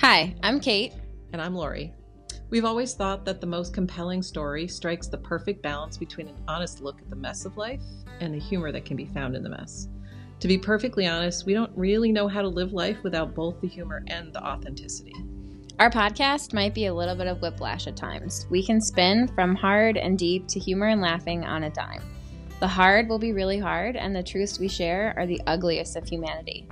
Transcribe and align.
Hi, 0.00 0.34
I'm 0.42 0.60
Kait. 0.60 0.94
And 1.34 1.42
I'm 1.42 1.54
Lori. 1.54 1.92
We've 2.48 2.64
always 2.64 2.94
thought 2.94 3.26
that 3.26 3.42
the 3.42 3.46
most 3.46 3.74
compelling 3.74 4.22
story 4.22 4.66
strikes 4.66 5.08
the 5.08 5.18
perfect 5.18 5.60
balance 5.62 5.98
between 5.98 6.26
an 6.26 6.42
honest 6.48 6.80
look 6.80 7.02
at 7.02 7.10
the 7.10 7.16
mess 7.16 7.44
of 7.44 7.58
life 7.58 7.82
and 8.18 8.32
the 8.32 8.38
humor 8.38 8.72
that 8.72 8.86
can 8.86 8.96
be 8.96 9.04
found 9.04 9.36
in 9.36 9.42
the 9.42 9.50
mess. 9.50 9.88
To 10.38 10.48
be 10.48 10.56
perfectly 10.56 11.06
honest, 11.06 11.44
we 11.44 11.52
don't 11.52 11.70
really 11.76 12.12
know 12.12 12.28
how 12.28 12.40
to 12.40 12.48
live 12.48 12.72
life 12.72 12.96
without 13.02 13.34
both 13.34 13.60
the 13.60 13.68
humor 13.68 14.02
and 14.06 14.32
the 14.32 14.42
authenticity. 14.42 15.12
Our 15.78 15.90
podcast 15.90 16.54
might 16.54 16.72
be 16.72 16.86
a 16.86 16.94
little 16.94 17.14
bit 17.14 17.26
of 17.26 17.42
whiplash 17.42 17.86
at 17.86 17.94
times. 17.94 18.46
We 18.48 18.64
can 18.64 18.80
spin 18.80 19.28
from 19.28 19.54
hard 19.54 19.98
and 19.98 20.18
deep 20.18 20.48
to 20.48 20.58
humor 20.58 20.86
and 20.86 21.02
laughing 21.02 21.44
on 21.44 21.64
a 21.64 21.70
dime. 21.70 22.02
The 22.60 22.68
hard 22.68 23.06
will 23.06 23.18
be 23.18 23.34
really 23.34 23.58
hard, 23.58 23.96
and 23.96 24.16
the 24.16 24.22
truths 24.22 24.58
we 24.58 24.68
share 24.68 25.12
are 25.18 25.26
the 25.26 25.42
ugliest 25.46 25.94
of 25.96 26.08
humanity. 26.08 26.66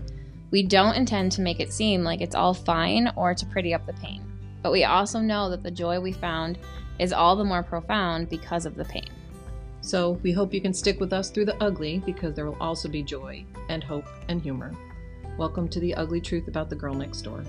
We 0.50 0.62
don't 0.62 0.94
intend 0.94 1.32
to 1.32 1.43
make 1.43 1.61
it 1.61 1.75
seem 1.75 2.02
like 2.02 2.22
it's 2.22 2.34
all 2.34 2.54
fine 2.54 3.12
or 3.16 3.34
to 3.34 3.44
pretty 3.44 3.75
up 3.75 3.84
the 3.84 3.93
pain, 3.93 4.22
but 4.62 4.72
we 4.72 4.84
also 4.84 5.18
know 5.18 5.50
that 5.50 5.62
the 5.62 5.70
joy 5.70 6.00
we 6.00 6.12
found 6.12 6.58
is 6.98 7.12
all 7.12 7.36
the 7.36 7.44
more 7.44 7.62
profound 7.62 8.30
because 8.30 8.64
of 8.64 8.75
the 8.75 8.86
pain. 8.86 9.11
So 9.82 10.12
we 10.22 10.32
hope 10.32 10.54
you 10.54 10.62
can 10.62 10.72
stick 10.72 11.00
with 11.00 11.12
us 11.12 11.29
through 11.29 11.44
the 11.44 11.62
ugly 11.62 12.03
because 12.06 12.34
there 12.34 12.46
will 12.46 12.56
also 12.62 12.89
be 12.89 13.03
joy 13.03 13.44
and 13.68 13.84
hope 13.84 14.06
and 14.29 14.40
humor. 14.40 14.72
Welcome 15.36 15.68
to 15.68 15.80
the 15.80 15.94
ugly 15.94 16.20
truth 16.20 16.48
about 16.48 16.70
the 16.70 16.76
girl 16.76 16.94
next 16.94 17.20
door. 17.20 17.44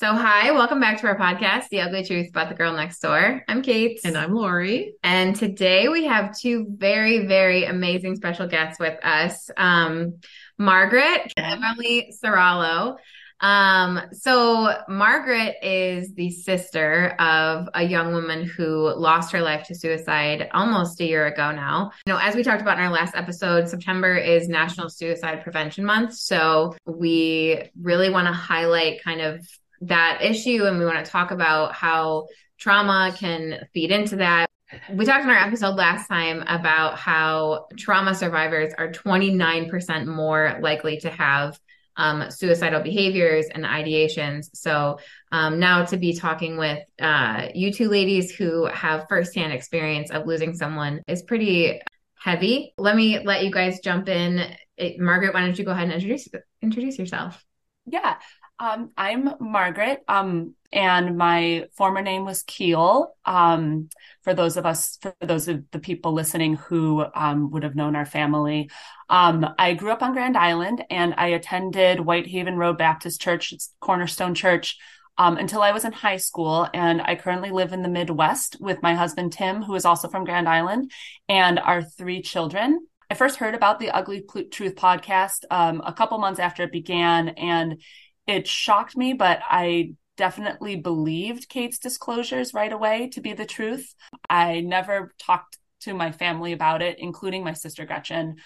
So, 0.00 0.14
hi, 0.14 0.50
welcome 0.52 0.80
back 0.80 0.98
to 1.02 1.08
our 1.08 1.18
podcast, 1.18 1.68
The 1.68 1.82
Ugly 1.82 2.06
Truth 2.06 2.30
About 2.30 2.48
the 2.48 2.54
Girl 2.54 2.72
Next 2.72 3.00
Door. 3.00 3.44
I'm 3.46 3.60
Kait. 3.60 3.98
And 4.02 4.16
I'm 4.16 4.32
Lori. 4.32 4.94
And 5.02 5.36
today 5.36 5.88
we 5.88 6.06
have 6.06 6.34
two 6.34 6.64
very, 6.70 7.26
very 7.26 7.64
amazing 7.66 8.16
special 8.16 8.46
guests 8.46 8.80
with 8.80 8.98
us 9.04 9.50
um, 9.58 10.14
Margaret 10.56 11.30
and 11.36 11.62
Emily 11.62 12.14
Serrallo. 12.24 12.96
Um, 13.40 14.00
so, 14.12 14.74
Margaret 14.88 15.56
is 15.62 16.14
the 16.14 16.30
sister 16.30 17.08
of 17.18 17.68
a 17.74 17.82
young 17.82 18.14
woman 18.14 18.44
who 18.44 18.94
lost 18.94 19.32
her 19.32 19.42
life 19.42 19.66
to 19.66 19.74
suicide 19.74 20.48
almost 20.52 21.00
a 21.00 21.06
year 21.06 21.26
ago 21.26 21.50
now. 21.52 21.92
You 22.06 22.14
know, 22.14 22.18
as 22.18 22.34
we 22.34 22.42
talked 22.42 22.62
about 22.62 22.78
in 22.78 22.84
our 22.84 22.90
last 22.90 23.14
episode, 23.14 23.68
September 23.68 24.14
is 24.14 24.48
National 24.48 24.88
Suicide 24.88 25.42
Prevention 25.42 25.84
Month. 25.84 26.14
So, 26.14 26.74
we 26.86 27.70
really 27.80 28.08
want 28.08 28.28
to 28.28 28.32
highlight 28.32 29.02
kind 29.02 29.20
of 29.20 29.46
that 29.82 30.20
issue 30.22 30.64
and 30.64 30.78
we 30.78 30.84
want 30.84 31.04
to 31.04 31.10
talk 31.10 31.30
about 31.30 31.74
how 31.74 32.26
trauma 32.58 33.14
can 33.16 33.66
feed 33.72 33.90
into 33.90 34.16
that. 34.16 34.48
We 34.92 35.04
talked 35.04 35.24
in 35.24 35.30
our 35.30 35.36
episode 35.36 35.74
last 35.74 36.06
time 36.06 36.44
about 36.46 36.96
how 36.96 37.66
trauma 37.76 38.14
survivors 38.14 38.72
are 38.78 38.92
29% 38.92 40.06
more 40.06 40.58
likely 40.60 40.98
to 40.98 41.10
have 41.10 41.58
um, 41.96 42.30
suicidal 42.30 42.80
behaviors 42.80 43.46
and 43.52 43.64
ideations. 43.64 44.48
So 44.54 44.98
um, 45.32 45.58
now 45.58 45.84
to 45.86 45.96
be 45.96 46.14
talking 46.14 46.56
with 46.56 46.78
uh, 47.00 47.48
you 47.54 47.72
two 47.72 47.88
ladies 47.88 48.30
who 48.30 48.66
have 48.66 49.06
firsthand 49.08 49.52
experience 49.52 50.10
of 50.10 50.26
losing 50.26 50.54
someone 50.54 51.02
is 51.08 51.22
pretty 51.22 51.80
heavy. 52.14 52.74
Let 52.78 52.96
me 52.96 53.18
let 53.24 53.44
you 53.44 53.50
guys 53.50 53.80
jump 53.80 54.08
in. 54.08 54.44
It, 54.76 55.00
Margaret, 55.00 55.34
why 55.34 55.40
don't 55.40 55.58
you 55.58 55.64
go 55.64 55.72
ahead 55.72 55.84
and 55.84 55.92
introduce 55.92 56.28
introduce 56.62 56.98
yourself? 56.98 57.44
Yeah. 57.86 58.16
Um, 58.60 58.90
I'm 58.94 59.30
Margaret, 59.40 60.04
um, 60.06 60.54
and 60.70 61.16
my 61.16 61.64
former 61.78 62.02
name 62.02 62.26
was 62.26 62.42
Keel. 62.42 63.14
Um, 63.24 63.88
for 64.20 64.34
those 64.34 64.58
of 64.58 64.66
us, 64.66 64.98
for 65.00 65.14
those 65.22 65.48
of 65.48 65.64
the 65.70 65.78
people 65.78 66.12
listening 66.12 66.56
who 66.56 67.02
um, 67.14 67.50
would 67.52 67.62
have 67.62 67.74
known 67.74 67.96
our 67.96 68.04
family, 68.04 68.68
um, 69.08 69.46
I 69.58 69.72
grew 69.72 69.90
up 69.92 70.02
on 70.02 70.12
Grand 70.12 70.36
Island, 70.36 70.84
and 70.90 71.14
I 71.16 71.28
attended 71.28 72.00
Whitehaven 72.00 72.58
Road 72.58 72.76
Baptist 72.76 73.22
Church, 73.22 73.50
it's 73.52 73.72
Cornerstone 73.80 74.34
Church, 74.34 74.76
um, 75.16 75.38
until 75.38 75.62
I 75.62 75.72
was 75.72 75.86
in 75.86 75.92
high 75.92 76.18
school. 76.18 76.68
And 76.74 77.00
I 77.00 77.14
currently 77.14 77.52
live 77.52 77.72
in 77.72 77.80
the 77.80 77.88
Midwest 77.88 78.58
with 78.60 78.82
my 78.82 78.94
husband 78.94 79.32
Tim, 79.32 79.62
who 79.62 79.74
is 79.74 79.86
also 79.86 80.06
from 80.06 80.24
Grand 80.26 80.46
Island, 80.46 80.92
and 81.30 81.58
our 81.58 81.82
three 81.82 82.20
children. 82.20 82.86
I 83.08 83.14
first 83.14 83.38
heard 83.38 83.54
about 83.54 83.80
the 83.80 83.90
Ugly 83.90 84.26
Truth 84.52 84.76
podcast 84.76 85.44
a 85.50 85.94
couple 85.94 86.18
months 86.18 86.38
after 86.38 86.62
it 86.64 86.72
began, 86.72 87.30
and 87.30 87.80
it 88.26 88.46
shocked 88.46 88.96
me, 88.96 89.12
but 89.12 89.40
I 89.48 89.94
definitely 90.16 90.76
believed 90.76 91.48
Kait's 91.48 91.78
disclosures 91.78 92.52
right 92.52 92.72
away 92.72 93.08
to 93.08 93.20
be 93.20 93.32
the 93.32 93.46
truth. 93.46 93.94
I 94.28 94.60
never 94.60 95.14
talked 95.18 95.58
to 95.80 95.94
my 95.94 96.12
family 96.12 96.52
about 96.52 96.82
it, 96.82 96.98
including 96.98 97.42
my 97.42 97.54
sister 97.54 97.86
Gretchen. 97.86 98.36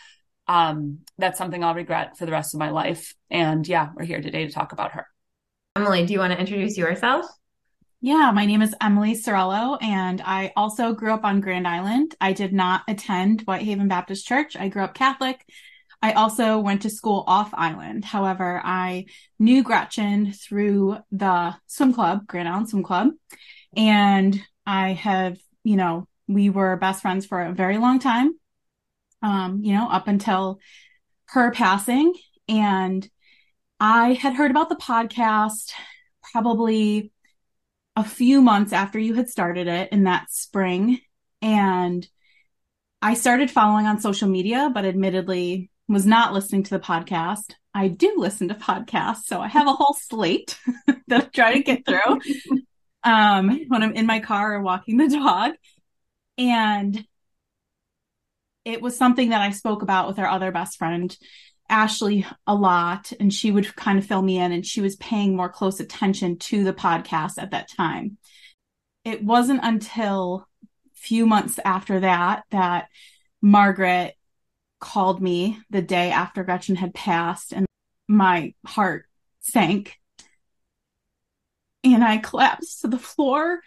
Um, 0.46 1.00
that's 1.18 1.38
something 1.38 1.64
I'll 1.64 1.74
regret 1.74 2.16
for 2.16 2.26
the 2.26 2.32
rest 2.32 2.54
of 2.54 2.60
my 2.60 2.70
life. 2.70 3.14
And 3.30 3.66
yeah, 3.66 3.88
we're 3.94 4.04
here 4.04 4.20
today 4.20 4.46
to 4.46 4.52
talk 4.52 4.72
about 4.72 4.92
her. 4.92 5.06
Emily, 5.76 6.06
do 6.06 6.12
you 6.12 6.20
want 6.20 6.32
to 6.32 6.38
introduce 6.38 6.78
yourself? 6.78 7.26
Yeah, 8.00 8.30
my 8.32 8.44
name 8.44 8.60
is 8.60 8.74
Emily 8.82 9.14
Serrallo, 9.14 9.82
and 9.82 10.20
I 10.24 10.52
also 10.56 10.92
grew 10.92 11.12
up 11.12 11.24
on 11.24 11.40
Grand 11.40 11.66
Island. 11.66 12.14
I 12.20 12.34
did 12.34 12.52
not 12.52 12.82
attend 12.86 13.40
Whitehaven 13.40 13.88
Baptist 13.88 14.26
Church. 14.26 14.56
I 14.56 14.68
grew 14.68 14.84
up 14.84 14.94
Catholic 14.94 15.44
I 16.04 16.12
also 16.12 16.58
went 16.58 16.82
to 16.82 16.90
school 16.90 17.24
off 17.26 17.54
island. 17.54 18.04
However, 18.04 18.60
I 18.62 19.06
knew 19.38 19.62
Gretchen 19.62 20.34
through 20.34 20.98
the 21.10 21.54
swim 21.66 21.94
club, 21.94 22.26
Grand 22.26 22.46
Island 22.46 22.68
Swim 22.68 22.82
Club. 22.82 23.08
And 23.74 24.38
I 24.66 24.92
have, 24.92 25.38
you 25.62 25.76
know, 25.76 26.06
we 26.28 26.50
were 26.50 26.76
best 26.76 27.00
friends 27.00 27.24
for 27.24 27.40
a 27.40 27.54
very 27.54 27.78
long 27.78 28.00
time, 28.00 28.38
um, 29.22 29.60
you 29.62 29.72
know, 29.72 29.88
up 29.88 30.06
until 30.06 30.60
her 31.28 31.50
passing. 31.52 32.12
And 32.50 33.08
I 33.80 34.12
had 34.12 34.34
heard 34.34 34.50
about 34.50 34.68
the 34.68 34.76
podcast 34.76 35.72
probably 36.34 37.12
a 37.96 38.04
few 38.04 38.42
months 38.42 38.74
after 38.74 38.98
you 38.98 39.14
had 39.14 39.30
started 39.30 39.68
it 39.68 39.90
in 39.90 40.04
that 40.04 40.30
spring. 40.30 41.00
And 41.40 42.06
I 43.00 43.14
started 43.14 43.50
following 43.50 43.86
on 43.86 44.00
social 44.00 44.28
media, 44.28 44.70
but 44.74 44.84
admittedly, 44.84 45.70
was 45.88 46.06
not 46.06 46.32
listening 46.32 46.62
to 46.64 46.70
the 46.70 46.80
podcast. 46.80 47.54
I 47.74 47.88
do 47.88 48.14
listen 48.16 48.48
to 48.48 48.54
podcasts, 48.54 49.24
so 49.24 49.40
I 49.40 49.48
have 49.48 49.66
a 49.66 49.72
whole 49.72 49.94
slate 49.94 50.58
that 51.08 51.24
I 51.24 51.26
try 51.26 51.54
to 51.54 51.62
get 51.62 51.84
through 51.84 52.20
um, 53.02 53.60
when 53.68 53.82
I'm 53.82 53.94
in 53.94 54.06
my 54.06 54.20
car 54.20 54.54
or 54.54 54.62
walking 54.62 54.96
the 54.96 55.08
dog. 55.08 55.52
And 56.38 57.04
it 58.64 58.80
was 58.80 58.96
something 58.96 59.30
that 59.30 59.42
I 59.42 59.50
spoke 59.50 59.82
about 59.82 60.08
with 60.08 60.18
our 60.18 60.26
other 60.26 60.50
best 60.50 60.78
friend, 60.78 61.16
Ashley, 61.68 62.26
a 62.46 62.54
lot. 62.54 63.12
And 63.20 63.32
she 63.32 63.50
would 63.50 63.76
kind 63.76 63.98
of 63.98 64.06
fill 64.06 64.22
me 64.22 64.38
in, 64.38 64.52
and 64.52 64.64
she 64.64 64.80
was 64.80 64.96
paying 64.96 65.36
more 65.36 65.50
close 65.50 65.80
attention 65.80 66.38
to 66.38 66.64
the 66.64 66.72
podcast 66.72 67.34
at 67.38 67.50
that 67.50 67.68
time. 67.68 68.18
It 69.04 69.22
wasn't 69.22 69.60
until 69.62 70.46
a 70.64 70.68
few 70.94 71.26
months 71.26 71.60
after 71.62 72.00
that 72.00 72.44
that 72.50 72.88
Margaret 73.42 74.14
called 74.84 75.22
me 75.22 75.58
the 75.70 75.80
day 75.80 76.10
after 76.10 76.44
Gretchen 76.44 76.76
had 76.76 76.92
passed, 76.92 77.54
and 77.54 77.64
my 78.06 78.52
heart 78.66 79.06
sank. 79.40 79.98
And 81.82 82.04
I 82.04 82.18
collapsed 82.18 82.82
to 82.82 82.88
the 82.88 82.98
floor. 82.98 83.60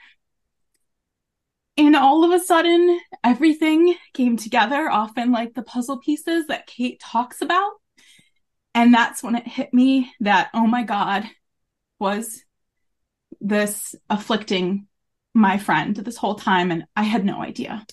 And 1.76 1.96
all 1.96 2.24
of 2.24 2.32
a 2.32 2.44
sudden, 2.44 3.00
everything 3.24 3.96
came 4.14 4.38
together, 4.38 4.90
often 4.90 5.32
like 5.32 5.56
the 5.56 5.64
puzzle 5.64 5.98
pieces 5.98 6.46
that 6.48 6.68
Kait 6.68 6.98
talks 7.02 7.42
about. 7.42 7.72
And 8.76 8.94
that's 8.94 9.24
when 9.24 9.36
it 9.36 9.48
hit 9.48 9.74
me 9.74 10.12
that, 10.20 10.50
oh 10.54 10.68
my 10.68 10.84
God, 10.84 11.24
was 12.00 12.44
this 13.42 13.96
afflicting 14.08 14.88
my 15.34 15.58
friend 15.58 15.96
this 15.96 16.18
whole 16.18 16.36
time? 16.36 16.70
And 16.70 16.86
I 16.96 17.04
had 17.04 17.26
no 17.26 17.42
idea. 17.42 17.84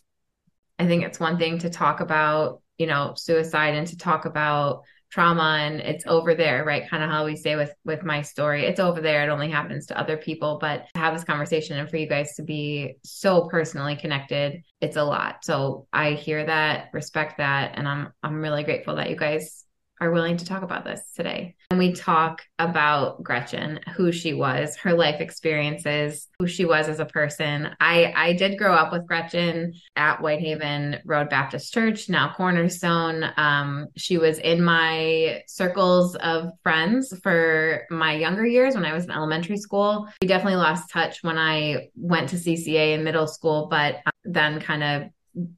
I 0.78 0.86
think 0.86 1.04
it's 1.04 1.20
one 1.20 1.38
thing 1.38 1.60
to 1.60 1.70
talk 1.70 2.00
about 2.00 2.60
you 2.78 2.86
know 2.86 3.14
suicide 3.16 3.74
and 3.74 3.86
to 3.86 3.96
talk 3.96 4.24
about 4.24 4.82
trauma 5.10 5.58
and 5.60 5.80
it's 5.80 6.04
over 6.08 6.34
there 6.34 6.64
right? 6.64 6.88
Kind 6.88 7.04
of 7.04 7.10
how 7.10 7.24
we 7.24 7.36
say 7.36 7.54
with 7.54 7.72
with 7.84 8.02
my 8.02 8.22
story 8.22 8.66
it's 8.66 8.80
over 8.80 9.00
there. 9.00 9.22
It 9.22 9.30
only 9.30 9.50
happens 9.50 9.86
to 9.86 9.98
other 9.98 10.16
people 10.16 10.58
but 10.60 10.86
to 10.94 11.00
have 11.00 11.14
this 11.14 11.24
conversation 11.24 11.78
and 11.78 11.88
for 11.88 11.96
you 11.96 12.08
guys 12.08 12.34
to 12.36 12.42
be 12.42 12.96
so 13.04 13.48
personally 13.48 13.96
connected 13.96 14.62
it's 14.80 14.96
a 14.96 15.04
lot. 15.04 15.44
So 15.44 15.86
i 15.92 16.12
hear 16.12 16.44
that 16.46 16.88
respect 16.92 17.38
that 17.38 17.72
and 17.76 17.88
i'm 17.88 18.12
i'm 18.22 18.40
really 18.40 18.64
grateful 18.64 18.96
that 18.96 19.10
you 19.10 19.16
guys 19.16 19.63
are 20.04 20.12
willing 20.12 20.36
to 20.36 20.44
talk 20.44 20.62
about 20.62 20.84
this 20.84 21.12
today. 21.16 21.56
And 21.70 21.78
we 21.78 21.92
talk 21.92 22.42
about 22.58 23.22
Gretchen, 23.22 23.80
who 23.96 24.12
she 24.12 24.34
was, 24.34 24.76
her 24.76 24.92
life 24.92 25.20
experiences, 25.20 26.28
who 26.38 26.46
she 26.46 26.64
was 26.64 26.88
as 26.88 27.00
a 27.00 27.06
person. 27.06 27.70
I 27.80 28.12
I 28.14 28.32
did 28.34 28.58
grow 28.58 28.74
up 28.74 28.92
with 28.92 29.06
Gretchen 29.06 29.72
at 29.96 30.20
Whitehaven 30.20 31.00
Road 31.04 31.30
Baptist 31.30 31.72
Church, 31.72 32.08
now 32.08 32.32
Cornerstone. 32.36 33.24
Um, 33.36 33.88
she 33.96 34.18
was 34.18 34.38
in 34.38 34.62
my 34.62 35.42
circles 35.46 36.16
of 36.16 36.50
friends 36.62 37.18
for 37.22 37.86
my 37.90 38.14
younger 38.14 38.46
years 38.46 38.74
when 38.74 38.84
I 38.84 38.92
was 38.92 39.04
in 39.04 39.10
elementary 39.10 39.56
school. 39.56 40.08
We 40.20 40.28
definitely 40.28 40.56
lost 40.56 40.90
touch 40.90 41.22
when 41.22 41.38
I 41.38 41.88
went 41.96 42.28
to 42.30 42.36
CCA 42.36 42.94
in 42.94 43.04
middle 43.04 43.26
school, 43.26 43.68
but 43.70 43.96
then 44.24 44.60
kind 44.60 44.82
of 44.82 45.10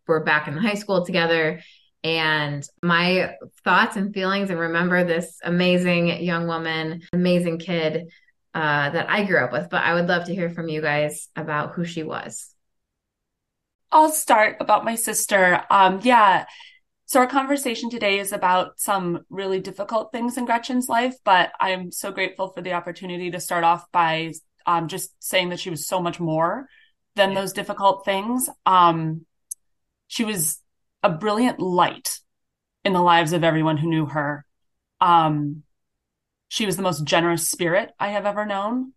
we're 0.06 0.24
back 0.24 0.48
in 0.48 0.56
high 0.56 0.74
school 0.74 1.04
together 1.04 1.60
and 2.06 2.68
my 2.82 3.34
thoughts 3.64 3.96
and 3.96 4.14
feelings 4.14 4.50
and 4.50 4.58
remember 4.58 5.04
this 5.04 5.38
amazing 5.42 6.22
young 6.22 6.46
woman, 6.46 7.02
amazing 7.12 7.58
kid 7.58 8.08
uh, 8.54 8.90
that 8.90 9.10
I 9.10 9.24
grew 9.24 9.38
up 9.38 9.52
with. 9.52 9.68
But 9.70 9.82
I 9.82 9.94
would 9.94 10.06
love 10.06 10.26
to 10.26 10.34
hear 10.34 10.50
from 10.50 10.68
you 10.68 10.80
guys 10.80 11.28
about 11.34 11.74
who 11.74 11.84
she 11.84 12.02
was. 12.02 12.54
I'll 13.90 14.10
start 14.10 14.56
about 14.60 14.84
my 14.84 14.94
sister. 14.94 15.62
Um, 15.70 16.00
yeah. 16.02 16.46
So 17.06 17.20
our 17.20 17.26
conversation 17.26 17.90
today 17.90 18.18
is 18.18 18.32
about 18.32 18.80
some 18.80 19.24
really 19.30 19.60
difficult 19.60 20.10
things 20.10 20.36
in 20.36 20.44
Gretchen's 20.44 20.88
life, 20.88 21.14
but 21.24 21.52
I'm 21.60 21.92
so 21.92 22.10
grateful 22.10 22.48
for 22.48 22.62
the 22.62 22.72
opportunity 22.72 23.30
to 23.30 23.40
start 23.40 23.62
off 23.62 23.90
by 23.92 24.32
um, 24.66 24.88
just 24.88 25.10
saying 25.22 25.50
that 25.50 25.60
she 25.60 25.70
was 25.70 25.86
so 25.86 26.00
much 26.00 26.18
more 26.18 26.68
than 27.14 27.34
those 27.34 27.52
difficult 27.52 28.04
things. 28.04 28.48
Um, 28.64 29.24
she 30.08 30.24
was 30.24 30.60
a 31.06 31.10
brilliant 31.10 31.60
light 31.60 32.18
in 32.84 32.92
the 32.92 33.00
lives 33.00 33.32
of 33.32 33.44
everyone 33.44 33.76
who 33.76 33.88
knew 33.88 34.06
her. 34.06 34.44
Um, 35.00 35.62
she 36.48 36.66
was 36.66 36.76
the 36.76 36.82
most 36.82 37.04
generous 37.04 37.48
spirit 37.48 37.92
I 38.00 38.08
have 38.08 38.26
ever 38.26 38.44
known. 38.44 38.92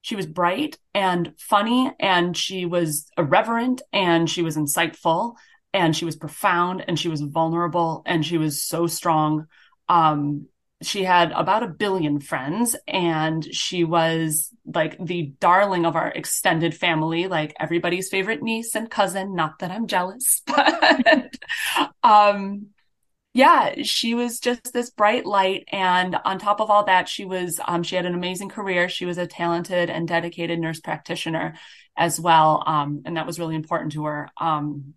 She 0.00 0.16
was 0.16 0.26
bright 0.26 0.78
and 0.94 1.34
funny, 1.38 1.92
and 2.00 2.34
she 2.34 2.64
was 2.64 3.06
irreverent, 3.18 3.82
and 3.92 4.30
she 4.30 4.42
was 4.42 4.56
insightful, 4.56 5.34
and 5.74 5.94
she 5.94 6.06
was 6.06 6.16
profound, 6.16 6.84
and 6.88 6.98
she 6.98 7.08
was 7.08 7.20
vulnerable, 7.20 8.02
and 8.06 8.24
she 8.24 8.38
was 8.38 8.62
so 8.62 8.86
strong. 8.86 9.46
Um, 9.90 10.46
she 10.82 11.04
had 11.04 11.32
about 11.32 11.62
a 11.62 11.68
billion 11.68 12.20
friends 12.20 12.76
and 12.86 13.44
she 13.54 13.84
was 13.84 14.50
like 14.66 14.96
the 15.04 15.32
darling 15.40 15.86
of 15.86 15.96
our 15.96 16.08
extended 16.08 16.74
family. 16.74 17.26
Like 17.26 17.54
everybody's 17.58 18.08
favorite 18.08 18.42
niece 18.42 18.74
and 18.74 18.90
cousin 18.90 19.34
not 19.34 19.58
that 19.60 19.70
i'm 19.70 19.86
jealous 19.86 20.42
but 20.46 21.34
um 22.02 22.66
yeah 23.34 23.82
she 23.82 24.14
was 24.14 24.40
just 24.40 24.72
this 24.72 24.90
bright 24.90 25.24
light 25.24 25.64
and 25.72 26.16
on 26.24 26.38
top 26.38 26.60
of 26.60 26.70
all 26.70 26.84
that 26.84 27.08
she 27.08 27.24
was 27.24 27.58
um 27.66 27.82
she 27.82 27.96
had 27.96 28.06
an 28.06 28.14
amazing 28.14 28.48
career. 28.48 28.88
She 28.88 29.06
was 29.06 29.18
a 29.18 29.26
talented 29.26 29.90
and 29.90 30.06
dedicated 30.06 30.58
nurse 30.58 30.80
practitioner 30.80 31.54
as 31.96 32.20
well 32.20 32.62
um 32.66 33.02
and 33.04 33.16
that 33.16 33.26
was 33.26 33.38
really 33.38 33.54
important 33.54 33.92
to 33.92 34.04
her. 34.04 34.28
Um 34.40 34.94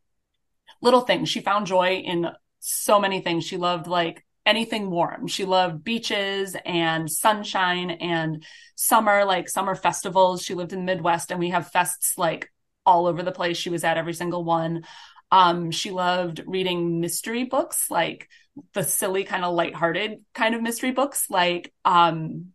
little 0.81 1.01
things. 1.01 1.29
She 1.29 1.41
found 1.41 1.67
joy 1.67 1.97
in 2.05 2.29
so 2.59 2.99
many 2.99 3.21
things. 3.21 3.45
She 3.45 3.57
loved 3.57 3.87
like 3.87 4.24
anything 4.45 4.89
warm. 4.89 5.27
She 5.27 5.45
loved 5.45 5.83
beaches 5.83 6.55
and 6.65 7.09
sunshine 7.09 7.91
and 7.91 8.45
summer, 8.75 9.25
like 9.25 9.49
summer 9.49 9.75
festivals. 9.75 10.43
She 10.43 10.53
lived 10.53 10.73
in 10.73 10.79
the 10.79 10.85
Midwest 10.85 11.31
and 11.31 11.39
we 11.39 11.49
have 11.49 11.71
fests 11.71 12.17
like 12.17 12.51
all 12.85 13.07
over 13.07 13.23
the 13.23 13.31
place. 13.31 13.57
She 13.57 13.69
was 13.69 13.83
at 13.83 13.97
every 13.97 14.13
single 14.13 14.43
one. 14.43 14.83
Um, 15.31 15.71
she 15.71 15.91
loved 15.91 16.43
reading 16.45 17.01
mystery 17.01 17.45
books, 17.45 17.89
like 17.89 18.29
the 18.73 18.83
silly 18.83 19.23
kind 19.23 19.43
of 19.43 19.55
lighthearted 19.55 20.23
kind 20.33 20.55
of 20.55 20.61
mystery 20.61 20.91
books, 20.91 21.29
like 21.29 21.73
um, 21.83 22.53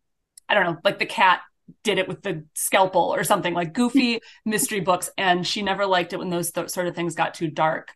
I 0.49 0.55
don't 0.55 0.65
know, 0.65 0.79
like 0.85 0.99
the 0.99 1.07
cat 1.07 1.41
did 1.83 1.99
it 1.99 2.09
with 2.09 2.23
the 2.23 2.45
scalpel 2.55 3.15
or 3.15 3.25
something 3.25 3.55
like 3.55 3.73
goofy 3.73 4.21
mystery 4.45 4.81
books. 4.81 5.11
And 5.19 5.47
she 5.47 5.63
never 5.63 5.87
liked 5.87 6.13
it 6.13 6.19
when 6.19 6.31
those 6.31 6.53
th- 6.53 6.71
sort 6.71 6.87
of 6.87 6.95
things 6.95 7.15
got 7.15 7.35
too 7.35 7.49
dark. 7.49 7.93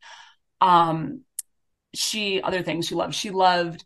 Um, 0.61 1.23
she 1.94 2.43
other 2.43 2.62
things 2.62 2.87
she 2.87 2.94
loved. 2.94 3.14
She 3.14 3.31
loved 3.31 3.85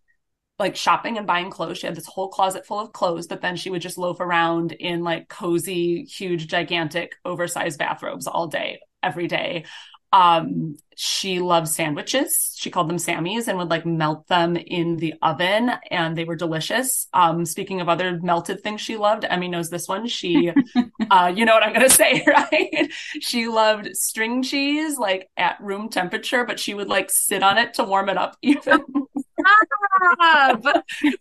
like 0.59 0.77
shopping 0.77 1.19
and 1.19 1.27
buying 1.27 1.51
clothes. 1.51 1.79
She 1.79 1.87
had 1.87 1.95
this 1.95 2.07
whole 2.07 2.29
closet 2.29 2.67
full 2.67 2.81
of 2.81 2.93
clothes, 2.93 3.27
but 3.29 3.41
then 3.41 3.57
she 3.57 3.71
would 3.71 3.83
just 3.83 3.99
loaf 3.99 4.21
around 4.21 4.73
in 4.73 5.05
like 5.05 5.29
cozy, 5.29 6.05
huge, 6.05 6.49
gigantic, 6.49 7.15
oversized 7.25 7.79
bathrobes 7.79 8.27
all 8.27 8.49
day, 8.49 8.81
every 9.03 9.29
day. 9.29 9.65
Um, 10.13 10.77
she 10.97 11.39
loved 11.39 11.69
sandwiches. 11.69 12.55
She 12.59 12.71
called 12.71 12.89
them 12.89 12.97
Sammys 12.97 13.47
and 13.47 13.59
would 13.59 13.69
like 13.69 13.87
melt 13.87 14.27
them 14.27 14.57
in 14.57 14.97
the 14.97 15.15
oven 15.23 15.71
and 15.91 16.17
they 16.17 16.25
were 16.25 16.35
delicious. 16.35 17.07
Um, 17.13 17.45
speaking 17.45 17.81
of 17.81 17.89
other 17.89 18.19
melted 18.21 18.63
things 18.63 18.81
she 18.81 18.97
loved, 18.97 19.25
Emmy 19.25 19.49
knows 19.49 19.71
this 19.71 19.87
one. 19.87 20.07
She, 20.09 20.51
uh, 21.11 21.33
you 21.35 21.45
know 21.45 21.55
what 21.55 21.63
I'm 21.63 21.73
going 21.73 21.89
to 21.89 21.95
say, 21.95 22.25
right? 22.27 22.91
she 23.21 23.49
loved 23.49 23.95
string 23.97 24.43
cheese 24.43 24.99
like 24.99 25.29
at 25.37 25.61
room 25.61 25.89
temperature, 25.89 26.45
but 26.45 26.59
she 26.59 26.75
would 26.75 26.89
like 26.89 27.11
sit 27.11 27.43
on 27.43 27.59
it 27.59 27.75
to 27.75 27.85
warm 27.85 28.09
it 28.09 28.17
up 28.17 28.37
even. 28.43 28.83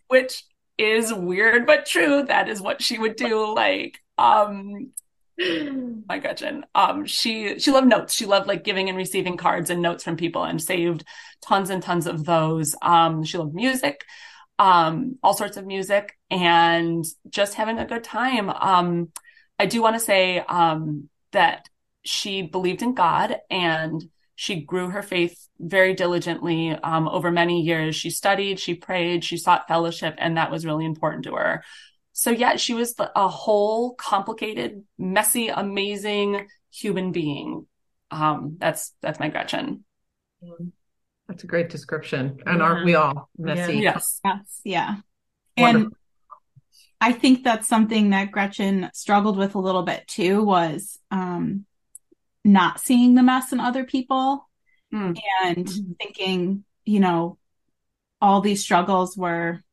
which 0.07 0.43
is 0.77 1.13
weird 1.13 1.67
but 1.67 1.85
true. 1.85 2.23
That 2.23 2.49
is 2.49 2.61
what 2.61 2.81
she 2.81 2.97
would 2.97 3.15
do. 3.15 3.53
Like, 3.53 3.99
um, 4.17 4.91
my 6.07 6.19
Gretchen. 6.19 6.65
Um, 6.73 7.05
she 7.05 7.59
she 7.59 7.71
loved 7.71 7.87
notes. 7.87 8.13
She 8.13 8.25
loved 8.25 8.47
like 8.47 8.63
giving 8.63 8.89
and 8.89 8.97
receiving 8.97 9.37
cards 9.37 9.69
and 9.69 9.81
notes 9.81 10.03
from 10.03 10.17
people, 10.17 10.43
and 10.43 10.61
saved 10.61 11.03
tons 11.41 11.69
and 11.69 11.81
tons 11.81 12.07
of 12.07 12.25
those. 12.25 12.75
Um, 12.81 13.23
she 13.23 13.37
loved 13.37 13.53
music, 13.53 14.03
um, 14.57 15.17
all 15.21 15.33
sorts 15.33 15.57
of 15.57 15.65
music, 15.65 16.17
and 16.31 17.05
just 17.29 17.53
having 17.53 17.77
a 17.77 17.85
good 17.85 18.03
time. 18.03 18.49
Um, 18.49 19.11
I 19.59 19.65
do 19.67 19.81
want 19.81 19.95
to 19.95 19.99
say 19.99 20.39
um 20.39 21.09
that 21.31 21.67
she 22.03 22.41
believed 22.41 22.81
in 22.81 22.93
God 22.93 23.37
and 23.49 24.09
she 24.35 24.61
grew 24.61 24.89
her 24.89 25.01
faith 25.01 25.49
very 25.59 25.93
diligently 25.93 26.69
um, 26.71 27.07
over 27.07 27.31
many 27.31 27.61
years. 27.61 27.95
She 27.95 28.11
studied, 28.11 28.59
she 28.59 28.75
prayed, 28.75 29.23
she 29.23 29.35
sought 29.35 29.67
fellowship, 29.67 30.13
and 30.19 30.37
that 30.37 30.51
was 30.51 30.65
really 30.65 30.85
important 30.85 31.23
to 31.25 31.33
her 31.33 31.63
so 32.17 32.31
yeah, 32.31 32.55
she 32.55 32.73
was 32.73 32.95
a 32.97 33.27
whole 33.27 33.93
complicated, 33.93 34.83
messy, 34.97 35.49
amazing 35.49 36.47
human 36.73 37.11
being. 37.11 37.67
Um, 38.09 38.57
that's 38.57 38.95
that's 39.03 39.19
my 39.19 39.29
Gretchen. 39.29 39.83
That's 41.27 41.43
a 41.43 41.47
great 41.47 41.69
description. 41.69 42.39
And 42.47 42.57
yeah. 42.57 42.63
aren't 42.63 42.85
we 42.85 42.95
all 42.95 43.29
messy? 43.37 43.75
Yeah. 43.75 43.93
Yes. 43.93 44.19
Yes. 44.25 44.61
Yeah. 44.63 44.95
Wonderful. 45.59 45.85
And 45.85 45.93
I 46.99 47.13
think 47.13 47.43
that's 47.43 47.67
something 47.67 48.09
that 48.09 48.31
Gretchen 48.31 48.89
struggled 48.95 49.37
with 49.37 49.53
a 49.53 49.59
little 49.59 49.83
bit 49.83 50.07
too 50.07 50.43
was 50.43 50.97
um, 51.11 51.67
not 52.43 52.79
seeing 52.79 53.13
the 53.13 53.21
mess 53.21 53.53
in 53.53 53.59
other 53.59 53.83
people 53.83 54.49
mm. 54.91 55.15
and 55.43 55.67
mm-hmm. 55.67 55.91
thinking, 56.01 56.63
you 56.83 56.99
know, 56.99 57.37
all 58.19 58.41
these 58.41 58.63
struggles 58.63 59.15
were 59.15 59.63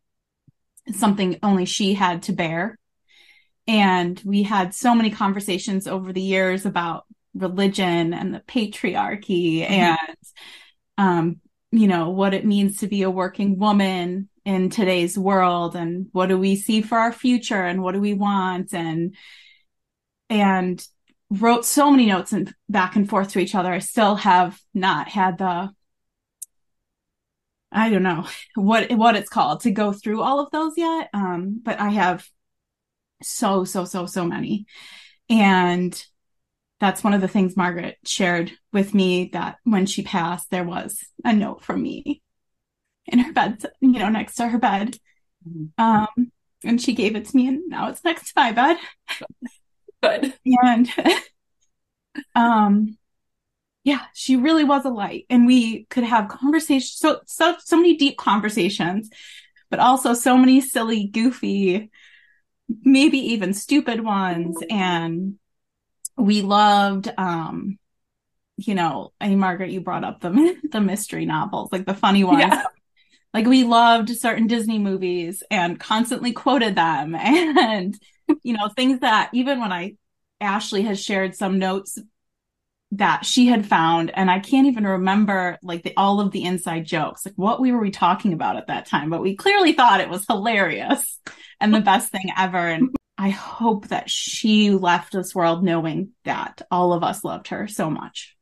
something 0.92 1.38
only 1.42 1.64
she 1.64 1.94
had 1.94 2.25
to 2.25 2.32
bear. 2.32 2.78
And 3.66 4.20
we 4.25 4.42
had 4.42 4.75
so 4.75 4.94
many 4.94 5.10
conversations 5.10 5.86
over 5.86 6.12
the 6.12 6.20
years 6.20 6.66
about 6.66 7.06
religion 7.34 8.12
and 8.12 8.34
the 8.34 8.40
patriarchy 8.40 9.60
mm-hmm. 9.60 9.72
and, 9.72 10.16
um, 10.98 11.40
you 11.72 11.88
know, 11.88 12.10
what 12.10 12.34
it 12.34 12.44
means 12.44 12.78
to 12.78 12.87
be 12.87 13.02
a 13.02 13.11
working 13.11 13.59
woman 13.59 14.28
in 14.44 14.68
today's 14.68 15.18
world 15.18 15.75
and 15.75 16.09
what 16.12 16.26
do 16.26 16.38
we 16.38 16.54
see 16.56 16.82
for 16.82 16.99
our 16.99 17.12
future 17.12 17.62
and 17.64 17.82
what 17.82 17.92
do 17.92 18.00
we 18.00 18.14
want 18.14 18.75
and, 18.75 19.16
and 20.28 20.87
wrote 21.30 21.64
so 21.64 21.90
many 21.90 22.06
notes 22.06 22.32
and 22.32 22.54
back 22.68 22.94
and 22.97 23.09
forth 23.09 23.30
to 23.30 23.38
each 23.38 23.54
other. 23.54 23.73
I 23.73 23.78
still 23.78 24.16
have 24.16 24.61
not 24.75 25.09
had 25.09 25.38
the 25.38 25.70
I 27.75 27.90
don't 27.90 28.02
know 28.02 28.26
what 28.54 28.90
what 28.93 29.16
it's 29.16 29.28
called 29.28 29.61
to 29.62 29.71
go 29.71 29.93
through 29.93 30.23
all 30.23 30.40
of 30.40 30.50
those 30.50 30.75
yet. 30.76 31.11
Um, 31.12 31.61
but 31.62 31.81
I 31.81 31.90
have 31.90 32.26
so 33.23 33.64
so 33.64 33.85
so 33.85 34.07
so 34.07 34.25
many, 34.25 34.66
and 35.28 36.04
that's 36.81 37.04
one 37.04 37.14
of 37.14 37.21
the 37.21 37.28
things 37.28 37.57
Margaret 37.57 37.97
shared 38.04 38.52
with 38.73 38.95
me 38.95 39.31
that 39.33 39.57
when 39.64 39.87
she 39.87 40.02
passed, 40.02 40.50
there 40.50 40.64
was 40.64 41.04
a 41.25 41.33
note 41.33 41.62
from 41.62 41.83
me 41.83 42.23
in 43.07 43.19
her 43.19 43.33
bed, 43.33 43.64
you 43.81 43.99
know, 43.99 44.09
next 44.09 44.37
to 44.37 44.49
her 44.49 44.59
bed. 44.59 44.97
Mm-hmm. 45.49 45.83
Um, 45.83 46.33
and 46.64 46.81
she 46.81 46.95
gave 46.95 47.16
it 47.16 47.26
to 47.26 47.37
me, 47.37 47.49
and 47.49 47.62
now 47.69 47.88
it's 47.88 48.04
next 48.04 48.28
to 48.28 48.33
my 48.37 48.52
bed. 48.52 48.76
Good. 50.02 50.35
And 50.62 50.88
um, 52.35 52.99
yeah, 53.85 54.00
she 54.14 54.37
really 54.37 54.64
was 54.64 54.87
a 54.87 54.91
light. 54.91 55.26
And 55.29 55.47
we 55.47 55.85
could 55.85 56.05
have 56.05 56.29
conversations, 56.29 56.97
so, 56.97 57.21
so, 57.26 57.55
so 57.62 57.76
many 57.76 57.97
deep 57.97 58.17
conversations, 58.17 59.11
but 59.71 59.79
also 59.79 60.14
so 60.14 60.38
many 60.38 60.62
silly, 60.62 61.07
goofy, 61.07 61.91
maybe 62.83 63.19
even 63.19 63.53
stupid 63.53 64.03
ones. 64.03 64.57
And 64.71 65.35
we 66.17 66.41
loved, 66.41 67.12
um, 67.19 67.79
you 68.57 68.75
know, 68.75 69.12
I 69.21 69.29
mean, 69.29 69.38
Margaret, 69.38 69.71
you 69.71 69.83
brought 69.83 70.05
up 70.05 70.21
the, 70.21 70.57
the 70.73 70.81
mystery 70.81 71.26
novels, 71.26 71.69
like 71.71 71.85
the 71.85 71.95
funny 71.95 72.25
ones. 72.25 72.41
Yeah. 72.41 72.64
Like 73.35 73.47
we 73.47 73.64
loved 73.64 74.17
certain 74.17 74.47
Disney 74.47 74.79
movies 74.79 75.43
and 75.50 75.79
constantly 75.79 76.33
quoted 76.33 76.75
them 76.75 77.14
and, 77.19 77.99
you 78.43 78.55
know, 78.55 78.71
things 78.71 79.00
that 79.00 79.29
even 79.35 79.61
when 79.61 79.73
I, 79.73 79.97
Ashley 80.41 80.83
has 80.83 81.03
shared 81.03 81.35
some 81.35 81.59
notes 81.59 81.99
that 82.96 83.26
she 83.26 83.46
had 83.46 83.66
found 83.66 84.10
and 84.14 84.30
i 84.30 84.38
can't 84.38 84.66
even 84.66 84.86
remember 84.86 85.58
like 85.62 85.82
the, 85.82 85.92
all 85.96 86.20
of 86.20 86.30
the 86.30 86.44
inside 86.44 86.84
jokes 86.84 87.26
like 87.26 87.34
what 87.36 87.60
we 87.60 87.72
were 87.72 87.80
we 87.80 87.90
talking 87.90 88.32
about 88.32 88.56
at 88.56 88.68
that 88.68 88.86
time 88.86 89.10
but 89.10 89.20
we 89.20 89.34
clearly 89.34 89.72
thought 89.72 90.00
it 90.00 90.08
was 90.08 90.24
hilarious 90.28 91.18
and 91.60 91.74
the 91.74 91.80
best 91.80 92.10
thing 92.12 92.30
ever 92.38 92.58
and 92.58 92.94
i 93.18 93.30
hope 93.30 93.88
that 93.88 94.08
she 94.08 94.70
left 94.70 95.12
this 95.12 95.34
world 95.34 95.64
knowing 95.64 96.10
that 96.24 96.62
all 96.70 96.92
of 96.92 97.02
us 97.02 97.24
loved 97.24 97.48
her 97.48 97.66
so 97.66 97.90
much 97.90 98.36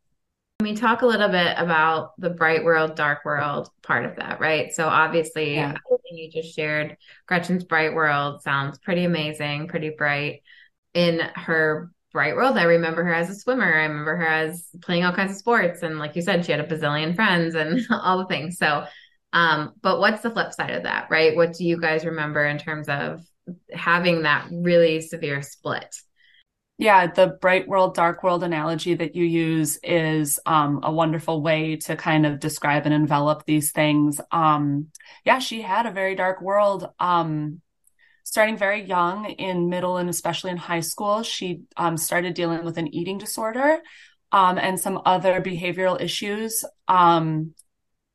We 0.61 0.75
talk 0.75 1.02
a 1.02 1.06
little 1.06 1.28
bit 1.28 1.54
about 1.59 2.12
the 2.18 2.30
bright 2.30 2.62
world, 2.62 2.94
dark 2.94 3.25
world 3.25 3.68
part 3.82 4.04
of 4.04 4.14
that, 4.16 4.38
right? 4.38 4.73
So 4.73 4.87
obviously, 4.87 5.56
yeah. 5.56 5.75
you 6.12 6.30
just 6.30 6.54
shared, 6.54 6.97
Gretchen's 7.26 7.64
bright 7.64 7.94
world 7.94 8.42
sounds 8.42 8.78
pretty 8.78 9.04
amazing, 9.04 9.66
pretty 9.66 9.90
bright. 9.90 10.42
In 10.94 11.18
her 11.35 11.90
bright 12.12 12.37
world, 12.37 12.57
I 12.57 12.64
remember 12.64 13.02
her 13.04 13.14
as 13.14 13.31
a 13.31 13.35
swimmer. 13.35 13.64
I 13.64 13.85
remember 13.85 14.16
her 14.16 14.26
as 14.26 14.69
playing 14.83 15.04
all 15.04 15.14
kinds 15.14 15.33
of 15.33 15.38
sports, 15.38 15.83
and 15.83 15.99
like 15.99 16.16
you 16.16 16.23
said, 16.23 16.45
she 16.45 16.52
had 16.52 16.61
a 16.61 16.66
bazillion 16.66 17.14
friends 17.14 17.54
and 17.54 17.81
all 17.90 18.19
the 18.19 18.26
things. 18.26 18.59
So, 18.59 18.85
um, 19.33 19.73
but 19.81 19.99
what's 19.99 20.23
the 20.23 20.31
flip 20.31 20.52
side 20.52 20.71
of 20.73 20.85
that, 20.85 21.09
right? 21.11 21.35
What 21.35 21.54
do 21.54 21.64
you 21.64 21.81
guys 21.81 22.04
remember 22.04 22.45
in 22.45 22.59
terms 22.59 22.88
of 22.88 23.25
having 23.73 24.23
that 24.23 24.49
really 24.50 25.00
severe 25.00 25.42
split? 25.42 25.95
Yeah, 26.78 27.07
the 27.07 27.28
bright 27.40 27.69
world, 27.69 27.95
dark 27.95 28.23
world 28.25 28.42
analogy 28.42 28.95
that 28.95 29.14
you 29.14 29.25
use 29.25 29.78
is 29.85 30.40
um, 30.47 30.81
a 30.83 30.90
wonderful 30.90 31.40
way 31.40 31.76
to 31.76 31.97
kind 31.97 32.26
of 32.26 32.40
describe 32.40 32.87
and 32.87 32.95
envelop 32.95 33.45
these 33.45 33.73
things. 33.73 34.21
Um, 34.33 34.88
yeah, 35.25 35.38
she 35.38 35.62
had 35.62 35.87
a 35.87 35.92
very 35.92 36.16
dark 36.16 36.42
world. 36.42 36.88
Um, 36.99 37.61
starting 38.25 38.57
very 38.57 38.83
young 38.83 39.31
in 39.31 39.69
middle 39.69 39.97
and 39.97 40.09
especially 40.09 40.50
in 40.50 40.57
high 40.57 40.81
school, 40.81 41.23
she 41.23 41.62
um, 41.76 41.97
started 41.97 42.35
dealing 42.35 42.64
with 42.64 42.79
an 42.79 42.93
eating 42.95 43.19
disorder 43.19 43.79
um, 44.31 44.59
and 44.59 44.79
some 44.79 45.00
other 45.05 45.41
behavioral 45.41 46.00
issues. 46.00 46.64
Um, 46.88 47.55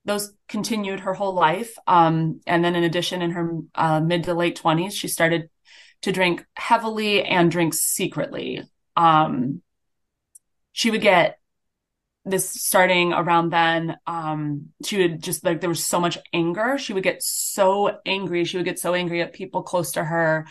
those 0.06 0.34
continued 0.48 1.02
her 1.02 1.14
whole 1.14 1.34
life. 1.34 1.78
and 1.86 2.40
then, 2.46 2.76
in 2.76 2.84
addition, 2.84 3.22
in 3.22 3.32
her 3.32 3.60
uh, 3.76 4.00
mid 4.00 4.24
to 4.24 4.34
late 4.34 4.60
20s, 4.60 4.94
she 4.94 5.08
started 5.08 5.50
to 6.02 6.12
drink 6.12 6.46
heavily 6.56 7.24
and 7.24 7.52
drink 7.52 7.74
secretly. 7.74 8.64
Um, 8.96 9.62
she 10.72 10.92
would 10.92 11.02
get 11.02 11.37
this 12.30 12.50
starting 12.50 13.14
around 13.14 13.52
then. 13.52 13.98
Um, 14.06 14.70
she 14.86 14.98
would 14.98 15.22
just 15.22 15.44
like, 15.44 15.62
there 15.62 15.70
was 15.70 15.86
so 15.86 16.00
much 16.00 16.18
anger. 16.34 16.78
She 16.78 16.94
would 16.94 17.04
get 17.04 17.24
so 17.24 18.00
angry. 18.06 18.44
She 18.44 18.58
would 18.58 18.66
get 18.66 18.80
so 18.80 18.94
angry 18.94 19.22
at 19.22 19.34
people 19.34 19.64
close 19.64 19.94
to 19.94 20.04
her. 20.04 20.48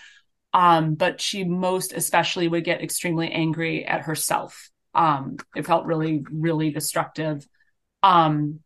Um, 0.52 0.94
but 0.94 1.20
she 1.20 1.44
most 1.44 1.92
especially 1.92 2.48
would 2.48 2.64
get 2.64 2.82
extremely 2.82 3.30
angry 3.30 3.84
at 3.84 4.02
herself. 4.02 4.70
Um, 4.94 5.36
it 5.54 5.66
felt 5.66 5.86
really, 5.86 6.24
really 6.30 6.70
destructive. 6.70 7.46
Um, 8.02 8.60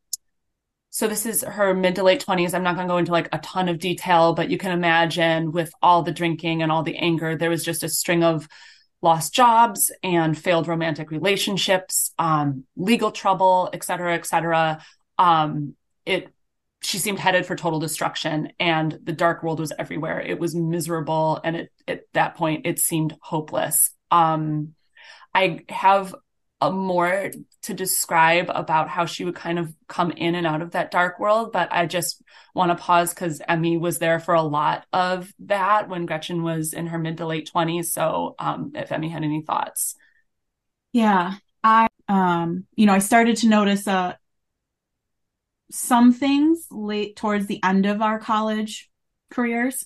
so 0.91 1.07
this 1.07 1.25
is 1.25 1.43
her 1.43 1.73
mid 1.73 1.95
to 1.95 2.03
late 2.03 2.25
20s 2.25 2.53
i'm 2.53 2.65
not 2.65 2.75
going 2.75 2.87
to 2.87 2.93
go 2.93 2.99
into 2.99 3.13
like 3.13 3.29
a 3.33 3.39
ton 3.39 3.69
of 3.69 3.79
detail 3.79 4.35
but 4.35 4.51
you 4.51 4.59
can 4.59 4.73
imagine 4.73 5.53
with 5.53 5.73
all 5.81 6.03
the 6.03 6.13
drinking 6.13 6.63
and 6.63 6.71
all 6.71 6.83
the 6.83 6.97
anger 6.97 7.37
there 7.37 7.49
was 7.49 7.65
just 7.65 7.85
a 7.85 7.89
string 7.89 8.23
of 8.23 8.49
lost 9.03 9.35
jobs 9.35 9.91
and 10.03 10.37
failed 10.37 10.69
romantic 10.69 11.11
relationships 11.11 12.13
um, 12.19 12.65
legal 12.77 13.11
trouble 13.11 13.71
et 13.73 13.83
cetera 13.85 14.15
et 14.15 14.27
cetera. 14.27 14.83
Um, 15.19 15.75
it 16.07 16.33
she 16.83 16.99
seemed 16.99 17.19
headed 17.19 17.45
for 17.45 17.57
total 17.57 17.79
destruction 17.79 18.53
and 18.59 18.99
the 19.03 19.13
dark 19.13 19.43
world 19.43 19.61
was 19.61 19.73
everywhere. 19.79 20.21
It 20.21 20.39
was 20.39 20.55
miserable 20.55 21.41
and 21.45 21.57
it, 21.57 21.73
at 21.87 22.03
that 22.15 22.37
point 22.37 22.67
it 22.67 22.79
seemed 22.79 23.15
hopeless. 23.21 23.91
Um, 24.11 24.75
i 25.35 25.61
have 25.69 26.15
a 26.61 26.71
more 26.73 27.31
to 27.63 27.75
describe 27.75 28.51
about 28.55 28.89
how 28.89 29.05
she 29.05 29.25
would 29.25 29.35
kind 29.35 29.59
of 29.59 29.75
come 29.87 30.11
in 30.13 30.35
and 30.35 30.47
out 30.47 30.63
of 30.63 30.71
that 30.71 30.91
dark 30.91 31.19
world. 31.19 31.53
But 31.53 31.69
I 31.71 31.87
just 31.87 32.23
want 32.55 32.71
to 32.71 32.83
pause 32.83 33.13
because 33.13 33.43
Emmy 33.47 33.77
was 33.77 33.99
there 33.99 34.19
for 34.19 34.35
a 34.35 34.43
lot 34.43 34.87
of 34.93 35.33
that 35.41 35.89
when 35.89 36.07
Gretchen 36.07 36.43
was 36.43 36.73
in 36.73 36.87
her 36.87 36.99
mid 36.99 37.19
to 37.19 37.27
late 37.27 37.51
20s. 37.55 37.87
So 37.87 38.35
um, 38.39 38.73
if 38.75 38.91
Emmy 38.91 39.09
had 39.09 39.25
any 39.25 39.43
thoughts. 39.43 39.97
Yeah, 40.93 41.35
I, 41.63 41.89
um, 42.09 42.67
you 42.75 42.87
know, 42.87 42.95
I 42.95 42.99
started 42.99 43.37
to 43.39 43.49
notice 43.49 43.87
uh, 43.87 44.15
some 45.71 46.13
things 46.13 46.67
late 46.71 47.17
towards 47.17 47.47
the 47.47 47.63
end 47.63 47.87
of 47.87 48.03
our 48.03 48.19
college 48.19 48.91
careers. 49.31 49.85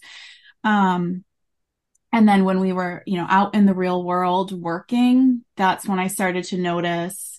Um, 0.62 1.24
and 2.12 2.28
then 2.28 2.44
when 2.44 2.60
we 2.60 2.72
were, 2.72 3.02
you 3.06 3.18
know, 3.18 3.26
out 3.28 3.54
in 3.56 3.66
the 3.66 3.74
real 3.74 4.02
world 4.02 4.52
working, 4.52 5.44
that's 5.56 5.86
when 5.86 5.98
I 5.98 6.06
started 6.06 6.44
to 6.44 6.56
notice 6.56 7.33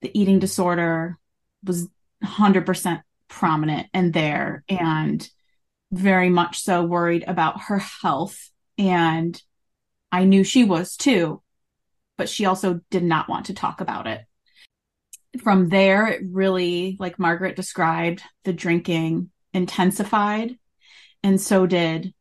the 0.00 0.18
eating 0.18 0.38
disorder 0.38 1.18
was 1.64 1.88
100% 2.24 3.02
prominent 3.28 3.88
and 3.92 4.12
there 4.12 4.64
and 4.68 5.28
very 5.90 6.28
much 6.30 6.60
so 6.60 6.84
worried 6.84 7.24
about 7.26 7.62
her 7.62 7.78
health. 7.78 8.50
And 8.76 9.40
I 10.12 10.24
knew 10.24 10.44
she 10.44 10.64
was 10.64 10.96
too, 10.96 11.42
but 12.16 12.28
she 12.28 12.46
also 12.46 12.80
did 12.90 13.02
not 13.02 13.28
want 13.28 13.46
to 13.46 13.54
talk 13.54 13.80
about 13.80 14.06
it. 14.06 14.22
From 15.42 15.68
there, 15.68 16.06
it 16.06 16.22
really, 16.30 16.96
like 16.98 17.18
Margaret 17.18 17.56
described, 17.56 18.22
the 18.44 18.52
drinking 18.52 19.30
intensified. 19.52 20.58
And 21.22 21.40
so 21.40 21.66
did 21.66 22.14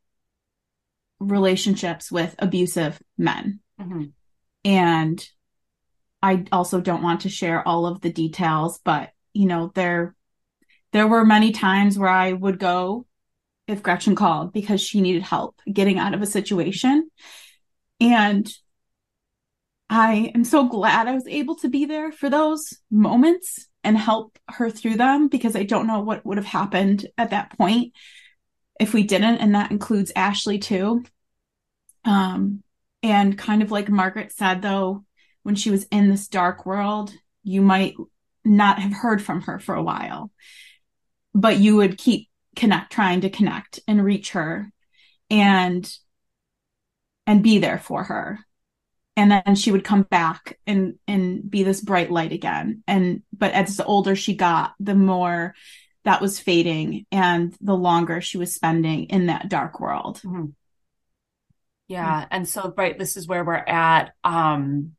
relationships 1.19 2.11
with 2.11 2.35
abusive 2.39 3.01
men. 3.17 3.59
Mm-hmm. 3.79 4.05
And 4.65 5.29
I 6.21 6.45
also 6.51 6.81
don't 6.81 7.03
want 7.03 7.21
to 7.21 7.29
share 7.29 7.65
all 7.67 7.85
of 7.85 8.01
the 8.01 8.11
details, 8.11 8.79
but 8.83 9.11
you 9.33 9.45
know, 9.45 9.71
there 9.75 10.15
there 10.93 11.07
were 11.07 11.25
many 11.25 11.51
times 11.51 11.97
where 11.97 12.09
I 12.09 12.33
would 12.33 12.59
go 12.59 13.05
if 13.67 13.83
Gretchen 13.83 14.15
called 14.15 14.53
because 14.53 14.81
she 14.81 15.01
needed 15.01 15.23
help 15.23 15.61
getting 15.71 15.99
out 15.99 16.13
of 16.13 16.21
a 16.21 16.25
situation. 16.25 17.09
And 17.99 18.47
I 19.89 20.31
am 20.35 20.43
so 20.43 20.67
glad 20.67 21.07
I 21.07 21.13
was 21.13 21.27
able 21.27 21.55
to 21.57 21.69
be 21.69 21.85
there 21.85 22.11
for 22.11 22.29
those 22.29 22.77
moments 22.91 23.67
and 23.83 23.97
help 23.97 24.37
her 24.49 24.69
through 24.69 24.95
them 24.95 25.27
because 25.27 25.55
I 25.55 25.63
don't 25.63 25.87
know 25.87 26.01
what 26.01 26.25
would 26.25 26.37
have 26.37 26.45
happened 26.45 27.07
at 27.17 27.29
that 27.29 27.57
point 27.57 27.93
if 28.79 28.93
we 28.93 29.03
didn't, 29.03 29.37
and 29.37 29.55
that 29.55 29.71
includes 29.71 30.11
Ashley 30.15 30.59
too. 30.59 31.03
Um, 32.05 32.63
and 33.01 33.37
kind 33.37 33.61
of 33.61 33.71
like 33.71 33.89
Margaret 33.89 34.31
said, 34.31 34.61
though, 34.61 35.05
when 35.47 35.55
she 35.55 35.71
was 35.71 35.85
in 35.85 36.09
this 36.09 36.27
dark 36.27 36.65
world, 36.65 37.13
you 37.41 37.61
might 37.61 37.95
not 38.43 38.79
have 38.79 38.91
heard 38.91 39.21
from 39.21 39.39
her 39.43 39.59
for 39.59 39.75
a 39.75 39.81
while, 39.81 40.29
but 41.33 41.57
you 41.57 41.77
would 41.77 41.97
keep 41.97 42.27
connect, 42.57 42.91
trying 42.91 43.21
to 43.21 43.29
connect 43.29 43.79
and 43.87 44.03
reach 44.03 44.31
her 44.31 44.69
and 45.29 45.89
and 47.25 47.41
be 47.41 47.59
there 47.59 47.79
for 47.79 48.03
her 48.03 48.39
and 49.15 49.31
then 49.31 49.55
she 49.55 49.71
would 49.71 49.85
come 49.85 50.01
back 50.03 50.59
and 50.67 50.95
and 51.07 51.49
be 51.49 51.63
this 51.63 51.79
bright 51.79 52.11
light 52.11 52.33
again 52.33 52.83
and 52.85 53.21
but 53.31 53.51
as 53.53 53.77
the 53.77 53.85
older 53.85 54.15
she 54.15 54.35
got 54.35 54.73
the 54.79 54.95
more 54.95 55.53
that 56.03 56.21
was 56.21 56.39
fading 56.39 57.05
and 57.09 57.55
the 57.61 57.75
longer 57.75 58.19
she 58.19 58.37
was 58.37 58.53
spending 58.53 59.05
in 59.05 59.27
that 59.27 59.49
dark 59.49 59.79
world. 59.79 60.21
Mm-hmm. 60.23 60.45
Yeah. 61.87 62.21
Mm-hmm. 62.21 62.27
And 62.31 62.49
so, 62.49 62.73
right, 62.75 62.97
this 62.97 63.17
is 63.17 63.27
where 63.27 63.43
we're 63.43 63.55
at. 63.55 64.13
Um, 64.23 64.96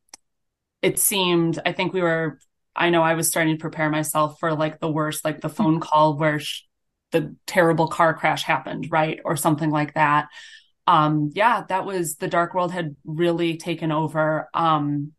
it 0.82 0.98
seemed, 0.98 1.58
I 1.64 1.72
think 1.72 1.92
we 1.92 2.00
were, 2.00 2.38
I 2.74 2.90
know 2.90 3.02
I 3.02 3.14
was 3.14 3.28
starting 3.28 3.56
to 3.56 3.60
prepare 3.60 3.90
myself 3.90 4.38
for 4.38 4.54
like 4.54 4.80
the 4.80 4.90
worst, 4.90 5.24
like 5.24 5.40
the 5.40 5.48
phone 5.48 5.74
mm-hmm. 5.74 5.82
call 5.82 6.16
where 6.16 6.38
sh- 6.38 6.62
the 7.10 7.34
terrible 7.46 7.88
car 7.88 8.14
crash 8.14 8.42
happened, 8.42 8.88
right? 8.90 9.20
Or 9.24 9.36
something 9.36 9.70
like 9.70 9.94
that. 9.94 10.28
Um, 10.86 11.30
yeah, 11.34 11.64
that 11.68 11.84
was 11.84 12.16
the 12.16 12.28
dark 12.28 12.54
world 12.54 12.72
had 12.72 12.96
really 13.04 13.56
taken 13.56 13.92
over. 13.92 14.48
Um, 14.54 15.12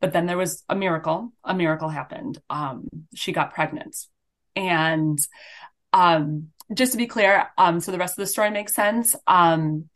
but 0.00 0.12
then 0.12 0.26
there 0.26 0.38
was 0.38 0.64
a 0.68 0.74
miracle. 0.74 1.32
A 1.44 1.54
miracle 1.54 1.88
happened. 1.88 2.38
Um, 2.50 2.88
she 3.14 3.32
got 3.32 3.54
pregnant 3.54 3.96
and 4.56 5.18
um, 5.92 6.48
just 6.72 6.92
to 6.92 6.98
be 6.98 7.06
clear, 7.06 7.48
um, 7.58 7.80
so 7.80 7.92
the 7.92 7.98
rest 7.98 8.18
of 8.18 8.22
the 8.22 8.26
story 8.26 8.50
makes 8.50 8.74
sense. 8.74 9.14
Um, 9.26 9.88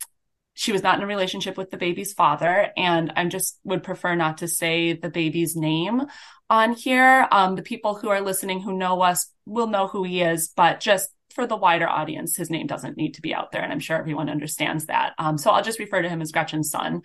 she 0.59 0.71
was 0.71 0.81
not 0.81 0.97
in 0.97 1.03
a 1.03 1.07
relationship 1.07 1.55
with 1.55 1.69
the 1.69 1.77
baby's 1.77 2.13
father, 2.13 2.71
and 2.75 3.13
I 3.15 3.25
just 3.25 3.59
would 3.63 3.83
prefer 3.83 4.15
not 4.15 4.39
to 4.39 4.47
say 4.47 4.93
the 4.93 5.09
baby's 5.09 5.55
name 5.55 6.01
on 6.49 6.73
here. 6.73 7.27
Um, 7.31 7.55
the 7.55 7.61
people 7.61 7.93
who 7.93 8.09
are 8.09 8.21
listening 8.21 8.61
who 8.61 8.75
know 8.75 9.01
us 9.03 9.31
will 9.45 9.67
know 9.67 9.87
who 9.87 10.03
he 10.03 10.23
is, 10.23 10.47
but 10.47 10.79
just 10.79 11.11
for 11.35 11.45
the 11.45 11.55
wider 11.55 11.87
audience, 11.87 12.35
his 12.35 12.49
name 12.49 12.65
doesn't 12.65 12.97
need 12.97 13.13
to 13.13 13.21
be 13.21 13.35
out 13.35 13.51
there, 13.51 13.61
and 13.61 13.71
I'm 13.71 13.79
sure 13.79 13.97
everyone 13.97 14.31
understands 14.31 14.87
that. 14.87 15.13
Um, 15.19 15.37
so 15.37 15.51
I'll 15.51 15.63
just 15.63 15.77
refer 15.77 16.01
to 16.01 16.09
him 16.09 16.23
as 16.23 16.31
Gretchen's 16.31 16.71
son 16.71 17.03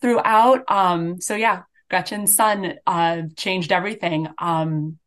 throughout. 0.00 0.64
Um, 0.66 1.20
so 1.20 1.36
yeah, 1.36 1.62
Gretchen's 1.88 2.34
son 2.34 2.74
uh, 2.88 3.22
changed 3.36 3.70
everything. 3.70 4.26
Um, 4.38 4.98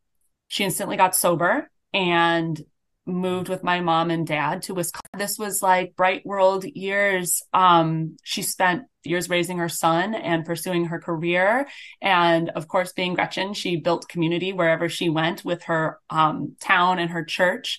she 0.48 0.64
instantly 0.64 0.96
got 0.96 1.14
sober 1.14 1.70
and 1.92 2.58
moved 3.06 3.48
with 3.48 3.62
my 3.62 3.80
mom 3.80 4.10
and 4.10 4.26
dad 4.26 4.62
to 4.62 4.74
Wisconsin. 4.74 5.18
This 5.18 5.38
was 5.38 5.62
like 5.62 5.96
bright 5.96 6.24
world 6.24 6.64
years. 6.64 7.42
Um, 7.52 8.16
she 8.22 8.42
spent 8.42 8.84
years 9.04 9.28
raising 9.28 9.58
her 9.58 9.68
son 9.68 10.14
and 10.14 10.44
pursuing 10.44 10.86
her 10.86 10.98
career. 10.98 11.68
And 12.00 12.48
of 12.50 12.68
course, 12.68 12.92
being 12.92 13.14
Gretchen, 13.14 13.54
she 13.54 13.76
built 13.76 14.08
community 14.08 14.52
wherever 14.52 14.88
she 14.88 15.08
went 15.08 15.44
with 15.44 15.64
her 15.64 15.98
um, 16.08 16.56
town 16.60 16.98
and 16.98 17.10
her 17.10 17.24
church. 17.24 17.78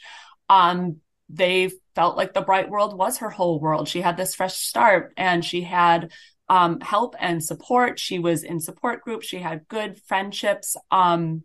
Um, 0.49 0.97
they 1.29 1.71
felt 1.95 2.17
like 2.17 2.33
the 2.33 2.41
bright 2.41 2.69
world 2.69 2.95
was 2.95 3.17
her 3.17 3.29
whole 3.29 3.59
world. 3.59 3.87
She 3.87 4.01
had 4.01 4.17
this 4.17 4.35
fresh 4.35 4.55
start 4.55 5.13
and 5.17 5.43
she 5.43 5.61
had 5.61 6.11
um, 6.49 6.79
help 6.81 7.15
and 7.19 7.43
support. 7.43 7.99
She 7.99 8.19
was 8.19 8.43
in 8.43 8.59
support 8.59 9.01
groups. 9.01 9.25
She 9.25 9.39
had 9.39 9.67
good 9.67 9.99
friendships. 10.05 10.75
Um, 10.91 11.43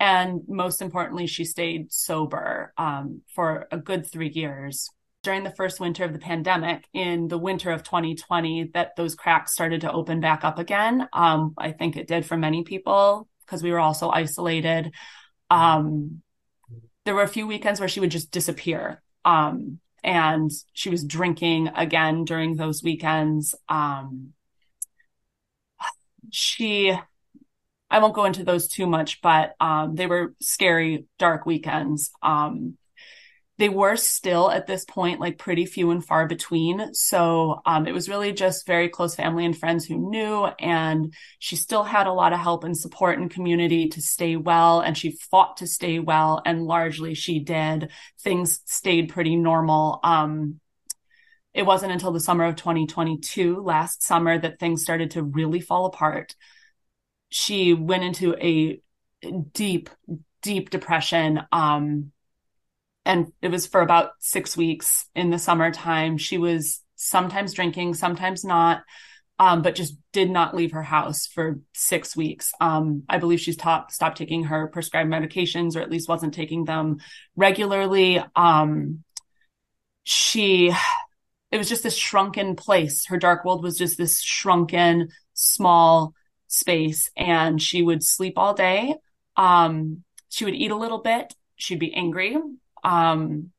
and 0.00 0.42
most 0.48 0.80
importantly, 0.80 1.26
she 1.26 1.44
stayed 1.44 1.92
sober 1.92 2.72
um, 2.76 3.22
for 3.34 3.66
a 3.70 3.78
good 3.78 4.06
three 4.06 4.30
years. 4.30 4.88
During 5.24 5.42
the 5.42 5.50
first 5.50 5.80
winter 5.80 6.04
of 6.04 6.12
the 6.12 6.20
pandemic, 6.20 6.86
in 6.94 7.26
the 7.26 7.38
winter 7.38 7.72
of 7.72 7.82
2020, 7.82 8.70
that 8.74 8.94
those 8.96 9.16
cracks 9.16 9.52
started 9.52 9.80
to 9.80 9.92
open 9.92 10.20
back 10.20 10.44
up 10.44 10.58
again. 10.58 11.08
Um, 11.12 11.54
I 11.58 11.72
think 11.72 11.96
it 11.96 12.06
did 12.06 12.24
for 12.24 12.36
many 12.36 12.62
people 12.62 13.28
because 13.44 13.62
we 13.62 13.72
were 13.72 13.80
also 13.80 14.10
isolated. 14.10 14.92
Um, 15.50 16.22
there 17.04 17.14
were 17.14 17.22
a 17.22 17.28
few 17.28 17.46
weekends 17.46 17.80
where 17.80 17.88
she 17.88 18.00
would 18.00 18.10
just 18.10 18.30
disappear. 18.30 19.02
Um, 19.24 19.80
and 20.04 20.50
she 20.72 20.90
was 20.90 21.04
drinking 21.04 21.68
again 21.74 22.24
during 22.24 22.54
those 22.54 22.82
weekends. 22.82 23.54
Um, 23.68 24.34
she 26.30 26.96
I 27.90 28.00
won't 28.00 28.14
go 28.14 28.24
into 28.24 28.44
those 28.44 28.68
too 28.68 28.86
much, 28.86 29.20
but 29.22 29.54
um, 29.60 29.94
they 29.94 30.06
were 30.06 30.34
scary, 30.40 31.06
dark 31.18 31.46
weekends. 31.46 32.10
Um, 32.22 32.76
they 33.58 33.68
were 33.68 33.96
still 33.96 34.50
at 34.50 34.66
this 34.66 34.84
point 34.84 35.20
like 35.20 35.36
pretty 35.36 35.66
few 35.66 35.90
and 35.90 36.04
far 36.04 36.26
between. 36.26 36.94
So 36.94 37.60
um, 37.66 37.88
it 37.88 37.92
was 37.92 38.08
really 38.08 38.32
just 38.32 38.66
very 38.66 38.88
close 38.88 39.16
family 39.16 39.44
and 39.44 39.58
friends 39.58 39.84
who 39.84 40.10
knew. 40.10 40.44
And 40.60 41.12
she 41.40 41.56
still 41.56 41.82
had 41.82 42.06
a 42.06 42.12
lot 42.12 42.32
of 42.32 42.38
help 42.38 42.62
and 42.62 42.76
support 42.76 43.18
and 43.18 43.30
community 43.30 43.88
to 43.88 44.00
stay 44.00 44.36
well. 44.36 44.80
And 44.80 44.96
she 44.96 45.18
fought 45.30 45.56
to 45.56 45.66
stay 45.66 45.98
well. 45.98 46.40
And 46.46 46.66
largely 46.66 47.14
she 47.14 47.40
did. 47.40 47.90
Things 48.20 48.60
stayed 48.66 49.08
pretty 49.08 49.34
normal. 49.34 49.98
Um, 50.04 50.60
it 51.52 51.66
wasn't 51.66 51.92
until 51.92 52.12
the 52.12 52.20
summer 52.20 52.44
of 52.44 52.54
2022, 52.54 53.60
last 53.60 54.04
summer, 54.04 54.38
that 54.38 54.60
things 54.60 54.82
started 54.82 55.12
to 55.12 55.24
really 55.24 55.60
fall 55.60 55.86
apart 55.86 56.36
she 57.30 57.74
went 57.74 58.04
into 58.04 58.34
a 58.34 58.80
deep, 59.52 59.90
deep 60.42 60.70
depression. 60.70 61.40
Um, 61.52 62.12
and 63.04 63.32
it 63.40 63.50
was 63.50 63.66
for 63.66 63.80
about 63.80 64.10
six 64.20 64.56
weeks 64.56 65.06
in 65.14 65.30
the 65.30 65.38
summertime. 65.38 66.18
She 66.18 66.38
was 66.38 66.82
sometimes 66.96 67.54
drinking, 67.54 67.94
sometimes 67.94 68.44
not, 68.44 68.82
um, 69.38 69.62
but 69.62 69.74
just 69.74 69.96
did 70.12 70.30
not 70.30 70.54
leave 70.54 70.72
her 70.72 70.82
house 70.82 71.26
for 71.26 71.60
six 71.72 72.16
weeks. 72.16 72.52
Um, 72.60 73.04
I 73.08 73.18
believe 73.18 73.40
she's 73.40 73.56
taught, 73.56 73.92
stopped 73.92 74.18
taking 74.18 74.44
her 74.44 74.66
prescribed 74.68 75.10
medications, 75.10 75.76
or 75.76 75.80
at 75.80 75.90
least 75.90 76.08
wasn't 76.08 76.34
taking 76.34 76.64
them 76.64 76.98
regularly. 77.36 78.22
Um, 78.36 79.04
she, 80.04 80.72
it 81.50 81.56
was 81.56 81.68
just 81.68 81.82
this 81.82 81.96
shrunken 81.96 82.56
place. 82.56 83.06
Her 83.06 83.16
dark 83.16 83.44
world 83.44 83.62
was 83.62 83.78
just 83.78 83.96
this 83.96 84.20
shrunken, 84.20 85.08
small 85.34 86.14
space 86.48 87.10
and 87.16 87.62
she 87.62 87.82
would 87.82 88.02
sleep 88.02 88.34
all 88.36 88.54
day. 88.54 88.96
Um, 89.36 90.02
she 90.28 90.44
would 90.44 90.54
eat 90.54 90.70
a 90.70 90.76
little 90.76 90.98
bit. 90.98 91.34
She'd 91.56 91.78
be 91.78 91.94
angry. 91.94 92.36
Um, 92.82 93.52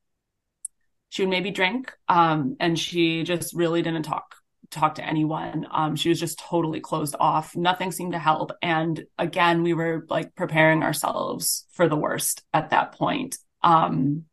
she 1.09 1.23
would 1.23 1.29
maybe 1.29 1.51
drink. 1.51 1.93
Um, 2.07 2.57
and 2.59 2.77
she 2.77 3.23
just 3.23 3.53
really 3.53 3.81
didn't 3.81 4.03
talk 4.03 4.35
talk 4.71 4.95
to 4.95 5.05
anyone. 5.05 5.65
Um, 5.71 5.95
she 5.95 6.09
was 6.09 6.19
just 6.19 6.39
totally 6.39 6.79
closed 6.79 7.15
off. 7.19 7.55
Nothing 7.55 7.91
seemed 7.91 8.13
to 8.13 8.19
help. 8.19 8.51
And 8.61 9.03
again, 9.17 9.63
we 9.63 9.73
were 9.73 10.05
like 10.09 10.35
preparing 10.35 10.83
ourselves 10.83 11.65
for 11.71 11.87
the 11.87 11.95
worst 11.95 12.43
at 12.53 12.69
that 12.69 12.91
point. 12.91 13.37
Um, 13.63 14.25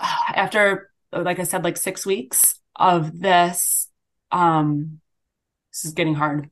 after, 0.00 0.90
like 1.12 1.38
I 1.38 1.44
said, 1.44 1.64
like 1.64 1.76
six 1.76 2.04
weeks 2.04 2.60
of 2.76 3.18
this, 3.18 3.88
um, 4.30 5.00
this 5.72 5.86
is 5.86 5.92
getting 5.92 6.14
hard 6.14 6.50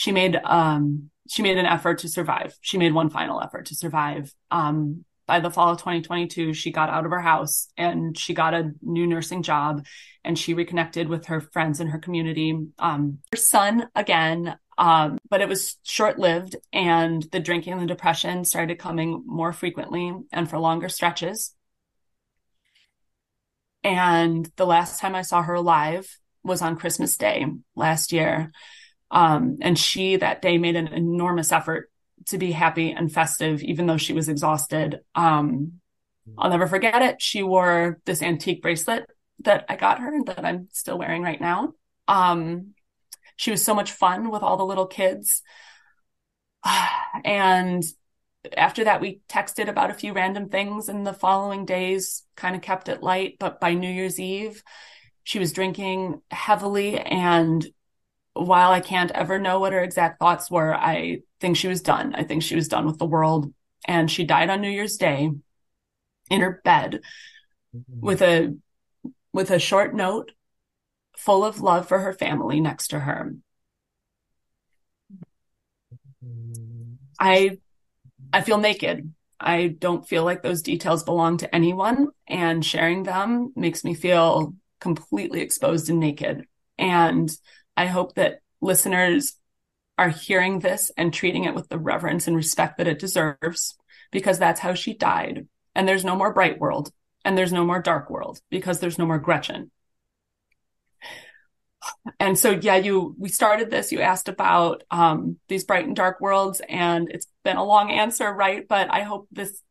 she 0.00 0.12
made 0.12 0.34
um 0.44 1.10
she 1.28 1.42
made 1.42 1.58
an 1.58 1.66
effort 1.66 1.98
to 1.98 2.08
survive. 2.08 2.56
She 2.62 2.78
made 2.78 2.94
one 2.94 3.10
final 3.10 3.40
effort 3.42 3.66
to 3.66 3.74
survive. 3.74 4.34
Um, 4.50 5.04
by 5.26 5.40
the 5.40 5.50
fall 5.50 5.70
of 5.70 5.78
2022, 5.78 6.54
she 6.54 6.72
got 6.72 6.88
out 6.88 7.04
of 7.04 7.10
her 7.10 7.20
house 7.20 7.68
and 7.76 8.16
she 8.18 8.32
got 8.32 8.54
a 8.54 8.72
new 8.80 9.06
nursing 9.06 9.42
job 9.42 9.84
and 10.24 10.38
she 10.38 10.54
reconnected 10.54 11.06
with 11.06 11.26
her 11.26 11.40
friends 11.40 11.80
and 11.80 11.90
her 11.90 11.98
community. 11.98 12.58
Um, 12.78 13.18
her 13.30 13.36
son 13.36 13.88
again, 13.94 14.56
um, 14.78 15.18
but 15.28 15.42
it 15.42 15.48
was 15.48 15.76
short 15.82 16.18
lived 16.18 16.56
and 16.72 17.22
the 17.30 17.38
drinking 17.38 17.74
and 17.74 17.82
the 17.82 17.86
depression 17.86 18.46
started 18.46 18.78
coming 18.78 19.22
more 19.26 19.52
frequently 19.52 20.14
and 20.32 20.48
for 20.48 20.58
longer 20.58 20.88
stretches. 20.88 21.54
And 23.84 24.50
the 24.56 24.66
last 24.66 24.98
time 24.98 25.14
I 25.14 25.22
saw 25.22 25.42
her 25.42 25.54
alive 25.54 26.18
was 26.42 26.62
on 26.62 26.76
Christmas 26.78 27.18
Day 27.18 27.44
last 27.76 28.12
year. 28.12 28.50
Um, 29.10 29.58
and 29.60 29.78
she 29.78 30.16
that 30.16 30.42
day 30.42 30.58
made 30.58 30.76
an 30.76 30.88
enormous 30.88 31.52
effort 31.52 31.90
to 32.26 32.38
be 32.38 32.52
happy 32.52 32.90
and 32.90 33.12
festive, 33.12 33.62
even 33.62 33.86
though 33.86 33.96
she 33.96 34.12
was 34.12 34.28
exhausted. 34.28 35.00
Um, 35.14 35.80
I'll 36.38 36.50
never 36.50 36.66
forget 36.66 37.02
it. 37.02 37.20
She 37.20 37.42
wore 37.42 38.00
this 38.04 38.22
antique 38.22 38.62
bracelet 38.62 39.06
that 39.40 39.64
I 39.68 39.76
got 39.76 40.00
her 40.00 40.22
that 40.24 40.44
I'm 40.44 40.68
still 40.72 40.98
wearing 40.98 41.22
right 41.22 41.40
now. 41.40 41.74
Um, 42.06 42.74
she 43.36 43.50
was 43.50 43.64
so 43.64 43.74
much 43.74 43.92
fun 43.92 44.30
with 44.30 44.42
all 44.42 44.56
the 44.56 44.64
little 44.64 44.86
kids. 44.86 45.42
And 47.24 47.82
after 48.56 48.84
that, 48.84 49.00
we 49.00 49.20
texted 49.28 49.68
about 49.68 49.90
a 49.90 49.94
few 49.94 50.12
random 50.12 50.48
things, 50.48 50.88
and 50.88 51.06
the 51.06 51.12
following 51.12 51.64
days 51.64 52.22
kind 52.36 52.54
of 52.54 52.62
kept 52.62 52.88
it 52.88 53.02
light. 53.02 53.36
But 53.40 53.60
by 53.60 53.74
New 53.74 53.90
Year's 53.90 54.20
Eve, 54.20 54.62
she 55.24 55.38
was 55.38 55.52
drinking 55.52 56.22
heavily 56.30 56.98
and 56.98 57.66
while 58.44 58.70
I 58.70 58.80
can't 58.80 59.10
ever 59.10 59.38
know 59.38 59.60
what 59.60 59.72
her 59.72 59.82
exact 59.82 60.18
thoughts 60.18 60.50
were, 60.50 60.74
I 60.74 61.20
think 61.40 61.56
she 61.56 61.68
was 61.68 61.82
done. 61.82 62.14
I 62.14 62.24
think 62.24 62.42
she 62.42 62.54
was 62.54 62.68
done 62.68 62.86
with 62.86 62.98
the 62.98 63.06
world. 63.06 63.52
And 63.86 64.10
she 64.10 64.24
died 64.24 64.50
on 64.50 64.60
New 64.60 64.70
Year's 64.70 64.96
Day 64.96 65.30
in 66.30 66.40
her 66.40 66.60
bed 66.64 67.00
mm-hmm. 67.76 68.00
with 68.00 68.22
a 68.22 68.56
with 69.32 69.50
a 69.50 69.58
short 69.58 69.94
note 69.94 70.32
full 71.16 71.44
of 71.44 71.60
love 71.60 71.86
for 71.86 71.98
her 71.98 72.12
family 72.12 72.60
next 72.60 72.88
to 72.88 73.00
her. 73.00 73.34
I 77.18 77.58
I 78.32 78.40
feel 78.42 78.58
naked. 78.58 79.12
I 79.38 79.68
don't 79.68 80.06
feel 80.06 80.24
like 80.24 80.42
those 80.42 80.62
details 80.62 81.02
belong 81.02 81.38
to 81.38 81.54
anyone 81.54 82.08
and 82.26 82.64
sharing 82.64 83.02
them 83.02 83.52
makes 83.56 83.84
me 83.84 83.94
feel 83.94 84.54
completely 84.80 85.40
exposed 85.40 85.88
and 85.88 86.00
naked. 86.00 86.46
And 86.78 87.30
I 87.80 87.86
hope 87.86 88.16
that 88.16 88.40
listeners 88.60 89.38
are 89.96 90.10
hearing 90.10 90.58
this 90.58 90.92
and 90.98 91.14
treating 91.14 91.44
it 91.44 91.54
with 91.54 91.70
the 91.70 91.78
reverence 91.78 92.26
and 92.26 92.36
respect 92.36 92.76
that 92.76 92.86
it 92.86 92.98
deserves 92.98 93.74
because 94.12 94.38
that's 94.38 94.60
how 94.60 94.74
she 94.74 94.92
died. 94.92 95.48
And 95.74 95.88
there's 95.88 96.04
no 96.04 96.14
more 96.14 96.34
bright 96.34 96.60
world 96.60 96.92
and 97.24 97.38
there's 97.38 97.54
no 97.54 97.64
more 97.64 97.80
dark 97.80 98.10
world 98.10 98.38
because 98.50 98.80
there's 98.80 98.98
no 98.98 99.06
more 99.06 99.18
Gretchen. 99.18 99.70
And 102.18 102.38
so, 102.38 102.50
yeah, 102.50 102.76
you, 102.76 103.14
we 103.18 103.30
started 103.30 103.70
this, 103.70 103.92
you 103.92 104.02
asked 104.02 104.28
about, 104.28 104.84
um, 104.90 105.38
these 105.48 105.64
bright 105.64 105.86
and 105.86 105.96
dark 105.96 106.20
worlds 106.20 106.60
and 106.68 107.08
it's 107.10 107.28
been 107.44 107.56
a 107.56 107.64
long 107.64 107.90
answer, 107.90 108.30
right? 108.30 108.68
But 108.68 108.92
I 108.92 109.04
hope 109.04 109.26
this 109.32 109.62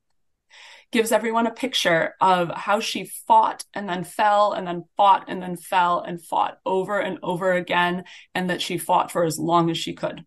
gives 0.91 1.11
everyone 1.11 1.47
a 1.47 1.51
picture 1.51 2.15
of 2.19 2.49
how 2.49 2.79
she 2.79 3.05
fought 3.05 3.63
and 3.73 3.87
then 3.87 4.03
fell 4.03 4.53
and 4.53 4.67
then 4.67 4.85
fought 4.97 5.25
and 5.27 5.41
then 5.41 5.55
fell 5.55 6.01
and 6.01 6.23
fought 6.23 6.59
over 6.65 6.99
and 6.99 7.19
over 7.21 7.53
again 7.53 8.03
and 8.33 8.49
that 8.49 8.61
she 8.61 8.77
fought 8.77 9.11
for 9.11 9.23
as 9.23 9.37
long 9.37 9.69
as 9.69 9.77
she 9.77 9.93
could. 9.93 10.25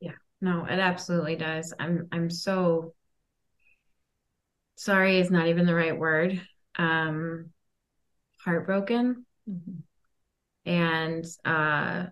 Yeah. 0.00 0.12
No, 0.40 0.64
it 0.64 0.78
absolutely 0.78 1.36
does. 1.36 1.72
I'm 1.78 2.08
I'm 2.10 2.30
so 2.30 2.94
sorry 4.76 5.20
is 5.20 5.30
not 5.30 5.48
even 5.48 5.66
the 5.66 5.74
right 5.74 5.96
word. 5.96 6.40
Um 6.76 7.50
heartbroken. 8.44 9.24
Mm-hmm. 9.48 10.70
And 10.70 11.24
uh 11.44 12.06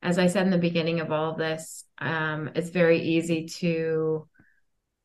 as 0.00 0.18
I 0.18 0.28
said 0.28 0.44
in 0.44 0.50
the 0.50 0.58
beginning 0.58 1.00
of 1.00 1.10
all 1.10 1.32
of 1.32 1.38
this, 1.38 1.84
um, 1.98 2.50
it's 2.54 2.70
very 2.70 3.00
easy 3.00 3.46
to 3.46 4.28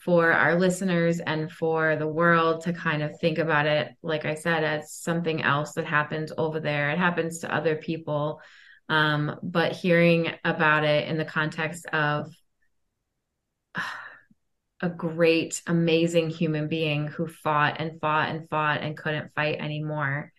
for 0.04 0.32
our 0.32 0.56
listeners 0.60 1.20
and 1.20 1.52
for 1.52 1.96
the 1.96 2.08
world 2.08 2.62
to 2.62 2.74
kind 2.74 3.02
of 3.02 3.18
think 3.20 3.38
about 3.38 3.66
it, 3.66 3.90
like 4.02 4.26
I 4.26 4.34
said, 4.36 4.64
as 4.64 4.94
something 4.94 5.42
else 5.42 5.74
that 5.74 5.86
happens 5.86 6.34
over 6.38 6.60
there. 6.60 6.90
It 6.90 6.98
happens 6.98 7.40
to 7.40 7.54
other 7.54 7.76
people. 7.76 8.42
Um, 8.90 9.40
but 9.42 9.72
hearing 9.72 10.34
about 10.44 10.84
it 10.84 11.08
in 11.08 11.18
the 11.18 11.26
context 11.26 11.86
of 11.88 12.34
a 14.82 14.90
great, 14.90 15.62
amazing 15.68 16.30
human 16.30 16.68
being 16.68 17.08
who 17.08 17.26
fought 17.26 17.78
and 17.80 18.02
fought 18.02 18.30
and 18.30 18.50
fought 18.50 18.82
and 18.82 18.98
couldn't 18.98 19.32
fight 19.34 19.60
anymore 19.60 20.34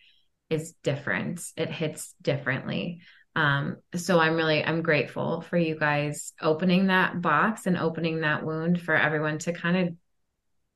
is 0.51 0.73
different. 0.83 1.41
It 1.57 1.71
hits 1.71 2.13
differently. 2.21 3.01
Um, 3.35 3.77
so 3.95 4.19
I'm 4.19 4.35
really 4.35 4.63
I'm 4.63 4.81
grateful 4.81 5.41
for 5.41 5.57
you 5.57 5.77
guys 5.77 6.33
opening 6.41 6.87
that 6.87 7.21
box 7.21 7.67
and 7.67 7.77
opening 7.77 8.21
that 8.21 8.45
wound 8.45 8.81
for 8.81 8.95
everyone 8.95 9.39
to 9.39 9.53
kind 9.53 9.77
of 9.77 9.95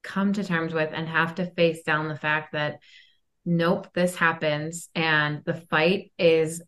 come 0.04 0.34
to 0.34 0.44
terms 0.44 0.74
with 0.74 0.92
and 0.94 1.08
have 1.08 1.36
to 1.36 1.46
face 1.52 1.84
down 1.84 2.08
the 2.08 2.16
fact 2.16 2.54
that 2.54 2.80
nope, 3.46 3.88
this 3.94 4.16
happens. 4.16 4.90
And 4.96 5.44
the 5.46 5.54
fight 5.54 6.12
is 6.18 6.62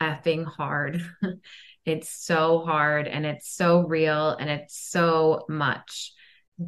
effing 0.00 0.44
hard. 0.44 1.02
it's 1.84 2.10
so 2.10 2.60
hard 2.60 3.08
and 3.08 3.24
it's 3.24 3.50
so 3.54 3.86
real 3.86 4.30
and 4.30 4.50
it's 4.50 4.78
so 4.78 5.44
much. 5.48 6.12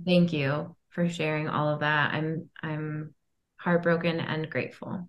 Thank 0.04 0.32
you 0.32 0.76
for 0.90 1.08
sharing 1.08 1.48
all 1.48 1.68
of 1.74 1.80
that. 1.80 2.14
I'm 2.14 2.48
I'm 2.62 3.14
heartbroken 3.56 4.20
and 4.20 4.48
grateful. 4.48 5.08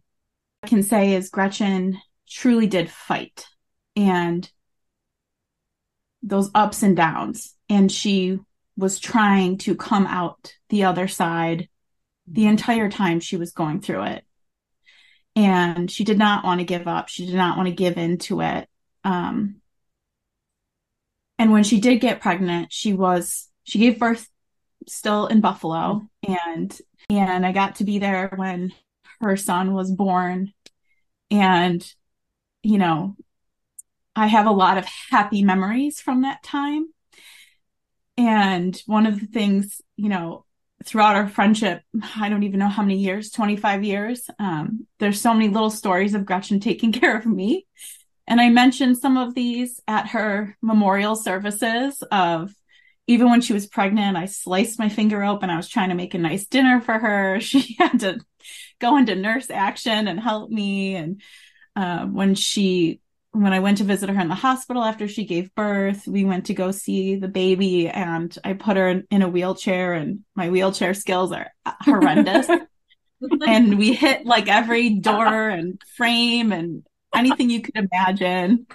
I 0.63 0.67
can 0.67 0.83
say 0.83 1.13
is 1.13 1.29
Gretchen 1.29 1.99
truly 2.31 2.67
did 2.67 2.89
fight. 2.89 3.45
And 3.95 4.49
those 6.23 6.49
ups 6.55 6.83
and 6.83 6.95
downs. 6.95 7.55
And 7.69 7.91
she 7.91 8.39
was 8.77 8.99
trying 8.99 9.57
to 9.59 9.75
come 9.75 10.07
out 10.07 10.53
the 10.69 10.85
other 10.85 11.07
side 11.07 11.67
the 12.27 12.45
entire 12.45 12.89
time 12.89 13.19
she 13.19 13.37
was 13.37 13.51
going 13.51 13.81
through 13.81 14.03
it. 14.03 14.23
And 15.35 15.89
she 15.89 16.03
did 16.03 16.17
not 16.17 16.43
want 16.43 16.59
to 16.59 16.65
give 16.65 16.87
up. 16.87 17.09
She 17.09 17.25
did 17.25 17.35
not 17.35 17.57
want 17.57 17.67
to 17.67 17.75
give 17.75 17.97
in 17.97 18.17
to 18.19 18.41
it. 18.41 18.67
Um, 19.03 19.61
and 21.37 21.51
when 21.51 21.63
she 21.63 21.79
did 21.79 22.01
get 22.01 22.21
pregnant 22.21 22.71
she 22.71 22.93
was 22.93 23.49
she 23.63 23.79
gave 23.79 23.97
birth 23.97 24.29
still 24.87 25.27
in 25.27 25.41
buffalo. 25.41 26.07
And 26.27 26.77
and 27.09 27.45
i 27.45 27.51
got 27.51 27.75
to 27.77 27.83
be 27.83 27.99
there 27.99 28.31
when 28.35 28.73
her 29.21 29.37
son 29.37 29.73
was 29.73 29.91
born. 29.91 30.53
And 31.29 31.83
you 32.63 32.77
know 32.77 33.15
i 34.15 34.27
have 34.27 34.45
a 34.45 34.51
lot 34.51 34.77
of 34.77 34.85
happy 35.09 35.43
memories 35.43 35.99
from 35.99 36.21
that 36.21 36.43
time 36.43 36.87
and 38.17 38.81
one 38.85 39.05
of 39.05 39.19
the 39.19 39.27
things 39.27 39.81
you 39.95 40.09
know 40.09 40.45
throughout 40.85 41.15
our 41.15 41.27
friendship, 41.27 41.83
I 42.15 42.29
don't 42.29 42.43
even 42.43 42.59
know 42.59 42.67
how 42.67 42.81
many 42.81 42.97
years, 42.97 43.31
25 43.31 43.83
years. 43.83 44.29
Um, 44.39 44.87
there's 44.99 45.21
so 45.21 45.33
many 45.33 45.49
little 45.49 45.69
stories 45.69 46.13
of 46.13 46.25
Gretchen 46.25 46.59
taking 46.59 46.91
care 46.91 47.17
of 47.17 47.25
me. 47.25 47.67
And 48.27 48.39
I 48.39 48.49
mentioned 48.49 48.97
some 48.97 49.17
of 49.17 49.35
these 49.35 49.81
at 49.87 50.09
her 50.09 50.57
memorial 50.61 51.15
services 51.15 52.01
of 52.11 52.53
even 53.07 53.29
when 53.29 53.41
she 53.41 53.51
was 53.51 53.67
pregnant, 53.67 54.15
I 54.15 54.25
sliced 54.25 54.79
my 54.79 54.87
finger 54.87 55.23
open. 55.23 55.49
I 55.49 55.57
was 55.57 55.67
trying 55.67 55.89
to 55.89 55.95
make 55.95 56.13
a 56.13 56.19
nice 56.19 56.45
dinner 56.45 56.79
for 56.81 56.97
her. 56.97 57.39
She 57.41 57.75
had 57.77 57.99
to 58.01 58.19
go 58.79 58.97
into 58.97 59.15
nurse 59.15 59.49
action 59.49 60.07
and 60.07 60.19
help 60.19 60.49
me. 60.49 60.95
And 60.95 61.21
uh, 61.75 62.05
when 62.05 62.35
she 62.35 62.99
when 63.33 63.53
I 63.53 63.59
went 63.59 63.77
to 63.77 63.85
visit 63.85 64.09
her 64.09 64.19
in 64.19 64.27
the 64.27 64.35
hospital 64.35 64.83
after 64.83 65.07
she 65.07 65.23
gave 65.23 65.55
birth, 65.55 66.05
we 66.05 66.25
went 66.25 66.47
to 66.47 66.53
go 66.53 66.71
see 66.71 67.15
the 67.15 67.29
baby 67.29 67.87
and 67.87 68.37
I 68.43 68.53
put 68.53 68.75
her 68.75 68.89
in, 68.89 69.07
in 69.09 69.21
a 69.21 69.29
wheelchair 69.29 69.93
and 69.93 70.19
my 70.35 70.49
wheelchair 70.49 70.93
skills 70.93 71.31
are 71.31 71.49
horrendous. 71.65 72.47
and 73.47 73.77
we 73.77 73.93
hit 73.93 74.25
like 74.25 74.49
every 74.49 74.89
door 74.89 75.47
and 75.47 75.81
frame 75.95 76.51
and 76.51 76.83
anything 77.15 77.49
you 77.49 77.61
could 77.61 77.77
imagine. 77.77 78.67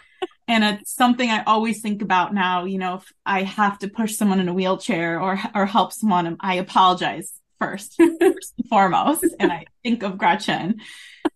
And 0.49 0.65
it's 0.65 0.95
something 0.95 1.29
I 1.29 1.43
always 1.45 1.83
think 1.83 2.01
about 2.03 2.33
now, 2.33 2.65
you 2.65 2.79
know, 2.79 2.97
if 2.97 3.13
I 3.27 3.43
have 3.43 3.79
to 3.81 3.89
push 3.89 4.15
someone 4.15 4.41
in 4.41 4.49
a 4.49 4.55
wheelchair 4.55 5.21
or 5.21 5.39
or 5.55 5.67
help 5.67 5.93
someone, 5.93 6.37
I 6.41 6.55
apologize 6.55 7.33
first, 7.59 7.97
first 8.21 8.55
and 8.57 8.69
foremost. 8.69 9.25
And 9.39 9.53
I 9.53 9.67
think 9.83 10.03
of 10.03 10.19
Gretchen. 10.19 10.81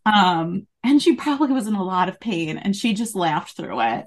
Um, 0.07 0.67
and 0.83 1.03
she 1.03 1.15
probably 1.15 1.53
was 1.53 1.67
in 1.67 1.75
a 1.75 1.85
lot 1.85 2.09
of 2.09 2.21
pain 2.21 2.57
and 2.57 2.75
she 2.75 2.95
just 2.95 3.15
laughed 3.15 3.57
through 3.57 3.81
it. 3.81 4.07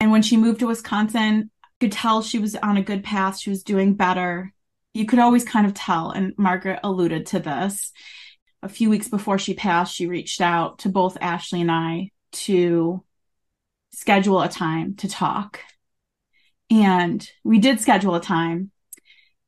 And 0.00 0.10
when 0.10 0.22
she 0.22 0.36
moved 0.36 0.60
to 0.60 0.66
Wisconsin, 0.66 1.50
could 1.80 1.92
tell 1.92 2.22
she 2.22 2.38
was 2.38 2.56
on 2.56 2.76
a 2.76 2.82
good 2.82 3.04
path. 3.04 3.38
She 3.38 3.50
was 3.50 3.62
doing 3.62 3.94
better. 3.94 4.52
You 4.94 5.04
could 5.04 5.18
always 5.18 5.44
kind 5.44 5.66
of 5.66 5.74
tell. 5.74 6.10
And 6.10 6.32
Margaret 6.38 6.80
alluded 6.82 7.26
to 7.26 7.38
this. 7.38 7.92
A 8.62 8.68
few 8.68 8.88
weeks 8.88 9.08
before 9.08 9.38
she 9.38 9.54
passed, 9.54 9.94
she 9.94 10.06
reached 10.06 10.40
out 10.40 10.80
to 10.80 10.88
both 10.88 11.18
Ashley 11.20 11.60
and 11.60 11.70
I 11.70 12.10
to 12.32 13.04
schedule 13.92 14.40
a 14.40 14.48
time 14.48 14.94
to 14.96 15.08
talk. 15.08 15.60
And 16.70 17.28
we 17.44 17.58
did 17.58 17.80
schedule 17.80 18.14
a 18.14 18.20
time. 18.20 18.70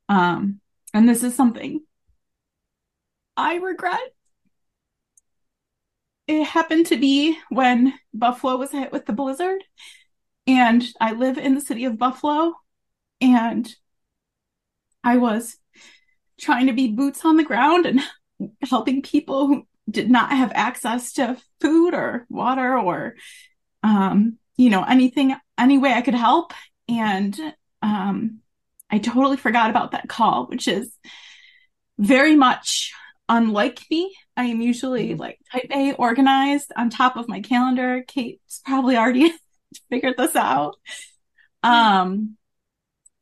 Um, 0.09 0.61
and 0.93 1.09
this 1.09 1.23
is 1.23 1.35
something 1.35 1.81
I 3.37 3.57
regret 3.57 4.15
it 6.29 6.45
happened 6.45 6.87
to 6.87 6.97
be 6.97 7.39
when 7.49 7.95
Buffalo 8.13 8.57
was 8.57 8.71
hit 8.71 8.93
with 8.93 9.07
the 9.07 9.15
blizzard. 9.15 9.65
And 10.47 10.85
I 11.01 11.13
live 11.13 11.39
in 11.39 11.55
the 11.55 11.61
city 11.61 11.87
of 11.87 11.99
Buffalo. 11.99 12.55
And 13.21 13.69
I 15.03 15.17
was 15.17 15.57
trying 16.39 16.67
to 16.67 16.75
be 16.75 16.93
boots 16.93 17.25
on 17.25 17.39
the 17.39 17.45
ground 17.45 17.87
and 17.87 18.01
helping 18.63 19.03
people 19.03 19.47
who 19.47 19.67
did 19.91 20.11
not 20.11 20.31
have 20.31 20.53
access 20.55 21.15
to 21.15 21.39
food 21.61 21.95
or 21.95 22.27
water 22.29 22.79
or, 22.79 23.15
um, 23.83 24.37
you 24.59 24.69
know, 24.69 24.85
anything, 24.85 25.35
any 25.57 25.79
way 25.79 25.95
I 25.95 26.03
could 26.03 26.15
help. 26.15 26.53
And 26.91 27.39
um, 27.81 28.41
I 28.91 28.99
totally 28.99 29.39
forgot 29.39 29.71
about 29.71 29.93
that 29.93 30.09
call, 30.09 30.47
which 30.47 30.69
is 30.69 30.93
very 31.99 32.37
much 32.37 32.93
unlike 33.29 33.81
me. 33.91 34.15
I 34.37 34.45
am 34.45 34.61
usually 34.61 35.11
mm-hmm. 35.11 35.21
like 35.21 35.39
type 35.53 35.71
A 35.75 35.95
organized 35.95 36.73
on 36.77 36.91
top 36.91 37.17
of 37.17 37.29
my 37.29 37.41
calendar. 37.41 38.05
Kait's 38.07 38.61
probably 38.65 38.97
already 38.97 39.33
figured 39.91 40.17
this 40.17 40.37
out. 40.37 40.77
Um 41.63 42.37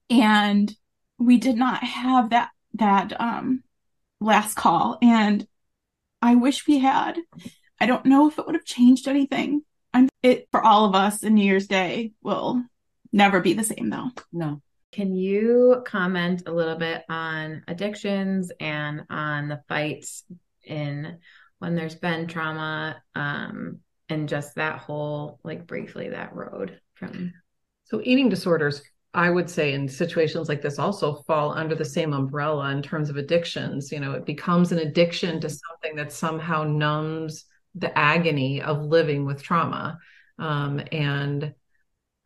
and 0.08 0.74
we 1.18 1.38
did 1.38 1.56
not 1.56 1.82
have 1.82 2.30
that 2.30 2.50
that 2.74 3.18
um 3.20 3.62
last 4.20 4.54
call 4.54 4.98
and 5.02 5.46
I 6.22 6.34
wish 6.34 6.66
we 6.66 6.78
had. 6.78 7.18
I 7.78 7.86
don't 7.86 8.06
know 8.06 8.28
if 8.28 8.38
it 8.38 8.46
would 8.46 8.54
have 8.54 8.64
changed 8.64 9.06
anything. 9.06 9.62
I'm 9.92 10.08
it 10.22 10.48
for 10.50 10.62
all 10.62 10.86
of 10.86 10.94
us 10.94 11.22
in 11.22 11.34
New 11.34 11.44
Year's 11.44 11.66
Day 11.66 12.12
will 12.22 12.62
never 13.12 13.40
be 13.40 13.52
the 13.52 13.64
same 13.64 13.90
though. 13.90 14.10
No. 14.32 14.62
Can 14.92 15.14
you 15.14 15.82
comment 15.84 16.42
a 16.46 16.52
little 16.52 16.76
bit 16.76 17.04
on 17.08 17.62
addictions 17.68 18.50
and 18.60 19.02
on 19.10 19.48
the 19.48 19.60
fights 19.68 20.24
in 20.64 21.18
when 21.58 21.74
there's 21.74 21.94
been 21.94 22.26
trauma 22.26 23.02
um, 23.14 23.80
and 24.08 24.28
just 24.28 24.54
that 24.54 24.78
whole, 24.78 25.38
like 25.42 25.66
briefly, 25.66 26.10
that 26.10 26.34
road 26.34 26.80
from? 26.94 27.32
So, 27.84 28.00
eating 28.04 28.28
disorders, 28.28 28.82
I 29.12 29.30
would 29.30 29.50
say, 29.50 29.74
in 29.74 29.88
situations 29.88 30.48
like 30.48 30.62
this, 30.62 30.78
also 30.78 31.22
fall 31.26 31.52
under 31.52 31.74
the 31.74 31.84
same 31.84 32.12
umbrella 32.12 32.70
in 32.70 32.82
terms 32.82 33.10
of 33.10 33.16
addictions. 33.16 33.92
You 33.92 34.00
know, 34.00 34.12
it 34.12 34.24
becomes 34.24 34.72
an 34.72 34.78
addiction 34.78 35.40
to 35.40 35.48
something 35.48 35.96
that 35.96 36.12
somehow 36.12 36.64
numbs 36.64 37.44
the 37.74 37.96
agony 37.96 38.62
of 38.62 38.82
living 38.82 39.24
with 39.24 39.42
trauma. 39.42 39.98
Um, 40.38 40.80
and 40.92 41.54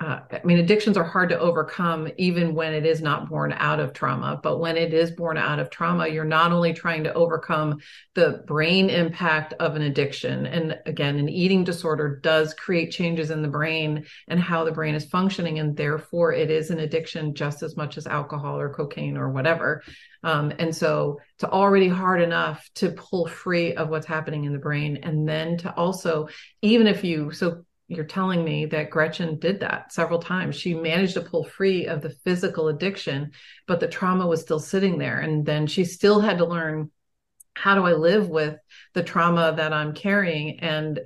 uh, 0.00 0.20
I 0.32 0.40
mean, 0.44 0.58
addictions 0.58 0.96
are 0.96 1.04
hard 1.04 1.28
to 1.28 1.38
overcome 1.38 2.08
even 2.16 2.54
when 2.54 2.72
it 2.72 2.86
is 2.86 3.02
not 3.02 3.28
born 3.28 3.52
out 3.52 3.80
of 3.80 3.92
trauma. 3.92 4.40
But 4.42 4.58
when 4.58 4.78
it 4.78 4.94
is 4.94 5.10
born 5.10 5.36
out 5.36 5.58
of 5.58 5.68
trauma, 5.68 6.08
you're 6.08 6.24
not 6.24 6.52
only 6.52 6.72
trying 6.72 7.04
to 7.04 7.12
overcome 7.12 7.80
the 8.14 8.42
brain 8.46 8.88
impact 8.88 9.52
of 9.60 9.76
an 9.76 9.82
addiction. 9.82 10.46
And 10.46 10.78
again, 10.86 11.18
an 11.18 11.28
eating 11.28 11.64
disorder 11.64 12.18
does 12.22 12.54
create 12.54 12.92
changes 12.92 13.30
in 13.30 13.42
the 13.42 13.48
brain 13.48 14.06
and 14.26 14.40
how 14.40 14.64
the 14.64 14.72
brain 14.72 14.94
is 14.94 15.04
functioning. 15.04 15.58
And 15.58 15.76
therefore, 15.76 16.32
it 16.32 16.50
is 16.50 16.70
an 16.70 16.78
addiction 16.78 17.34
just 17.34 17.62
as 17.62 17.76
much 17.76 17.98
as 17.98 18.06
alcohol 18.06 18.58
or 18.58 18.72
cocaine 18.72 19.18
or 19.18 19.28
whatever. 19.28 19.82
Um, 20.22 20.50
and 20.58 20.74
so 20.74 21.18
it's 21.34 21.44
already 21.44 21.88
hard 21.88 22.22
enough 22.22 22.66
to 22.76 22.92
pull 22.92 23.26
free 23.26 23.74
of 23.74 23.90
what's 23.90 24.06
happening 24.06 24.44
in 24.44 24.54
the 24.54 24.58
brain. 24.58 25.00
And 25.02 25.28
then 25.28 25.58
to 25.58 25.74
also, 25.74 26.28
even 26.62 26.86
if 26.86 27.04
you, 27.04 27.32
so 27.32 27.64
you're 27.90 28.04
telling 28.04 28.44
me 28.44 28.66
that 28.66 28.88
Gretchen 28.88 29.40
did 29.40 29.60
that 29.60 29.92
several 29.92 30.20
times. 30.20 30.54
She 30.54 30.74
managed 30.74 31.14
to 31.14 31.22
pull 31.22 31.42
free 31.42 31.86
of 31.86 32.02
the 32.02 32.10
physical 32.10 32.68
addiction, 32.68 33.32
but 33.66 33.80
the 33.80 33.88
trauma 33.88 34.28
was 34.28 34.40
still 34.40 34.60
sitting 34.60 34.96
there. 34.96 35.18
And 35.18 35.44
then 35.44 35.66
she 35.66 35.84
still 35.84 36.20
had 36.20 36.38
to 36.38 36.46
learn 36.46 36.92
how 37.54 37.74
do 37.74 37.84
I 37.84 37.94
live 37.94 38.28
with 38.28 38.56
the 38.94 39.02
trauma 39.02 39.54
that 39.56 39.72
I'm 39.72 39.92
carrying? 39.92 40.60
And 40.60 41.00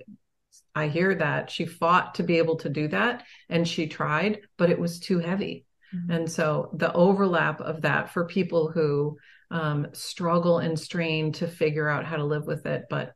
I 0.75 0.89
hear 0.89 1.15
that 1.15 1.51
she 1.51 1.65
fought 1.65 2.17
to 2.17 2.23
be 2.23 2.37
able 2.37 2.57
to 2.57 2.69
do 2.69 2.87
that 2.89 3.25
and 3.49 3.67
she 3.67 3.87
tried, 3.87 4.41
but 4.59 4.69
it 4.69 4.79
was 4.79 5.01
too 5.01 5.21
heavy. 5.21 5.65
Mm-hmm. 5.95 6.13
And 6.13 6.31
so 6.31 6.69
the 6.75 6.93
overlap 6.93 7.63
of 7.63 7.81
that 7.83 8.11
for 8.11 8.27
people 8.27 8.71
who 8.71 9.17
um, 9.51 9.87
struggle 9.93 10.59
and 10.59 10.79
strain 10.79 11.33
to 11.33 11.49
figure 11.49 11.89
out 11.89 12.05
how 12.05 12.19
to 12.19 12.25
live 12.25 12.47
with 12.47 12.67
it, 12.67 12.85
but 12.91 13.15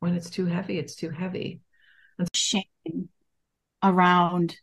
when 0.00 0.14
it's 0.14 0.28
too 0.28 0.44
heavy, 0.44 0.78
it's 0.78 0.94
too 0.94 1.10
heavy 1.10 1.62
shame 2.32 2.62
around 3.82 4.56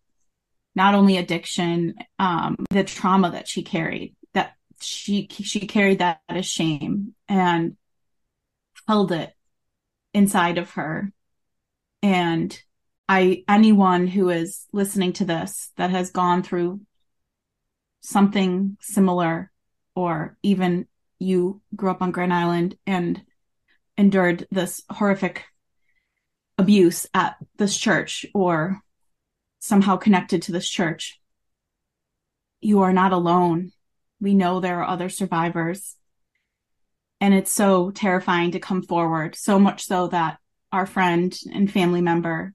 not 0.75 0.95
only 0.95 1.17
addiction, 1.17 1.95
um, 2.19 2.55
the 2.69 2.83
trauma 2.83 3.31
that 3.31 3.47
she 3.47 3.63
carried, 3.63 4.15
that 4.33 4.53
she 4.81 5.27
she 5.29 5.61
carried 5.67 5.99
that 5.99 6.21
as 6.29 6.45
shame 6.45 7.15
and 7.27 7.75
held 8.87 9.11
it 9.11 9.33
inside 10.13 10.57
of 10.57 10.71
her. 10.71 11.11
And 12.01 12.57
I 13.07 13.43
anyone 13.47 14.07
who 14.07 14.29
is 14.29 14.65
listening 14.71 15.13
to 15.13 15.25
this 15.25 15.71
that 15.77 15.89
has 15.89 16.11
gone 16.11 16.43
through 16.43 16.81
something 18.01 18.77
similar 18.79 19.51
or 19.95 20.37
even 20.43 20.87
you 21.19 21.61
grew 21.75 21.91
up 21.91 22.01
on 22.01 22.11
Grand 22.11 22.33
Island 22.33 22.77
and 22.87 23.21
endured 23.97 24.47
this 24.49 24.81
horrific 24.89 25.43
abuse 26.59 27.07
at 27.13 27.37
this 27.57 27.77
church 27.77 28.25
or 28.33 28.81
somehow 29.59 29.95
connected 29.95 30.41
to 30.43 30.51
this 30.51 30.69
church, 30.69 31.19
you 32.59 32.81
are 32.81 32.93
not 32.93 33.13
alone. 33.13 33.71
We 34.19 34.33
know 34.33 34.59
there 34.59 34.81
are 34.81 34.87
other 34.87 35.07
survivors. 35.07 35.95
And 37.21 37.33
it's 37.33 37.51
so 37.51 37.91
terrifying 37.91 38.51
to 38.51 38.59
come 38.59 38.83
forward, 38.83 39.35
so 39.35 39.57
much 39.57 39.85
so 39.85 40.07
that 40.07 40.37
our 40.71 40.85
friend 40.85 41.37
and 41.51 41.71
family 41.71 42.01
member 42.01 42.53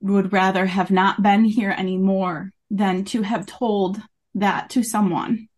would 0.00 0.32
rather 0.32 0.66
have 0.66 0.90
not 0.90 1.22
been 1.22 1.44
here 1.44 1.74
anymore 1.76 2.52
than 2.70 3.04
to 3.06 3.22
have 3.22 3.46
told 3.46 4.00
that 4.34 4.70
to 4.70 4.84
someone. 4.84 5.48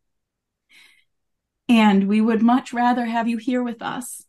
And 1.69 2.09
we 2.09 2.21
would 2.21 2.43
much 2.43 2.73
rather 2.73 3.05
have 3.05 3.29
you 3.29 3.37
here 3.37 3.63
with 3.63 3.83
us. 3.83 4.25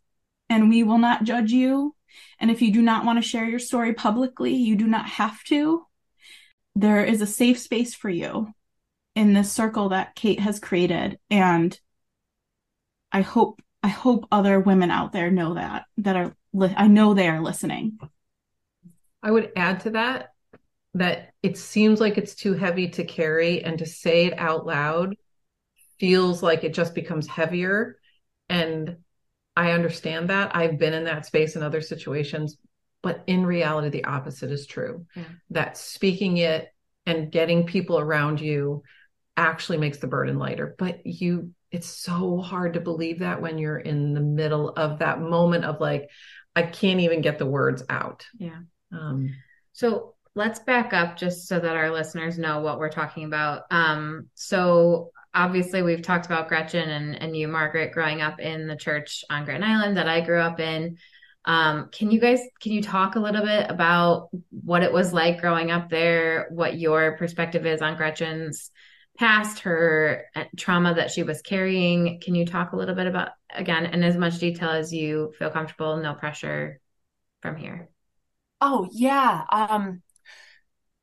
And 0.50 0.70
we 0.70 0.84
will 0.84 0.98
not 0.98 1.24
judge 1.24 1.52
you. 1.52 1.96
And 2.40 2.50
if 2.52 2.62
you 2.62 2.72
do 2.72 2.82
not 2.82 3.06
want 3.06 3.22
to 3.22 3.28
share 3.28 3.46
your 3.46 3.60
story 3.60 3.94
publicly, 3.94 4.54
you 4.54 4.76
do 4.76 4.88
not 4.88 5.06
have 5.08 5.44
to. 5.46 5.86
There 6.76 7.04
is 7.04 7.22
a 7.22 7.28
safe 7.28 7.60
space 7.60 7.94
for 7.94 8.10
you 8.10 8.54
in 9.16 9.34
this 9.34 9.52
circle 9.52 9.90
that 9.90 10.16
Kait 10.16 10.40
has 10.40 10.60
created. 10.60 11.20
And 11.30 11.78
I 13.12 13.22
hope, 13.22 13.62
I 13.84 13.90
hope 13.90 14.28
other 14.32 14.60
women 14.60 14.92
out 14.92 15.12
there 15.12 15.32
know 15.32 15.56
that, 15.56 15.86
that 15.98 16.16
are, 16.16 16.36
li- 16.54 16.74
I 16.76 16.88
know 16.88 17.14
they 17.14 17.28
are 17.28 17.42
listening. 17.42 18.00
I 19.22 19.32
would 19.32 19.52
add 19.56 19.82
to 19.82 19.92
that 19.92 20.30
that 20.94 21.34
it 21.42 21.58
seems 21.58 22.00
like 22.02 22.18
it's 22.18 22.36
too 22.36 22.54
heavy 22.54 22.90
to 22.90 23.04
carry 23.06 23.64
and 23.64 23.80
to 23.80 23.86
say 23.86 24.26
it 24.26 24.38
out 24.38 24.66
loud 24.66 25.16
feels 26.00 26.42
like 26.42 26.64
it 26.64 26.74
just 26.74 26.96
becomes 26.96 27.28
heavier 27.28 27.98
and 28.50 28.98
I 29.62 29.74
understand 29.74 30.32
that. 30.32 30.56
I've 30.56 30.80
been 30.80 30.94
in 30.94 31.04
that 31.04 31.28
space 31.28 31.56
in 31.56 31.62
other 31.62 31.82
situations, 31.82 32.58
but 33.04 33.24
in 33.28 33.46
reality 33.46 33.90
the 33.90 34.06
opposite 34.06 34.52
is 34.52 34.66
true. 34.66 35.06
Yeah. 35.16 35.24
That 35.52 35.78
speaking 35.78 36.38
it 36.38 36.74
and 37.06 37.32
getting 37.32 37.68
people 37.68 38.00
around 38.00 38.42
you 38.42 38.82
actually 39.38 39.78
makes 39.78 40.00
the 40.00 40.08
burden 40.08 40.40
lighter. 40.40 40.74
But 40.80 41.06
you 41.06 41.54
it's 41.70 41.88
so 41.88 42.40
hard 42.40 42.74
to 42.74 42.82
believe 42.82 43.20
that 43.20 43.42
when 43.42 43.60
you're 43.60 43.78
in 43.78 44.14
the 44.14 44.20
middle 44.20 44.70
of 44.70 45.00
that 45.00 45.22
moment 45.22 45.64
of 45.64 45.80
like 45.80 46.10
I 46.56 46.64
can't 46.64 47.02
even 47.02 47.22
get 47.22 47.38
the 47.38 47.46
words 47.46 47.84
out. 47.88 48.26
Yeah. 48.40 48.62
Um, 48.92 49.30
So 49.74 50.16
let's 50.34 50.60
back 50.60 50.92
up 50.94 51.18
just 51.18 51.48
so 51.48 51.60
that 51.60 51.76
our 51.76 51.92
listeners 51.92 52.40
know 52.40 52.62
what 52.62 52.80
we're 52.80 52.90
talking 52.90 53.26
about. 53.26 53.64
Um, 53.70 54.28
so 54.34 55.12
obviously 55.34 55.82
we've 55.82 56.02
talked 56.02 56.26
about 56.26 56.48
Gretchen 56.48 56.90
and, 56.90 57.22
and 57.22 57.36
you, 57.36 57.48
Margaret, 57.48 57.94
growing 57.94 58.22
up 58.22 58.40
in 58.40 58.68
the 58.68 58.76
church 58.76 59.24
on 59.30 59.46
Grand 59.46 59.64
Island 59.64 59.98
that 59.98 60.08
I 60.08 60.22
grew 60.22 60.40
up 60.40 60.60
in. 60.60 60.98
Um, 61.44 61.90
can 61.92 62.12
you 62.12 62.20
guys 62.20 62.40
can 62.62 62.72
you 62.72 62.84
talk 62.84 63.16
a 63.16 63.20
little 63.20 63.44
bit 63.44 63.70
about 63.70 64.30
what 64.52 64.84
it 64.84 64.94
was 64.94 65.12
like 65.12 65.42
growing 65.42 65.72
up 65.72 65.90
there, 65.90 66.48
what 66.52 66.78
your 66.78 67.18
perspective 67.18 67.66
is 67.66 67.82
on 67.82 67.98
Gretchen's 67.98 68.70
past, 69.18 69.60
her 69.60 70.26
uh, 70.36 70.44
trauma 70.56 70.94
that 70.96 71.10
she 71.10 71.24
was 71.24 71.42
carrying? 71.42 72.20
Can 72.22 72.36
you 72.36 72.46
talk 72.46 72.74
a 72.74 72.76
little 72.76 72.94
bit 72.94 73.08
about 73.08 73.30
again 73.54 73.88
in 73.88 74.04
as 74.04 74.18
much 74.18 74.38
detail 74.38 74.70
as 74.70 74.94
you 74.94 75.34
feel 75.40 75.50
comfortable, 75.50 75.98
no 75.98 76.14
pressure 76.14 76.80
from 77.42 77.56
here? 77.56 77.90
Oh 78.60 78.88
yeah. 78.92 79.44
Um 79.52 80.04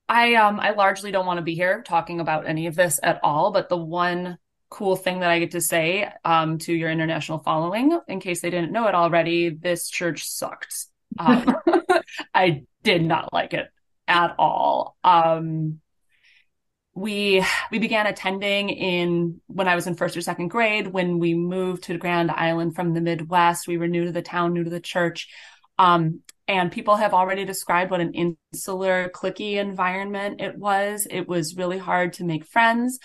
I 0.09 0.35
um 0.35 0.59
I 0.59 0.71
largely 0.71 1.11
don't 1.11 1.27
want 1.27 1.39
to 1.39 1.43
be 1.43 1.55
here 1.55 1.83
talking 1.83 2.21
about 2.21 2.47
any 2.47 2.67
of 2.67 2.75
this 2.75 2.99
at 3.03 3.21
all, 3.23 3.53
but 3.53 3.69
the 3.69 3.77
one 3.77 4.39
cool 4.71 4.97
thing 4.97 5.21
that 5.21 5.31
I 5.31 5.39
get 5.39 5.53
to 5.53 5.61
say 5.61 6.11
um 6.25 6.59
to 6.59 6.73
your 6.73 6.91
international 6.91 7.39
following, 7.39 7.99
in 8.09 8.21
case 8.21 8.41
they 8.41 8.51
didn't 8.51 8.73
know 8.73 8.87
it 8.87 8.95
already, 8.95 9.51
this 9.51 9.89
church 9.89 10.29
sucked. 10.29 10.87
Um, 11.19 11.57
I 12.35 12.65
did 12.83 13.05
not 13.05 13.33
like 13.33 13.55
it 13.55 13.69
at 14.07 14.35
all. 14.39 14.97
Um 15.05 15.81
we 16.95 17.45
we 17.71 17.79
began 17.79 18.07
attending 18.07 18.71
in 18.71 19.41
when 19.47 19.69
I 19.69 19.77
was 19.77 19.87
in 19.87 19.95
first 19.95 20.17
or 20.17 20.21
second 20.21 20.49
grade. 20.49 20.89
When 20.89 21.19
we 21.19 21.35
moved 21.35 21.85
to 21.85 21.99
Grand 21.99 22.31
Island 22.31 22.75
from 22.75 22.93
the 22.93 23.01
Midwest, 23.01 23.69
we 23.69 23.79
were 23.79 23.87
new 23.87 24.07
to 24.07 24.13
the 24.13 24.23
town, 24.23 24.53
new 24.53 24.65
to 24.65 24.71
the 24.71 24.81
church. 24.81 25.29
Um, 25.79 26.21
and 26.49 26.73
people 26.73 26.97
have 26.97 27.13
already 27.13 27.45
described 27.45 27.91
what 27.91 28.01
an 28.01 28.15
insular, 28.15 29.11
clicky 29.15 29.57
environment 29.57 30.41
it 30.41 30.57
was. 30.57 31.07
It 31.09 31.29
was 31.29 31.57
really 31.57 31.79
hard 31.79 32.15
to 32.15 32.25
make 32.25 32.47
friends. 32.47 32.99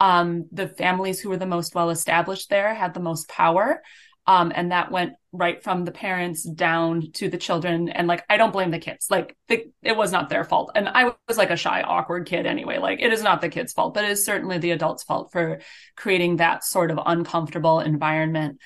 Um, 0.00 0.46
the 0.52 0.68
families 0.68 1.20
who 1.20 1.28
were 1.28 1.36
the 1.36 1.46
most 1.46 1.74
well 1.74 1.90
established 1.90 2.50
there 2.50 2.74
had 2.74 2.94
the 2.94 3.00
most 3.00 3.28
power. 3.28 3.82
Um, 4.26 4.52
and 4.54 4.72
that 4.72 4.90
went 4.90 5.14
right 5.32 5.62
from 5.62 5.84
the 5.84 5.90
parents 5.90 6.42
down 6.42 7.12
to 7.14 7.30
the 7.30 7.38
children. 7.38 7.88
And 7.88 8.06
like, 8.06 8.24
I 8.28 8.36
don't 8.36 8.52
blame 8.52 8.70
the 8.70 8.78
kids. 8.78 9.06
Like, 9.08 9.34
the, 9.46 9.70
it 9.82 9.96
was 9.96 10.12
not 10.12 10.28
their 10.28 10.44
fault. 10.44 10.72
And 10.74 10.86
I 10.86 11.12
was 11.26 11.38
like 11.38 11.50
a 11.50 11.56
shy, 11.56 11.80
awkward 11.80 12.26
kid 12.26 12.44
anyway. 12.44 12.76
Like, 12.78 13.00
it 13.00 13.12
is 13.12 13.22
not 13.22 13.40
the 13.40 13.48
kids' 13.48 13.72
fault, 13.72 13.94
but 13.94 14.04
it 14.04 14.10
is 14.10 14.24
certainly 14.24 14.58
the 14.58 14.72
adults' 14.72 15.04
fault 15.04 15.32
for 15.32 15.60
creating 15.96 16.36
that 16.36 16.62
sort 16.62 16.90
of 16.90 16.98
uncomfortable 17.06 17.80
environment. 17.80 18.58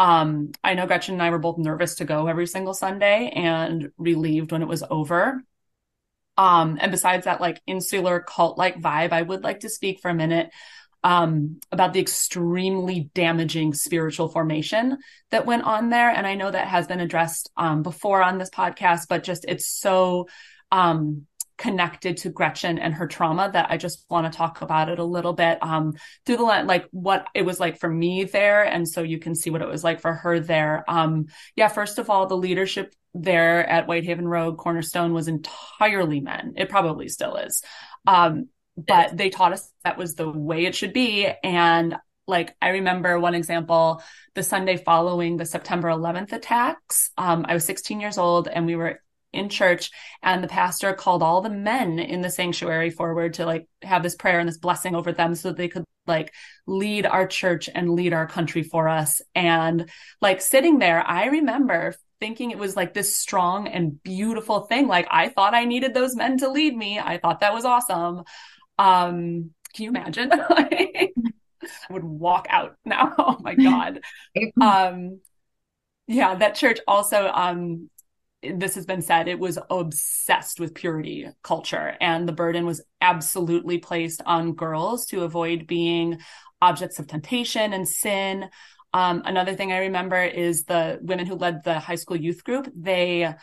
Um, 0.00 0.52
I 0.64 0.72
know 0.72 0.86
Gretchen 0.86 1.16
and 1.16 1.22
I 1.22 1.28
were 1.28 1.38
both 1.38 1.58
nervous 1.58 1.96
to 1.96 2.06
go 2.06 2.26
every 2.26 2.46
single 2.46 2.72
Sunday 2.72 3.30
and 3.36 3.92
relieved 3.98 4.50
when 4.50 4.62
it 4.62 4.68
was 4.68 4.82
over. 4.88 5.44
Um, 6.38 6.78
and 6.80 6.90
besides 6.90 7.26
that, 7.26 7.42
like 7.42 7.60
insular 7.66 8.20
cult 8.20 8.56
like 8.56 8.80
vibe, 8.80 9.12
I 9.12 9.20
would 9.20 9.44
like 9.44 9.60
to 9.60 9.68
speak 9.68 10.00
for 10.00 10.10
a 10.10 10.14
minute 10.14 10.52
um, 11.04 11.60
about 11.70 11.92
the 11.92 12.00
extremely 12.00 13.10
damaging 13.12 13.74
spiritual 13.74 14.30
formation 14.30 14.96
that 15.32 15.44
went 15.44 15.64
on 15.64 15.90
there. 15.90 16.08
And 16.08 16.26
I 16.26 16.34
know 16.34 16.50
that 16.50 16.68
has 16.68 16.86
been 16.86 17.00
addressed 17.00 17.50
um, 17.58 17.82
before 17.82 18.22
on 18.22 18.38
this 18.38 18.48
podcast, 18.48 19.02
but 19.06 19.22
just 19.22 19.44
it's 19.48 19.68
so 19.68 20.28
um, 20.72 21.26
connected 21.60 22.16
to 22.16 22.30
Gretchen 22.30 22.78
and 22.78 22.94
her 22.94 23.06
trauma 23.06 23.50
that 23.52 23.70
I 23.70 23.76
just 23.76 24.06
want 24.08 24.30
to 24.30 24.36
talk 24.36 24.62
about 24.62 24.88
it 24.88 24.98
a 24.98 25.04
little 25.04 25.34
bit 25.34 25.58
um, 25.60 25.92
through 26.24 26.38
the 26.38 26.42
like 26.42 26.86
what 26.90 27.26
it 27.34 27.42
was 27.42 27.60
like 27.60 27.78
for 27.78 27.88
me 27.88 28.24
there. 28.24 28.64
And 28.64 28.88
so 28.88 29.02
you 29.02 29.18
can 29.18 29.34
see 29.34 29.50
what 29.50 29.60
it 29.60 29.68
was 29.68 29.84
like 29.84 30.00
for 30.00 30.14
her 30.14 30.40
there. 30.40 30.84
Um, 30.88 31.26
yeah, 31.56 31.68
first 31.68 31.98
of 31.98 32.08
all, 32.08 32.26
the 32.26 32.36
leadership 32.36 32.94
there 33.12 33.68
at 33.68 33.86
Whitehaven 33.86 34.26
Road 34.26 34.56
Cornerstone 34.56 35.12
was 35.12 35.28
entirely 35.28 36.20
men. 36.20 36.54
It 36.56 36.70
probably 36.70 37.08
still 37.08 37.36
is. 37.36 37.62
Um, 38.06 38.48
but 38.78 39.14
they 39.14 39.28
taught 39.28 39.52
us 39.52 39.70
that 39.84 39.98
was 39.98 40.14
the 40.14 40.30
way 40.30 40.64
it 40.64 40.74
should 40.74 40.94
be. 40.94 41.28
And 41.44 41.94
like 42.26 42.56
I 42.62 42.70
remember 42.70 43.20
one 43.20 43.34
example, 43.34 44.02
the 44.34 44.42
Sunday 44.42 44.78
following 44.78 45.36
the 45.36 45.44
September 45.44 45.88
11th 45.88 46.32
attacks. 46.32 47.10
Um, 47.18 47.44
I 47.46 47.52
was 47.52 47.66
16 47.66 48.00
years 48.00 48.16
old 48.16 48.48
and 48.48 48.64
we 48.64 48.76
were 48.76 49.00
in 49.32 49.48
church 49.48 49.90
and 50.22 50.42
the 50.42 50.48
pastor 50.48 50.92
called 50.92 51.22
all 51.22 51.40
the 51.40 51.50
men 51.50 51.98
in 51.98 52.20
the 52.20 52.30
sanctuary 52.30 52.90
forward 52.90 53.34
to 53.34 53.46
like 53.46 53.68
have 53.82 54.02
this 54.02 54.16
prayer 54.16 54.40
and 54.40 54.48
this 54.48 54.58
blessing 54.58 54.94
over 54.94 55.12
them 55.12 55.34
so 55.34 55.48
that 55.48 55.56
they 55.56 55.68
could 55.68 55.84
like 56.06 56.32
lead 56.66 57.06
our 57.06 57.26
church 57.26 57.68
and 57.72 57.90
lead 57.90 58.12
our 58.12 58.26
country 58.26 58.62
for 58.62 58.88
us. 58.88 59.20
And 59.34 59.88
like 60.20 60.40
sitting 60.40 60.78
there 60.78 61.06
i 61.06 61.26
remember 61.26 61.94
thinking 62.18 62.50
it 62.50 62.58
was 62.58 62.76
like 62.76 62.92
this 62.92 63.16
strong 63.16 63.66
and 63.66 64.02
beautiful 64.02 64.60
thing. 64.60 64.88
Like 64.88 65.06
i 65.10 65.28
thought 65.28 65.54
i 65.54 65.64
needed 65.64 65.94
those 65.94 66.16
men 66.16 66.38
to 66.38 66.50
lead 66.50 66.76
me. 66.76 66.98
I 66.98 67.18
thought 67.18 67.40
that 67.40 67.54
was 67.54 67.64
awesome. 67.64 68.24
Um 68.78 69.50
can 69.74 69.84
you 69.84 69.90
imagine? 69.90 70.30
I 70.32 71.10
would 71.90 72.04
walk 72.04 72.46
out 72.50 72.76
now. 72.84 73.14
Oh 73.18 73.36
my 73.40 73.54
god. 73.54 74.00
Um 74.60 75.20
yeah 76.06 76.34
that 76.34 76.56
church 76.56 76.80
also 76.88 77.28
um 77.28 77.88
this 78.42 78.74
has 78.74 78.86
been 78.86 79.02
said, 79.02 79.28
it 79.28 79.38
was 79.38 79.58
obsessed 79.68 80.60
with 80.60 80.74
purity 80.74 81.28
culture, 81.42 81.96
and 82.00 82.28
the 82.28 82.32
burden 82.32 82.66
was 82.66 82.82
absolutely 83.00 83.78
placed 83.78 84.22
on 84.24 84.54
girls 84.54 85.06
to 85.06 85.24
avoid 85.24 85.66
being 85.66 86.18
objects 86.62 86.98
of 86.98 87.06
temptation 87.06 87.72
and 87.72 87.86
sin. 87.88 88.48
Um, 88.92 89.22
another 89.24 89.54
thing 89.54 89.72
I 89.72 89.78
remember 89.78 90.22
is 90.22 90.64
the 90.64 90.98
women 91.02 91.26
who 91.26 91.36
led 91.36 91.62
the 91.62 91.78
high 91.78 91.94
school 91.94 92.16
youth 92.16 92.42
group. 92.42 92.68
They 92.74 93.34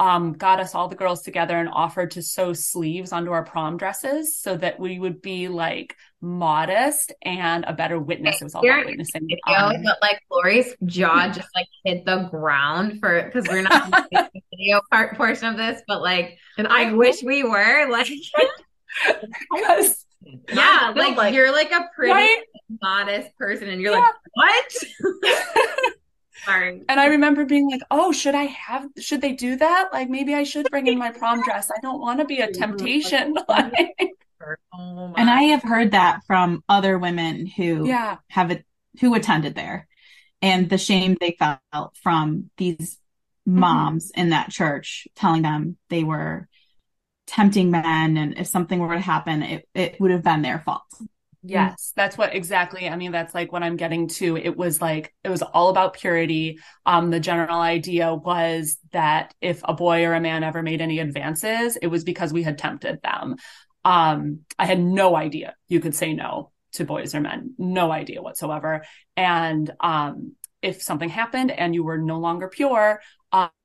um, 0.00 0.32
got 0.34 0.60
us 0.60 0.74
all 0.74 0.88
the 0.88 0.94
girls 0.94 1.22
together 1.22 1.56
and 1.56 1.68
offered 1.68 2.12
to 2.12 2.22
sew 2.22 2.52
sleeves 2.52 3.12
onto 3.12 3.32
our 3.32 3.44
prom 3.44 3.76
dresses 3.76 4.38
so 4.38 4.56
that 4.56 4.78
we 4.78 4.98
would 4.98 5.20
be 5.20 5.48
like 5.48 5.96
modest 6.20 7.12
and 7.22 7.64
a 7.66 7.72
better 7.72 7.98
witness. 7.98 8.40
It 8.40 8.44
was 8.44 8.54
all 8.54 8.64
about 8.64 8.86
witnessing. 8.86 9.22
Video, 9.22 9.56
um, 9.56 9.82
but 9.82 9.98
like 10.00 10.20
Lori's 10.30 10.74
jaw 10.84 11.28
just 11.32 11.48
like 11.54 11.66
hit 11.84 12.04
the 12.04 12.28
ground 12.30 13.00
for 13.00 13.24
because 13.24 13.48
we're 13.48 13.62
not 13.62 13.90
the 14.12 14.30
video 14.52 14.80
part 14.90 15.16
portion 15.16 15.48
of 15.48 15.56
this, 15.56 15.82
but 15.88 16.00
like, 16.00 16.38
and 16.56 16.68
I 16.68 16.92
wish 16.92 17.22
we 17.22 17.42
were 17.42 17.88
like. 17.90 18.08
because 19.54 20.04
yeah, 20.52 20.92
like, 20.96 21.16
like, 21.16 21.34
you're 21.34 21.52
like 21.52 21.72
a 21.72 21.88
pretty 21.94 22.12
right? 22.12 22.44
modest 22.82 23.36
person, 23.36 23.68
and 23.68 23.80
you're 23.80 23.92
yeah. 23.92 24.00
like, 24.00 24.14
what? 24.34 24.74
Sorry. 26.48 26.82
And 26.88 26.98
I 26.98 27.06
remember 27.06 27.44
being 27.44 27.70
like, 27.70 27.82
oh, 27.90 28.10
should 28.10 28.34
I 28.34 28.44
have, 28.44 28.86
should 28.98 29.20
they 29.20 29.32
do 29.32 29.56
that? 29.56 29.90
Like, 29.92 30.08
maybe 30.08 30.34
I 30.34 30.44
should 30.44 30.70
bring 30.70 30.86
in 30.86 30.98
my 30.98 31.10
prom 31.10 31.42
dress. 31.42 31.70
I 31.70 31.78
don't 31.82 32.00
want 32.00 32.20
to 32.20 32.24
be 32.24 32.40
a 32.40 32.50
temptation. 32.50 33.36
oh 33.48 35.14
and 35.16 35.28
I 35.28 35.42
have 35.42 35.62
heard 35.62 35.90
that 35.90 36.20
from 36.26 36.64
other 36.68 36.98
women 36.98 37.46
who 37.46 37.86
yeah. 37.86 38.16
have 38.30 38.50
it, 38.50 38.64
who 39.00 39.14
attended 39.14 39.54
there. 39.54 39.86
and 40.40 40.70
the 40.70 40.78
shame 40.78 41.16
they 41.20 41.36
felt 41.38 41.96
from 42.02 42.50
these 42.56 42.98
moms 43.44 44.10
mm-hmm. 44.10 44.20
in 44.22 44.30
that 44.30 44.50
church 44.50 45.08
telling 45.16 45.42
them 45.42 45.76
they 45.90 46.04
were 46.04 46.48
tempting 47.26 47.70
men 47.70 48.16
and 48.16 48.38
if 48.38 48.46
something 48.46 48.78
were 48.78 48.94
to 48.94 49.00
happen 49.00 49.42
it, 49.42 49.68
it 49.74 50.00
would 50.00 50.10
have 50.10 50.22
been 50.22 50.42
their 50.42 50.60
fault 50.60 50.82
Yes, 51.48 51.94
that's 51.96 52.18
what 52.18 52.34
exactly. 52.34 52.88
I 52.90 52.96
mean, 52.96 53.10
that's 53.10 53.34
like 53.34 53.52
what 53.52 53.62
I'm 53.62 53.76
getting 53.76 54.08
to. 54.08 54.36
It 54.36 54.54
was 54.54 54.82
like 54.82 55.14
it 55.24 55.30
was 55.30 55.40
all 55.40 55.70
about 55.70 55.94
purity. 55.94 56.58
Um, 56.84 57.10
the 57.10 57.20
general 57.20 57.60
idea 57.60 58.14
was 58.14 58.76
that 58.92 59.32
if 59.40 59.62
a 59.64 59.72
boy 59.72 60.04
or 60.04 60.12
a 60.12 60.20
man 60.20 60.44
ever 60.44 60.62
made 60.62 60.82
any 60.82 60.98
advances, 60.98 61.76
it 61.80 61.86
was 61.86 62.04
because 62.04 62.34
we 62.34 62.42
had 62.42 62.58
tempted 62.58 63.00
them. 63.02 63.36
Um, 63.82 64.40
I 64.58 64.66
had 64.66 64.78
no 64.78 65.16
idea 65.16 65.54
you 65.68 65.80
could 65.80 65.94
say 65.94 66.12
no 66.12 66.50
to 66.72 66.84
boys 66.84 67.14
or 67.14 67.20
men, 67.20 67.54
no 67.56 67.90
idea 67.92 68.20
whatsoever. 68.20 68.84
And 69.16 69.70
um, 69.80 70.34
if 70.60 70.82
something 70.82 71.08
happened 71.08 71.50
and 71.50 71.74
you 71.74 71.82
were 71.82 71.96
no 71.96 72.18
longer 72.18 72.48
pure, 72.48 73.00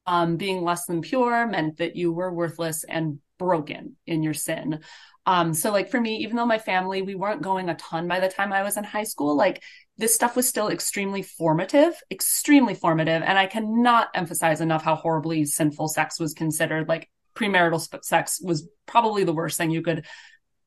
um, 0.06 0.38
being 0.38 0.64
less 0.64 0.86
than 0.86 1.02
pure 1.02 1.48
meant 1.48 1.78
that 1.78 1.96
you 1.96 2.12
were 2.14 2.34
worthless 2.34 2.84
and 2.84 3.20
broken 3.44 3.98
in 4.08 4.24
your 4.24 4.34
sin. 4.34 4.80
Um, 5.26 5.54
so 5.54 5.72
like 5.72 5.90
for 5.90 6.00
me, 6.00 6.18
even 6.18 6.38
though 6.38 6.46
my 6.46 6.60
family, 6.60 7.02
we 7.02 7.16
weren't 7.16 7.42
going 7.42 7.70
a 7.70 7.76
ton 7.76 8.08
by 8.08 8.20
the 8.20 8.30
time 8.30 8.54
I 8.54 8.64
was 8.64 8.78
in 8.78 8.84
high 8.84 9.04
school, 9.04 9.36
like 9.36 9.62
this 9.98 10.16
stuff 10.16 10.36
was 10.36 10.48
still 10.48 10.70
extremely 10.70 11.22
formative, 11.22 11.94
extremely 12.10 12.74
formative. 12.74 13.22
And 13.22 13.38
I 13.38 13.46
cannot 13.46 14.10
emphasize 14.16 14.62
enough 14.62 14.84
how 14.84 14.96
horribly 14.96 15.46
sinful 15.46 15.90
sex 15.90 16.20
was 16.20 16.34
considered. 16.34 16.88
Like 16.88 17.10
premarital 17.36 18.04
sex 18.04 18.40
was 18.42 18.68
probably 18.86 19.24
the 19.26 19.34
worst 19.34 19.58
thing 19.58 19.72
you 19.72 19.82
could 19.82 20.06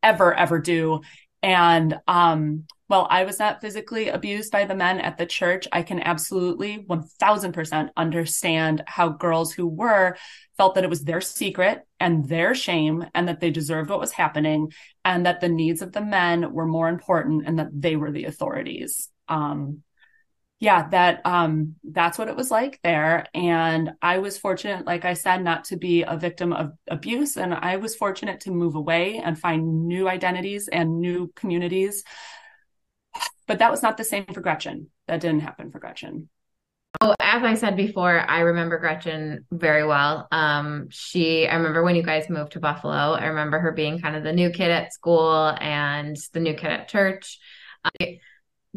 ever, 0.03 0.35
ever 0.35 0.59
do. 0.59 1.01
And 1.42 1.99
um, 2.09 2.64
while 2.88 3.07
I 3.11 3.25
was 3.25 3.38
not 3.38 3.61
physically 3.61 4.09
abused 4.09 4.53
by 4.53 4.64
the 4.64 4.75
men 4.75 5.01
at 5.01 5.18
the 5.18 5.27
church, 5.27 5.66
I 5.72 5.83
can 5.83 6.01
absolutely 6.01 6.79
1000% 6.88 7.88
understand 7.96 8.85
how 8.87 9.09
girls 9.09 9.53
who 9.53 9.66
were 9.66 10.16
felt 10.57 10.75
that 10.75 10.85
it 10.85 10.90
was 10.90 11.05
their 11.05 11.20
secret 11.20 11.83
and 12.01 12.29
their 12.29 12.55
shame 12.55 13.05
and 13.14 13.29
that 13.29 13.40
they 13.40 13.51
deserved 13.51 13.90
what 13.90 14.01
was 14.01 14.12
happening 14.12 14.72
and 15.05 15.27
that 15.27 15.40
the 15.40 15.49
needs 15.49 15.83
of 15.83 15.92
the 15.92 16.01
men 16.01 16.53
were 16.53 16.66
more 16.66 16.88
important 16.88 17.46
and 17.46 17.59
that 17.59 17.68
they 17.72 17.96
were 17.96 18.12
the 18.12 18.25
authorities. 18.25 19.09
Um, 19.29 19.83
yeah, 20.59 20.88
that 20.88 21.21
um 21.27 21.75
that's 21.85 22.19
what 22.19 22.29
it 22.29 22.37
was 22.37 22.51
like 22.51 22.81
there 22.83 23.27
and 23.35 23.92
I 24.01 24.19
was 24.19 24.38
fortunate 24.38 24.87
like 24.87 25.05
I 25.05 25.12
said 25.12 25.45
not 25.45 25.64
to 25.64 25.77
be 25.77 26.03
a 26.03 26.16
victim 26.16 26.53
of 26.53 26.73
abuse 26.88 27.37
and 27.37 27.53
I 27.53 27.77
was 27.77 27.95
fortunate 27.95 28.40
to 28.40 28.51
move 28.51 28.75
away 28.75 29.19
and 29.19 29.38
find 29.38 29.87
new 29.87 30.09
identities 30.09 30.69
and 30.69 31.01
new 31.01 31.31
communities. 31.37 32.05
But 33.47 33.59
that 33.59 33.71
was 33.71 33.83
not 33.83 33.97
the 33.97 34.05
same 34.05 34.27
for 34.27 34.40
Gretchen. 34.40 34.90
That 35.09 35.21
didn't 35.21 35.40
happen 35.40 35.71
for 35.71 35.79
Gretchen. 35.79 36.29
Oh, 37.01 37.14
as 37.21 37.42
I 37.42 37.55
said 37.55 37.77
before, 37.77 38.19
I 38.19 38.40
remember 38.40 38.79
Gretchen 38.79 39.45
very 39.51 39.87
well. 39.87 40.27
Um, 40.33 40.88
she, 40.90 41.47
I 41.47 41.57
remember 41.57 41.83
when 41.83 41.95
you 41.95 42.03
guys 42.03 42.31
moved 42.31 42.53
to 42.53 42.61
Buffalo, 42.61 43.12
I 43.12 43.27
remember 43.27 43.59
her 43.59 43.73
being 43.73 44.01
kind 44.01 44.16
of 44.16 44.23
the 44.23 44.33
new 44.33 44.51
kid 44.51 44.71
at 44.71 44.95
school 44.95 45.55
and 45.61 46.16
the 46.33 46.40
new 46.40 46.55
kid 46.55 46.71
at 46.71 46.88
church. 46.88 47.38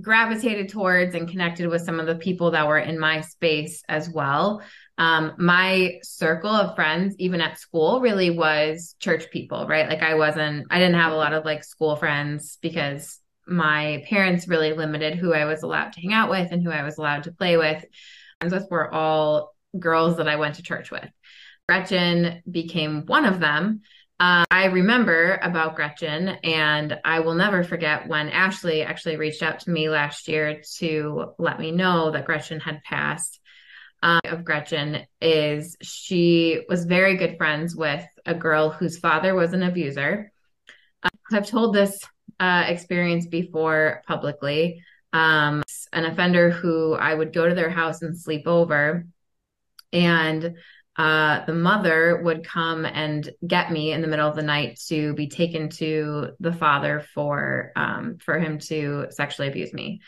Gravitated 0.02 0.70
towards 0.70 1.16
and 1.16 1.30
connected 1.30 1.68
with 1.68 1.82
some 1.82 2.00
of 2.00 2.08
the 2.08 2.16
people 2.16 2.52
that 2.52 2.68
were 2.68 2.80
in 2.80 3.00
my 3.00 3.22
space 3.22 3.84
as 3.88 4.10
well. 4.10 4.62
Um, 4.98 5.34
my 5.38 6.00
circle 6.04 6.50
of 6.50 6.76
friends, 6.76 7.16
even 7.20 7.42
at 7.42 7.58
school, 7.58 8.02
really 8.02 8.30
was 8.30 8.96
church 9.00 9.30
people, 9.32 9.68
right? 9.68 9.88
Like 9.88 10.02
I 10.04 10.16
wasn't, 10.16 10.68
I 10.70 10.80
didn't 10.80 11.00
have 11.00 11.14
a 11.14 11.18
lot 11.18 11.34
of 11.34 11.46
like 11.46 11.64
school 11.64 11.96
friends 11.96 12.58
because 12.62 13.20
my 13.48 14.04
parents 14.08 14.48
really 14.48 14.74
limited 14.74 15.16
who 15.16 15.34
I 15.34 15.46
was 15.46 15.64
allowed 15.64 15.94
to 15.94 16.02
hang 16.02 16.14
out 16.14 16.30
with 16.30 16.52
and 16.52 16.64
who 16.64 16.72
I 16.72 16.84
was 16.84 16.98
allowed 16.98 17.24
to 17.24 17.32
play 17.32 17.58
with. 17.58 17.84
Friends 18.40 18.54
with 18.54 18.68
were 18.70 18.94
all 18.94 19.56
girls 19.78 20.18
that 20.18 20.28
I 20.28 20.36
went 20.36 20.56
to 20.56 20.64
church 20.64 20.92
with. 20.92 21.10
Gretchen 21.68 22.42
became 22.50 23.06
one 23.06 23.26
of 23.26 23.40
them. 23.40 23.82
Uh, 24.20 24.44
I 24.52 24.66
remember 24.66 25.40
about 25.42 25.78
Gretchen, 25.78 26.28
and 26.44 27.00
I 27.06 27.22
will 27.22 27.36
never 27.36 27.64
forget 27.64 28.08
when 28.08 28.28
Ashley 28.28 28.82
actually 28.82 29.16
reached 29.16 29.42
out 29.42 29.62
to 29.62 29.70
me 29.70 29.88
last 29.88 30.28
year 30.28 30.62
to 30.80 31.34
let 31.38 31.58
me 31.58 31.72
know 31.72 32.12
that 32.12 32.26
Gretchen 32.26 32.60
had 32.60 32.84
passed. 32.84 33.40
Uh, 34.02 34.20
of 34.26 34.46
Gretchen 34.46 35.06
is 35.22 35.76
she 35.82 36.62
was 36.70 36.86
very 36.86 37.18
good 37.18 37.38
friends 37.38 37.76
with 37.76 38.06
a 38.26 38.34
girl 38.34 38.70
whose 38.70 38.98
father 38.98 39.36
was 39.36 39.52
an 39.54 39.64
abuser. 39.64 40.32
Uh, 41.04 41.10
I've 41.34 41.48
told 41.48 41.76
this 41.76 42.00
uh, 42.40 42.64
experience 42.68 43.26
before 43.28 44.02
publicly. 44.08 44.84
Um, 45.12 45.64
an 45.92 46.06
offender 46.06 46.50
who 46.50 46.94
I 46.94 47.14
would 47.14 47.34
go 47.34 47.48
to 47.48 47.56
their 47.56 47.70
house 47.70 48.02
and 48.02 48.18
sleep 48.18 48.48
over, 48.48 49.06
and 49.92 50.56
uh, 50.98 51.46
the 51.46 51.54
mother 51.54 52.22
would 52.24 52.46
come 52.46 52.86
and 52.86 53.30
get 53.46 53.72
me 53.72 53.94
in 53.94 54.02
the 54.02 54.08
middle 54.08 54.28
of 54.28 54.36
the 54.36 54.42
night 54.42 54.80
to 54.88 55.14
be 55.14 55.28
taken 55.28 55.70
to 55.70 56.32
the 56.40 56.52
father 56.52 57.06
for 57.14 57.72
um, 57.76 58.18
for 58.20 58.38
him 58.38 58.60
to 58.60 59.08
sexually 59.10 59.48
abuse 59.48 59.74
me. 59.74 60.02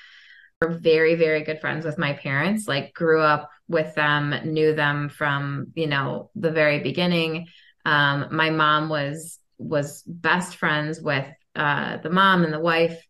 We're 0.59 0.77
very 0.77 1.15
very 1.15 1.43
good 1.43 1.61
friends 1.61 1.85
with 1.85 1.97
my 1.97 2.13
parents. 2.13 2.67
Like 2.67 2.93
grew 2.93 3.21
up 3.21 3.49
with 3.67 3.95
them, 3.95 4.35
knew 4.45 4.75
them 4.75 5.09
from 5.09 5.67
you 5.75 5.87
know 5.87 6.29
the 6.35 6.51
very 6.51 6.79
beginning. 6.79 7.47
Um, 7.85 8.27
my 8.31 8.49
mom 8.49 8.89
was 8.89 9.39
was 9.57 10.03
best 10.05 10.57
friends 10.57 10.99
with 10.99 11.27
uh, 11.55 11.97
the 11.97 12.09
mom 12.09 12.43
and 12.43 12.53
the 12.53 12.59
wife, 12.59 13.01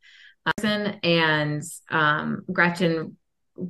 uh, 0.45 0.93
and 1.03 1.63
um, 1.89 2.43
Gretchen 2.51 3.17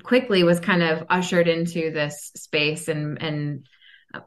quickly 0.04 0.44
was 0.44 0.60
kind 0.60 0.84
of 0.84 1.06
ushered 1.10 1.48
into 1.48 1.92
this 1.92 2.32
space 2.36 2.88
and 2.88 3.22
and 3.22 3.68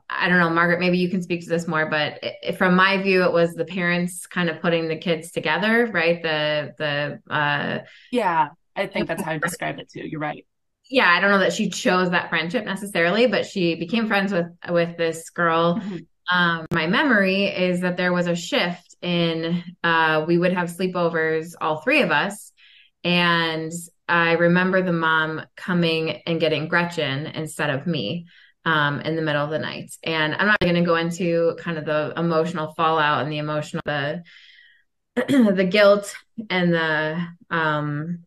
I 0.09 0.29
don't 0.29 0.39
know, 0.39 0.51
Margaret, 0.51 0.81
maybe 0.81 0.99
you 0.99 1.11
can 1.11 1.23
speak 1.23 1.43
to 1.43 1.49
this 1.49 1.67
more, 1.67 1.87
but 1.87 2.19
it, 2.23 2.57
from 2.57 2.75
my 2.75 3.03
view, 3.03 3.25
it 3.25 3.33
was 3.33 3.55
the 3.55 3.65
parents 3.65 4.27
kind 4.27 4.49
of 4.49 4.61
putting 4.61 4.89
the 4.89 4.97
kids 4.97 5.31
together, 5.31 5.91
right? 5.93 6.23
The, 6.23 6.75
the, 6.79 7.35
uh, 7.35 7.81
yeah, 8.11 8.49
I 8.77 8.87
think 8.87 9.09
that's 9.09 9.23
how 9.23 9.33
I 9.33 9.39
describe 9.39 9.79
it 9.79 9.91
too. 9.91 10.07
You're 10.07 10.21
right. 10.21 10.47
Yeah. 10.91 11.09
I 11.09 11.21
don't 11.21 11.31
know 11.31 11.39
that 11.39 11.53
she 11.53 11.71
chose 11.71 12.11
that 12.11 12.29
friendship 12.29 12.65
necessarily, 12.65 13.27
but 13.27 13.47
she 13.47 13.75
became 13.75 14.07
friends 14.07 14.33
with, 14.33 14.47
with 14.69 14.97
this 14.97 15.31
girl. 15.31 15.77
Mm-hmm. 15.77 16.37
Um, 16.37 16.67
my 16.71 16.87
memory 16.87 17.45
is 17.45 17.81
that 17.81 17.97
there 17.97 18.13
was 18.13 18.27
a 18.27 18.35
shift 18.35 18.95
in 19.03 19.63
uh, 19.83 20.25
we 20.27 20.39
would 20.39 20.53
have 20.55 20.71
sleepovers, 20.71 21.55
all 21.61 21.83
three 21.83 22.03
of 22.03 22.11
us. 22.11 22.53
And 23.03 23.73
I 24.09 24.33
remember 24.33 24.83
the 24.83 24.93
mom 24.93 25.43
coming 25.57 26.23
and 26.27 26.41
getting 26.41 26.69
Gretchen 26.69 27.27
instead 27.27 27.71
of 27.71 27.87
me 27.87 28.27
um, 28.65 29.01
in 29.01 29.17
the 29.17 29.23
middle 29.23 29.45
of 29.45 29.51
the 29.51 29.59
night. 29.59 29.95
And 30.03 30.35
I'm 30.35 30.47
not 30.47 30.61
going 30.61 30.75
to 30.75 30.83
go 30.83 30.97
into 30.97 31.57
kind 31.59 31.79
of 31.79 31.85
the 31.85 32.13
emotional 32.17 32.73
fallout 32.75 33.23
and 33.23 33.33
the 33.33 33.39
emotional, 33.39 33.83
the, 33.85 34.23
the 35.17 35.69
guilt 35.71 36.15
and 36.51 36.73
the, 36.73 37.27
um, 37.51 38.25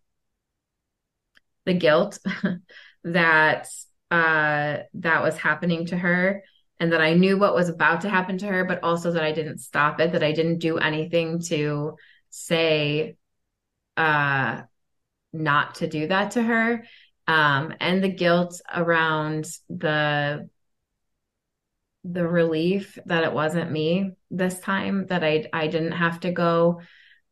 the 1.65 1.73
guilt 1.73 2.19
that, 3.03 3.67
uh, 4.11 4.77
that 4.93 5.23
was 5.23 5.37
happening 5.37 5.85
to 5.87 5.97
her 5.97 6.43
and 6.79 6.93
that 6.93 7.01
I 7.01 7.13
knew 7.13 7.37
what 7.37 7.55
was 7.55 7.69
about 7.69 8.01
to 8.01 8.09
happen 8.09 8.37
to 8.39 8.47
her, 8.47 8.63
but 8.63 8.83
also 8.83 9.11
that 9.11 9.23
I 9.23 9.31
didn't 9.31 9.59
stop 9.59 9.99
it, 9.99 10.11
that 10.11 10.23
I 10.23 10.31
didn't 10.31 10.59
do 10.59 10.77
anything 10.77 11.41
to 11.43 11.95
say 12.29 13.17
uh 13.95 14.61
not 15.33 15.75
to 15.75 15.87
do 15.87 16.07
that 16.07 16.31
to 16.31 16.43
her. 16.43 16.85
Um 17.27 17.73
and 17.79 18.03
the 18.03 18.09
guilt 18.09 18.61
around 18.73 19.45
the 19.69 20.49
the 22.03 22.25
relief 22.27 22.97
that 23.05 23.23
it 23.23 23.33
wasn't 23.33 23.71
me 23.71 24.11
this 24.31 24.59
time, 24.59 25.07
that 25.07 25.23
I 25.23 25.45
I 25.51 25.67
didn't 25.67 25.91
have 25.93 26.19
to 26.21 26.31
go. 26.31 26.81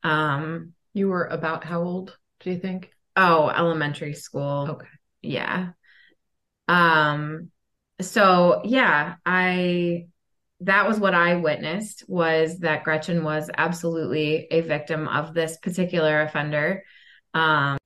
Um 0.04 0.74
you 0.94 1.10
were 1.10 1.26
about 1.26 1.64
how 1.66 1.82
old, 1.84 2.18
do 2.40 2.52
you 2.52 2.60
think? 2.60 2.92
Oh, 3.16 3.50
elementary 3.50 4.14
school. 4.14 4.68
Okay. 4.72 4.88
Yeah. 5.22 5.70
Um 6.68 7.52
so 8.02 8.62
yeah, 8.66 9.16
I 9.26 10.08
that 10.62 10.88
was 10.88 11.00
what 11.00 11.14
I 11.14 11.36
witnessed 11.36 12.06
was 12.08 12.60
that 12.60 12.84
Gretchen 12.84 13.24
was 13.24 13.50
absolutely 13.58 14.48
a 14.52 14.62
victim 14.62 15.08
of 15.08 15.34
this 15.34 15.58
particular 15.58 16.22
offender. 16.22 16.84
Um, 17.34 17.78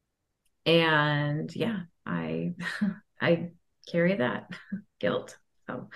and 0.66 1.54
yeah, 1.56 1.82
I 2.10 2.54
I 3.22 3.52
carry 3.90 4.16
that 4.16 4.50
guilt. 5.00 5.38
So 5.68 5.90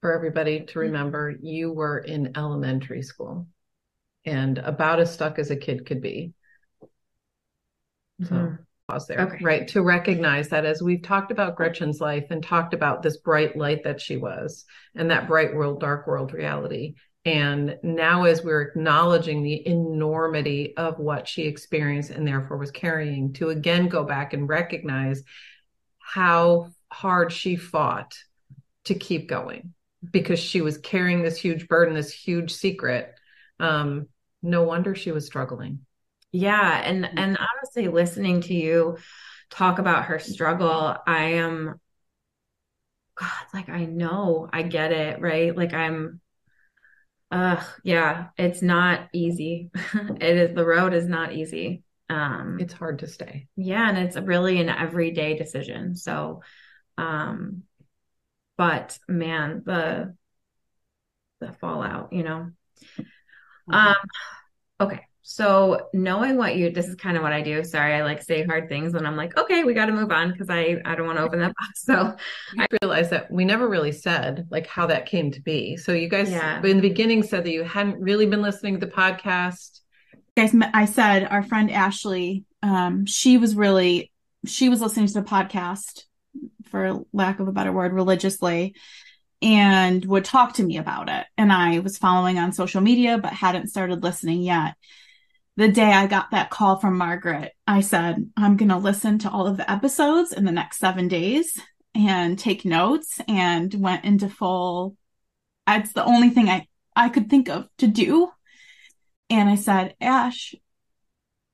for 0.00 0.12
everybody 0.12 0.60
to 0.66 0.78
remember, 0.78 1.34
you 1.40 1.72
were 1.72 1.98
in 1.98 2.36
elementary 2.36 3.02
school 3.02 3.46
and 4.24 4.58
about 4.58 5.00
as 5.00 5.12
stuck 5.12 5.38
as 5.38 5.50
a 5.50 5.56
kid 5.56 5.86
could 5.86 6.00
be. 6.02 6.34
So 8.22 8.34
mm-hmm 8.34 8.54
pause 8.88 9.06
there, 9.06 9.20
okay. 9.20 9.38
right? 9.42 9.68
To 9.68 9.82
recognize 9.82 10.48
that 10.50 10.64
as 10.64 10.82
we've 10.82 11.02
talked 11.02 11.30
about 11.30 11.56
Gretchen's 11.56 12.00
life 12.00 12.26
and 12.30 12.42
talked 12.42 12.74
about 12.74 13.02
this 13.02 13.16
bright 13.16 13.56
light 13.56 13.84
that 13.84 14.00
she 14.00 14.16
was 14.16 14.64
and 14.94 15.10
that 15.10 15.26
bright 15.26 15.54
world, 15.54 15.80
dark 15.80 16.06
world 16.06 16.32
reality, 16.32 16.94
And 17.24 17.78
now, 17.82 18.24
as 18.24 18.44
we're 18.44 18.60
acknowledging 18.60 19.42
the 19.42 19.66
enormity 19.66 20.76
of 20.76 20.98
what 20.98 21.26
she 21.26 21.42
experienced 21.42 22.10
and 22.10 22.26
therefore 22.26 22.58
was 22.58 22.70
carrying, 22.70 23.32
to 23.34 23.48
again 23.48 23.88
go 23.88 24.04
back 24.04 24.34
and 24.34 24.48
recognize 24.48 25.22
how 25.98 26.70
hard 26.92 27.32
she 27.32 27.56
fought 27.56 28.14
to 28.84 28.94
keep 28.94 29.26
going 29.28 29.72
because 30.10 30.38
she 30.38 30.60
was 30.60 30.76
carrying 30.76 31.22
this 31.22 31.38
huge 31.38 31.66
burden, 31.66 31.94
this 31.94 32.12
huge 32.12 32.52
secret. 32.52 33.14
Um, 33.58 34.08
no 34.42 34.64
wonder 34.64 34.94
she 34.94 35.10
was 35.10 35.24
struggling. 35.24 35.80
Yeah, 36.30 36.82
and 36.84 37.06
and 37.06 37.38
honestly, 37.38 37.88
listening 37.88 38.42
to 38.42 38.54
you 38.54 38.98
talk 39.48 39.78
about 39.78 40.06
her 40.06 40.18
struggle, 40.18 40.96
I 41.06 41.24
am 41.34 41.80
God, 43.16 43.30
like 43.52 43.68
I 43.68 43.84
know, 43.84 44.48
I 44.52 44.62
get 44.62 44.92
it, 44.92 45.20
right? 45.20 45.56
Like 45.56 45.72
I'm 45.72 46.20
uh 47.34 47.60
yeah, 47.82 48.28
it's 48.38 48.62
not 48.62 49.08
easy. 49.12 49.70
it 50.20 50.36
is 50.36 50.54
the 50.54 50.64
road 50.64 50.94
is 50.94 51.08
not 51.08 51.32
easy. 51.32 51.82
Um 52.08 52.58
it's 52.60 52.72
hard 52.74 53.00
to 53.00 53.08
stay. 53.08 53.48
Yeah, 53.56 53.88
and 53.88 53.98
it's 53.98 54.16
really 54.16 54.60
an 54.60 54.68
everyday 54.68 55.36
decision. 55.36 55.96
So 55.96 56.42
um 56.96 57.64
but 58.56 58.96
man, 59.08 59.62
the 59.66 60.14
the 61.40 61.52
fallout, 61.54 62.12
you 62.12 62.22
know. 62.22 62.50
Mm-hmm. 63.68 63.74
Um 63.74 63.96
okay. 64.80 65.00
So 65.26 65.88
knowing 65.94 66.36
what 66.36 66.54
you 66.54 66.70
this 66.70 66.86
is 66.86 66.96
kind 66.96 67.16
of 67.16 67.22
what 67.22 67.32
I 67.32 67.40
do. 67.40 67.64
Sorry, 67.64 67.94
I 67.94 68.02
like 68.02 68.22
say 68.22 68.44
hard 68.44 68.68
things 68.68 68.92
and 68.92 69.06
I'm 69.06 69.16
like, 69.16 69.38
okay, 69.38 69.64
we 69.64 69.72
got 69.72 69.86
to 69.86 69.92
move 69.92 70.12
on 70.12 70.30
because 70.30 70.50
I 70.50 70.82
I 70.84 70.94
don't 70.94 71.06
want 71.06 71.16
to 71.18 71.24
open 71.24 71.38
that 71.38 71.54
box. 71.58 71.82
So 71.82 72.14
I 72.58 72.66
realized 72.82 73.08
that 73.08 73.30
we 73.30 73.46
never 73.46 73.66
really 73.66 73.90
said 73.90 74.46
like 74.50 74.66
how 74.66 74.86
that 74.88 75.06
came 75.06 75.30
to 75.30 75.40
be. 75.40 75.78
So 75.78 75.92
you 75.92 76.10
guys 76.10 76.30
yeah. 76.30 76.58
in 76.62 76.76
the 76.76 76.86
beginning 76.86 77.22
said 77.22 77.44
that 77.44 77.52
you 77.52 77.64
hadn't 77.64 78.02
really 78.02 78.26
been 78.26 78.42
listening 78.42 78.78
to 78.78 78.86
the 78.86 78.92
podcast. 78.92 79.80
Guys, 80.36 80.54
I 80.74 80.84
said 80.84 81.26
our 81.30 81.42
friend 81.42 81.70
Ashley, 81.70 82.44
um, 82.62 83.06
she 83.06 83.38
was 83.38 83.56
really 83.56 84.12
she 84.44 84.68
was 84.68 84.82
listening 84.82 85.06
to 85.06 85.14
the 85.14 85.22
podcast 85.22 86.02
for 86.66 87.00
lack 87.14 87.40
of 87.40 87.48
a 87.48 87.52
better 87.52 87.72
word 87.72 87.94
religiously 87.94 88.74
and 89.40 90.04
would 90.04 90.26
talk 90.26 90.52
to 90.54 90.62
me 90.62 90.76
about 90.76 91.08
it. 91.08 91.24
And 91.38 91.50
I 91.50 91.78
was 91.78 91.96
following 91.96 92.38
on 92.38 92.52
social 92.52 92.82
media, 92.82 93.16
but 93.16 93.32
hadn't 93.32 93.68
started 93.68 94.02
listening 94.02 94.42
yet 94.42 94.74
the 95.56 95.68
day 95.68 95.92
I 95.92 96.06
got 96.06 96.32
that 96.32 96.50
call 96.50 96.78
from 96.78 96.98
Margaret, 96.98 97.52
I 97.66 97.80
said, 97.80 98.30
I'm 98.36 98.56
going 98.56 98.70
to 98.70 98.76
listen 98.76 99.18
to 99.20 99.30
all 99.30 99.46
of 99.46 99.56
the 99.56 99.70
episodes 99.70 100.32
in 100.32 100.44
the 100.44 100.52
next 100.52 100.78
seven 100.78 101.06
days 101.06 101.60
and 101.94 102.38
take 102.38 102.64
notes 102.64 103.20
and 103.28 103.72
went 103.74 104.04
into 104.04 104.28
full. 104.28 104.96
It's 105.68 105.92
the 105.92 106.04
only 106.04 106.30
thing 106.30 106.48
I, 106.48 106.66
I 106.96 107.08
could 107.08 107.30
think 107.30 107.48
of 107.48 107.68
to 107.78 107.86
do. 107.86 108.30
And 109.30 109.48
I 109.48 109.54
said, 109.54 109.94
Ash, 110.00 110.54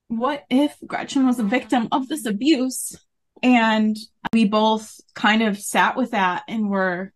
what 0.09 0.44
if 0.48 0.76
Gretchen 0.86 1.26
was 1.26 1.38
a 1.38 1.44
victim 1.44 1.88
of 1.92 2.09
this 2.09 2.24
abuse? 2.24 2.96
And 3.42 3.96
we 4.32 4.46
both 4.46 4.98
kind 5.14 5.42
of 5.42 5.59
sat 5.59 5.96
with 5.96 6.12
that 6.12 6.44
and 6.48 6.70
were, 6.70 7.12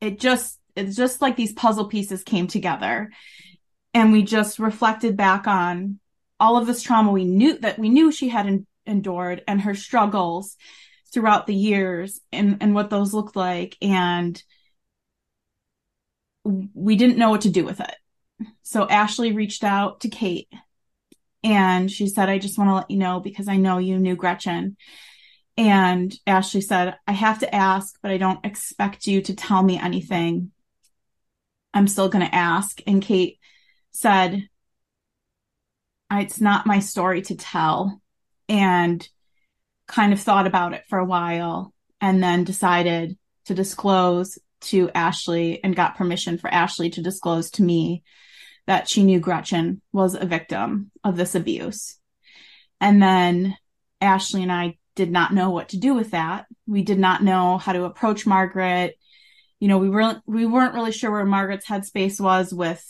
it 0.00 0.20
just, 0.20 0.58
it's 0.74 0.96
just 0.96 1.20
like 1.20 1.36
these 1.36 1.52
puzzle 1.52 1.88
pieces 1.88 2.22
came 2.22 2.46
together 2.46 3.10
and 3.96 4.12
we 4.12 4.22
just 4.22 4.58
reflected 4.58 5.16
back 5.16 5.46
on 5.46 5.98
all 6.38 6.58
of 6.58 6.66
this 6.66 6.82
trauma 6.82 7.10
we 7.10 7.24
knew 7.24 7.58
that 7.58 7.78
we 7.78 7.88
knew 7.88 8.12
she 8.12 8.28
had 8.28 8.46
en- 8.46 8.66
endured 8.84 9.42
and 9.48 9.62
her 9.62 9.74
struggles 9.74 10.56
throughout 11.10 11.46
the 11.46 11.54
years 11.54 12.20
and 12.30 12.58
and 12.60 12.74
what 12.74 12.90
those 12.90 13.14
looked 13.14 13.36
like. 13.36 13.74
And 13.80 14.40
we 16.44 16.96
didn't 16.96 17.16
know 17.16 17.30
what 17.30 17.40
to 17.40 17.50
do 17.50 17.64
with 17.64 17.80
it. 17.80 17.96
So 18.62 18.86
ashley 18.86 19.32
reached 19.32 19.64
out 19.64 20.00
to 20.00 20.10
Kait 20.10 20.46
and 21.42 21.90
she 21.90 22.06
said 22.06 22.28
i 22.28 22.38
just 22.38 22.58
want 22.58 22.68
to 22.68 22.74
let 22.74 22.90
you 22.90 22.98
know 22.98 23.20
because 23.20 23.48
i 23.48 23.56
know 23.56 23.78
you 23.78 23.98
knew 23.98 24.14
gretchen. 24.14 24.76
And 25.56 26.14
ashley 26.26 26.60
said 26.60 26.96
i 27.06 27.12
have 27.12 27.38
to 27.38 27.54
ask 27.54 27.96
but 28.02 28.10
i 28.10 28.18
don't 28.18 28.44
expect 28.44 29.06
you 29.06 29.22
to 29.22 29.34
tell 29.34 29.62
me 29.62 29.78
anything. 29.78 30.50
I'm 31.72 31.88
still 31.88 32.10
going 32.10 32.26
to 32.26 32.34
ask. 32.34 32.80
And 32.86 33.02
Kait 33.02 33.38
said, 33.96 34.48
it's 36.10 36.40
not 36.40 36.66
my 36.66 36.78
story 36.78 37.22
to 37.22 37.34
tell, 37.34 38.00
and 38.48 39.06
kind 39.86 40.12
of 40.12 40.20
thought 40.20 40.46
about 40.46 40.72
it 40.72 40.84
for 40.88 40.98
a 40.98 41.04
while 41.04 41.72
and 42.00 42.22
then 42.22 42.44
decided 42.44 43.16
to 43.46 43.54
disclose 43.54 44.38
to 44.60 44.90
Ashley 44.94 45.62
and 45.62 45.76
got 45.76 45.96
permission 45.96 46.38
for 46.38 46.52
Ashley 46.52 46.90
to 46.90 47.02
disclose 47.02 47.50
to 47.52 47.62
me 47.62 48.02
that 48.66 48.88
she 48.88 49.04
knew 49.04 49.20
Gretchen 49.20 49.80
was 49.92 50.14
a 50.14 50.26
victim 50.26 50.90
of 51.04 51.16
this 51.16 51.34
abuse. 51.34 51.98
And 52.80 53.00
then 53.00 53.56
Ashley 54.00 54.42
and 54.42 54.52
I 54.52 54.76
did 54.96 55.10
not 55.10 55.32
know 55.32 55.50
what 55.50 55.70
to 55.70 55.78
do 55.78 55.94
with 55.94 56.10
that. 56.10 56.46
We 56.66 56.82
did 56.82 56.98
not 56.98 57.22
know 57.22 57.58
how 57.58 57.72
to 57.72 57.84
approach 57.84 58.26
Margaret. 58.26 58.98
You 59.60 59.68
know, 59.68 59.78
we 59.78 59.88
weren't 59.88 60.22
we 60.26 60.46
weren't 60.46 60.74
really 60.74 60.92
sure 60.92 61.10
where 61.10 61.24
Margaret's 61.24 61.66
headspace 61.66 62.20
was 62.20 62.52
with 62.52 62.84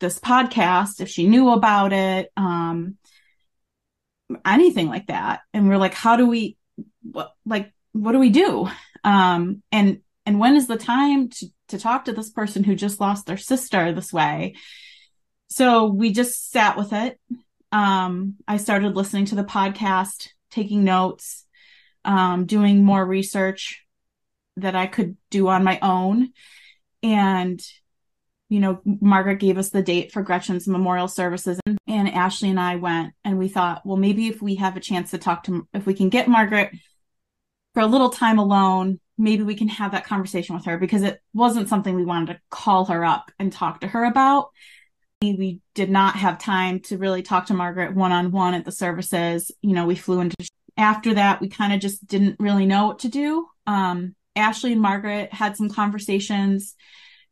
this 0.00 0.18
podcast, 0.18 1.00
if 1.00 1.08
she 1.08 1.26
knew 1.26 1.50
about 1.50 1.92
it, 1.92 2.30
um, 2.36 2.96
anything 4.44 4.88
like 4.88 5.06
that. 5.06 5.40
And 5.52 5.68
we're 5.68 5.78
like, 5.78 5.94
how 5.94 6.16
do 6.16 6.26
we, 6.26 6.56
what, 7.02 7.32
like, 7.44 7.72
what 7.92 8.12
do 8.12 8.18
we 8.18 8.30
do? 8.30 8.68
Um, 9.04 9.62
and, 9.72 10.00
and 10.26 10.38
when 10.38 10.56
is 10.56 10.66
the 10.66 10.76
time 10.76 11.30
to, 11.30 11.46
to 11.68 11.78
talk 11.78 12.04
to 12.06 12.12
this 12.12 12.30
person 12.30 12.64
who 12.64 12.74
just 12.74 13.00
lost 13.00 13.26
their 13.26 13.36
sister 13.36 13.92
this 13.92 14.12
way? 14.12 14.56
So 15.48 15.86
we 15.86 16.12
just 16.12 16.50
sat 16.50 16.76
with 16.76 16.92
it. 16.92 17.18
Um, 17.72 18.34
I 18.46 18.56
started 18.56 18.96
listening 18.96 19.26
to 19.26 19.34
the 19.34 19.44
podcast, 19.44 20.28
taking 20.50 20.84
notes, 20.84 21.44
um, 22.04 22.46
doing 22.46 22.84
more 22.84 23.04
research 23.04 23.84
that 24.56 24.74
I 24.74 24.86
could 24.86 25.16
do 25.30 25.48
on 25.48 25.64
my 25.64 25.78
own. 25.80 26.32
And 27.02 27.60
you 28.48 28.60
know, 28.60 28.80
Margaret 28.84 29.40
gave 29.40 29.58
us 29.58 29.70
the 29.70 29.82
date 29.82 30.12
for 30.12 30.22
Gretchen's 30.22 30.68
memorial 30.68 31.08
services 31.08 31.58
and, 31.66 32.08
Ashley 32.08 32.50
and 32.50 32.60
I 32.60 32.76
went 32.76 33.12
and 33.24 33.38
we 33.38 33.48
thought, 33.48 33.84
well, 33.84 33.96
maybe 33.96 34.28
if 34.28 34.40
we 34.40 34.56
have 34.56 34.76
a 34.76 34.80
chance 34.80 35.10
to 35.10 35.18
talk 35.18 35.44
to, 35.44 35.66
if 35.74 35.86
we 35.86 35.94
can 35.94 36.08
get 36.08 36.28
Margaret 36.28 36.70
for 37.74 37.80
a 37.80 37.86
little 37.86 38.10
time 38.10 38.38
alone, 38.38 39.00
maybe 39.18 39.42
we 39.42 39.56
can 39.56 39.68
have 39.68 39.92
that 39.92 40.06
conversation 40.06 40.54
with 40.54 40.66
her 40.66 40.78
because 40.78 41.02
it 41.02 41.20
wasn't 41.34 41.68
something 41.68 41.94
we 41.94 42.04
wanted 42.04 42.34
to 42.34 42.40
call 42.50 42.84
her 42.86 43.04
up 43.04 43.30
and 43.38 43.52
talk 43.52 43.80
to 43.80 43.88
her 43.88 44.04
about. 44.04 44.50
We 45.22 45.60
did 45.74 45.90
not 45.90 46.16
have 46.16 46.38
time 46.38 46.80
to 46.80 46.98
really 46.98 47.22
talk 47.22 47.46
to 47.46 47.54
Margaret 47.54 47.94
one 47.94 48.12
on 48.12 48.30
one 48.30 48.54
at 48.54 48.64
the 48.64 48.72
services. 48.72 49.50
You 49.62 49.74
know, 49.74 49.86
we 49.86 49.96
flew 49.96 50.20
into 50.20 50.36
after 50.76 51.14
that, 51.14 51.40
we 51.40 51.48
kind 51.48 51.72
of 51.72 51.80
just 51.80 52.06
didn't 52.06 52.36
really 52.38 52.66
know 52.66 52.86
what 52.86 53.00
to 53.00 53.08
do. 53.08 53.46
Um, 53.66 54.14
Ashley 54.36 54.72
and 54.72 54.82
Margaret 54.82 55.32
had 55.32 55.56
some 55.56 55.70
conversations 55.70 56.74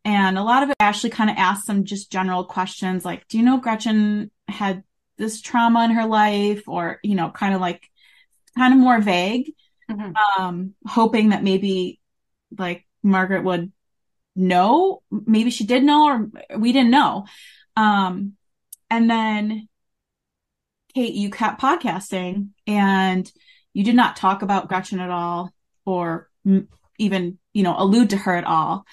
and 0.05 0.37
a 0.37 0.43
lot 0.43 0.63
of 0.63 0.71
it 0.71 0.77
Ashley 0.81 1.11
kind 1.11 1.31
of 1.31 1.37
asked 1.37 1.67
some 1.67 1.85
just 1.85 2.13
general 2.13 2.45
questions 2.45 3.05
like, 3.05 3.27
do 3.29 3.39
you 3.39 3.45
know 3.45 3.59
Gretchen 3.59 4.31
had 4.49 4.83
this 5.17 5.41
trauma 5.41 5.85
in 5.85 5.93
her 5.93 6.07
life? 6.07 6.65
Or, 6.67 6.99
you 7.03 7.15
know, 7.15 7.31
kind 7.31 7.55
of 7.55 7.61
like, 7.61 7.89
kind 8.57 8.73
of 8.75 8.81
more 8.81 9.01
vague, 9.01 9.53
mm-hmm. 9.91 10.13
um, 10.41 10.75
hoping 10.87 11.31
that 11.31 11.43
maybe 11.43 12.01
like 12.57 12.87
Margaret 13.03 13.45
would 13.45 13.73
know. 14.37 15.03
Maybe 15.11 15.51
she 15.51 15.65
did 15.65 15.83
know, 15.83 16.07
or 16.07 16.31
we 16.59 16.73
didn't 16.73 16.91
know. 16.91 17.27
Um, 17.77 18.35
and 18.91 19.11
then 19.11 19.69
Kait, 20.95 21.15
you 21.15 21.31
kept 21.31 21.61
podcasting 21.61 22.51
and 22.67 23.31
you 23.73 23.83
did 23.83 23.97
not 23.97 24.17
talk 24.17 24.43
about 24.43 24.69
Gretchen 24.69 25.01
at 25.01 25.11
all 25.11 25.53
or 25.85 26.31
even, 26.99 27.39
you 27.53 27.63
know, 27.63 27.75
allude 27.77 28.11
to 28.11 28.17
her 28.17 28.37
at 28.37 28.45
all. 28.45 28.85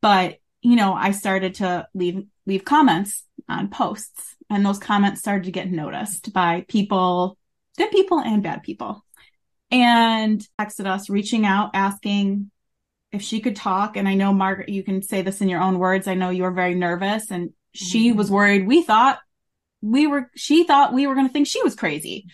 But 0.00 0.38
you 0.68 0.76
know, 0.76 0.92
I 0.92 1.12
started 1.12 1.54
to 1.56 1.88
leave 1.94 2.26
leave 2.44 2.62
comments 2.62 3.24
on 3.48 3.70
posts 3.70 4.36
and 4.50 4.66
those 4.66 4.78
comments 4.78 5.20
started 5.20 5.44
to 5.44 5.50
get 5.50 5.70
noticed 5.70 6.30
by 6.34 6.66
people, 6.68 7.38
good 7.78 7.90
people 7.90 8.18
and 8.18 8.42
bad 8.42 8.62
people. 8.62 9.02
And 9.70 10.46
texted 10.60 10.86
us 10.86 11.08
reaching 11.08 11.46
out 11.46 11.70
asking 11.72 12.50
if 13.12 13.22
she 13.22 13.40
could 13.40 13.56
talk 13.56 13.96
and 13.96 14.06
I 14.06 14.12
know 14.12 14.34
Margaret 14.34 14.68
you 14.68 14.82
can 14.82 15.00
say 15.00 15.22
this 15.22 15.40
in 15.40 15.48
your 15.48 15.62
own 15.62 15.78
words. 15.78 16.06
I 16.06 16.12
know 16.12 16.28
you 16.28 16.42
were 16.42 16.50
very 16.50 16.74
nervous 16.74 17.30
and 17.30 17.54
she 17.72 18.10
mm-hmm. 18.10 18.18
was 18.18 18.30
worried. 18.30 18.66
We 18.66 18.82
thought 18.82 19.20
we 19.80 20.06
were 20.06 20.30
she 20.36 20.64
thought 20.64 20.92
we 20.92 21.06
were 21.06 21.14
going 21.14 21.26
to 21.26 21.32
think 21.32 21.46
she 21.46 21.62
was 21.62 21.76
crazy 21.76 22.26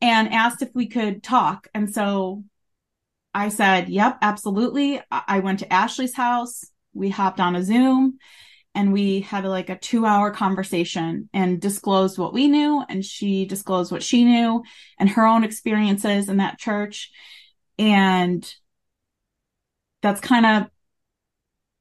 and 0.00 0.32
asked 0.32 0.62
if 0.62 0.70
we 0.74 0.86
could 0.86 1.22
talk. 1.22 1.68
And 1.74 1.92
so 1.92 2.44
I 3.34 3.50
said, 3.50 3.90
"Yep, 3.90 4.18
absolutely." 4.22 5.02
I 5.10 5.40
went 5.40 5.58
to 5.58 5.70
Ashley's 5.70 6.14
house 6.14 6.64
we 6.98 7.10
hopped 7.10 7.40
on 7.40 7.56
a 7.56 7.62
Zoom 7.62 8.18
and 8.74 8.92
we 8.92 9.20
had 9.20 9.44
like 9.44 9.70
a 9.70 9.78
two 9.78 10.04
hour 10.04 10.30
conversation 10.30 11.28
and 11.32 11.60
disclosed 11.60 12.18
what 12.18 12.32
we 12.32 12.48
knew 12.48 12.84
and 12.88 13.04
she 13.04 13.44
disclosed 13.44 13.90
what 13.90 14.02
she 14.02 14.24
knew 14.24 14.62
and 14.98 15.08
her 15.10 15.26
own 15.26 15.44
experiences 15.44 16.28
in 16.28 16.36
that 16.36 16.58
church. 16.58 17.10
And 17.78 18.48
that's 20.02 20.20
kind 20.20 20.46
of 20.46 20.70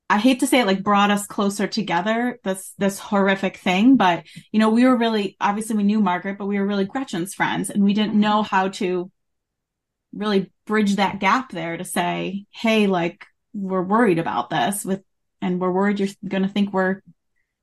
I 0.09 0.19
hate 0.19 0.39
to 0.39 0.47
say 0.47 0.61
it 0.61 0.67
like 0.67 0.83
brought 0.83 1.11
us 1.11 1.27
closer 1.27 1.67
together, 1.67 2.39
this 2.43 2.73
this 2.77 2.97
horrific 2.97 3.57
thing, 3.57 3.97
but 3.97 4.23
you 4.51 4.59
know, 4.59 4.69
we 4.69 4.85
were 4.85 4.95
really 4.95 5.35
obviously 5.41 5.75
we 5.75 5.83
knew 5.83 5.99
Margaret, 5.99 6.37
but 6.37 6.45
we 6.45 6.57
were 6.57 6.65
really 6.65 6.85
Gretchen's 6.85 7.33
friends 7.33 7.69
and 7.69 7.83
we 7.83 7.93
didn't 7.93 8.15
know 8.15 8.41
how 8.41 8.69
to 8.69 9.11
really 10.13 10.51
bridge 10.65 10.95
that 10.95 11.19
gap 11.19 11.51
there 11.51 11.75
to 11.77 11.83
say, 11.83 12.45
hey, 12.51 12.87
like 12.87 13.25
we're 13.53 13.83
worried 13.83 14.19
about 14.19 14.49
this 14.49 14.85
with 14.85 15.03
and 15.41 15.59
we're 15.59 15.71
worried 15.71 15.99
you're 15.99 16.09
going 16.27 16.43
to 16.43 16.49
think 16.49 16.73
we're 16.73 17.01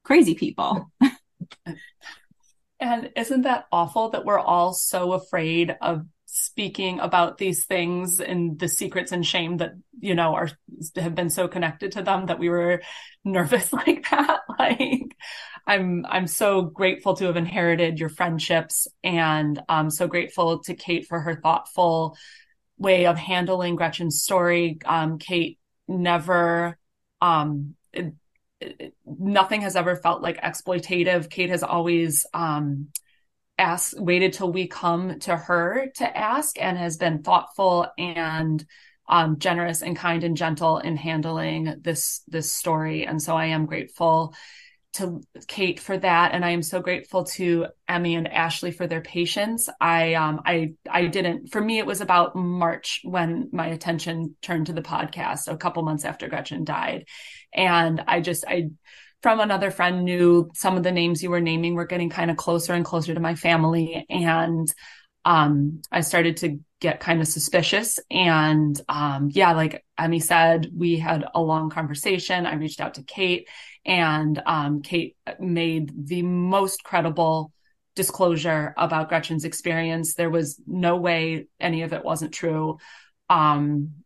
crazy 0.05 0.35
people. 0.35 0.91
and 2.81 3.11
isn't 3.17 3.43
that 3.43 3.67
awful 3.73 4.11
that 4.11 4.25
we're 4.25 4.39
all 4.39 4.73
so 4.73 5.13
afraid 5.13 5.77
of 5.81 6.05
speaking 6.27 6.99
about 6.99 7.39
these 7.39 7.65
things 7.65 8.21
and 8.21 8.59
the 8.59 8.67
secrets 8.67 9.13
and 9.13 9.25
shame 9.25 9.59
that 9.59 9.73
you 10.01 10.17
know 10.17 10.35
are 10.35 10.51
have 10.97 11.15
been 11.15 11.31
so 11.31 11.47
connected 11.47 11.93
to 11.93 12.03
them 12.03 12.27
that 12.27 12.41
we 12.41 12.49
were 12.49 12.83
nervous 13.25 13.73
like 13.73 14.05
that 14.11 14.41
like 14.59 15.17
i'm 15.65 16.05
i'm 16.09 16.27
so 16.27 16.63
grateful 16.63 17.15
to 17.15 17.27
have 17.27 17.37
inherited 17.37 18.01
your 18.01 18.09
friendships 18.09 18.89
and 19.05 19.63
i'm 19.69 19.91
so 19.91 20.09
grateful 20.09 20.59
to 20.59 20.75
Kait 20.75 21.07
for 21.07 21.21
her 21.21 21.41
thoughtful 21.41 22.17
way 22.79 23.07
of 23.07 23.17
handling 23.17 23.77
gretchen's 23.77 24.21
story 24.21 24.79
um, 24.87 25.19
Kait 25.21 25.59
never 25.87 26.77
um, 27.21 27.75
it, 27.93 28.15
it, 28.61 28.95
nothing 29.07 29.63
has 29.63 29.77
ever 29.77 29.97
felt 29.97 30.23
like 30.23 30.41
exploitative. 30.41 31.29
Kait 31.29 31.51
has 31.51 31.63
always 31.63 32.27
um, 32.35 32.89
asked 33.59 33.99
waited 33.99 34.33
till 34.33 34.53
we 34.53 34.67
come 34.67 35.19
to 35.21 35.37
her 35.37 35.89
to 35.97 36.17
ask 36.17 36.61
and 36.61 36.77
has 36.77 36.97
been 36.97 37.23
thoughtful 37.23 37.87
and 37.99 38.65
um, 39.09 39.39
generous 39.39 39.83
and 39.83 39.97
kind 39.97 40.25
and 40.25 40.37
gentle 40.37 40.79
in 40.79 40.97
handling 40.97 41.77
this 41.81 42.23
this 42.29 42.51
story. 42.51 43.07
And 43.07 43.21
so 43.21 43.37
i 43.37 43.47
am 43.47 43.67
grateful 43.67 44.35
to 44.95 45.21
Kait 45.49 45.81
for 45.81 45.99
that 45.99 46.33
and 46.33 46.45
i 46.45 46.51
am 46.51 46.63
so 46.63 46.81
grateful 46.81 47.25
to 47.25 47.67
emmy 47.89 48.15
and 48.15 48.29
ashley 48.29 48.71
for 48.71 48.87
their 48.87 49.01
patience. 49.01 49.69
I 49.81 50.15
um 50.15 50.41
i 50.47 50.75
i 50.89 51.07
didn't 51.07 51.51
for 51.53 51.61
me 51.61 51.79
it 51.79 51.87
was 51.87 52.01
about 52.01 52.37
march 52.37 53.01
when 53.05 53.49
my 53.53 53.67
attention 53.67 54.37
turned 54.41 54.67
to 54.67 54.73
the 54.73 54.83
podcast 54.83 55.49
a 55.49 55.57
couple 55.57 55.83
months 55.83 56.05
after 56.05 56.29
gretchen 56.29 56.65
died. 56.65 57.07
And 57.53 58.03
i 58.07 58.21
just 58.21 58.45
i 58.47 58.71
from 59.25 59.41
another 59.41 59.71
friend 59.71 60.05
knew 60.05 60.51
some 60.55 60.77
of 60.77 60.83
the 60.83 60.93
names 60.93 61.23
you 61.23 61.31
were 61.31 61.41
naming 61.41 61.75
were 61.75 61.87
getting 61.87 62.11
kind 62.11 62.31
of 62.31 62.37
closer 62.37 62.75
and 62.75 62.85
closer 62.85 63.15
to 63.15 63.21
my 63.21 63.35
family. 63.35 64.05
And 64.11 64.69
um, 65.25 65.81
I 65.91 66.03
started 66.03 66.37
to 66.39 66.59
get 66.85 67.01
kind 67.01 67.23
of 67.23 67.27
suspicious. 67.27 67.99
And 68.11 68.79
um, 68.91 69.31
yeah, 69.33 69.53
like 69.53 69.83
Emmy 69.99 70.21
said, 70.21 70.71
we 70.77 70.99
had 70.99 71.25
a 71.35 71.41
long 71.41 71.71
conversation. 71.71 72.45
I 72.45 72.57
reached 72.57 72.79
out 72.79 72.95
to 72.95 73.03
Kait, 73.03 73.47
and 73.87 74.41
um, 74.45 74.83
Kait 74.83 75.15
made 75.41 76.07
the 76.07 76.21
most 76.21 76.85
credible 76.85 77.53
disclosure 77.97 78.75
about 78.77 79.09
Gretchen's 79.09 79.47
experience. 79.47 80.15
There 80.15 80.29
was 80.29 80.61
no 80.67 80.97
way 80.97 81.47
any 81.59 81.83
of 81.83 81.95
it 81.95 82.05
wasn't 82.05 82.35
true. 82.35 82.77
Um, 83.31 84.05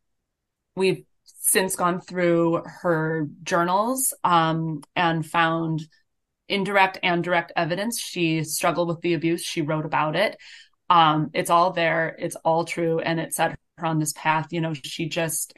we've 0.76 1.04
since 1.24 1.74
gone 1.74 2.00
through 2.00 2.62
her 2.64 3.26
journals 3.42 4.14
um, 4.22 4.82
and 4.94 5.26
found 5.26 5.84
indirect 6.48 7.00
and 7.02 7.24
direct 7.24 7.50
evidence. 7.56 7.98
She 7.98 8.44
struggled 8.44 8.86
with 8.86 9.00
the 9.00 9.14
abuse. 9.14 9.42
She 9.42 9.62
wrote 9.62 9.84
about 9.84 10.14
it. 10.14 10.36
Um, 10.90 11.30
it's 11.34 11.50
all 11.50 11.72
there. 11.72 12.16
It's 12.18 12.36
all 12.36 12.64
true. 12.64 13.00
And 13.00 13.20
it 13.20 13.34
set 13.34 13.58
her 13.78 13.86
on 13.86 13.98
this 13.98 14.12
path. 14.14 14.48
You 14.50 14.60
know, 14.60 14.74
she 14.74 15.08
just, 15.08 15.54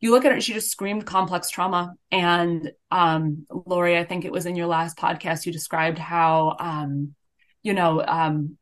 you 0.00 0.10
look 0.10 0.24
at 0.24 0.32
her, 0.32 0.40
she 0.40 0.52
just 0.52 0.70
screamed 0.70 1.06
complex 1.06 1.50
trauma. 1.50 1.94
And 2.10 2.72
um, 2.90 3.46
Lori, 3.50 3.96
I 3.96 4.04
think 4.04 4.24
it 4.24 4.32
was 4.32 4.46
in 4.46 4.56
your 4.56 4.66
last 4.66 4.96
podcast, 4.96 5.46
you 5.46 5.52
described 5.52 5.98
how, 5.98 6.56
um, 6.58 7.14
you 7.62 7.74
know, 7.74 8.04
um, 8.04 8.58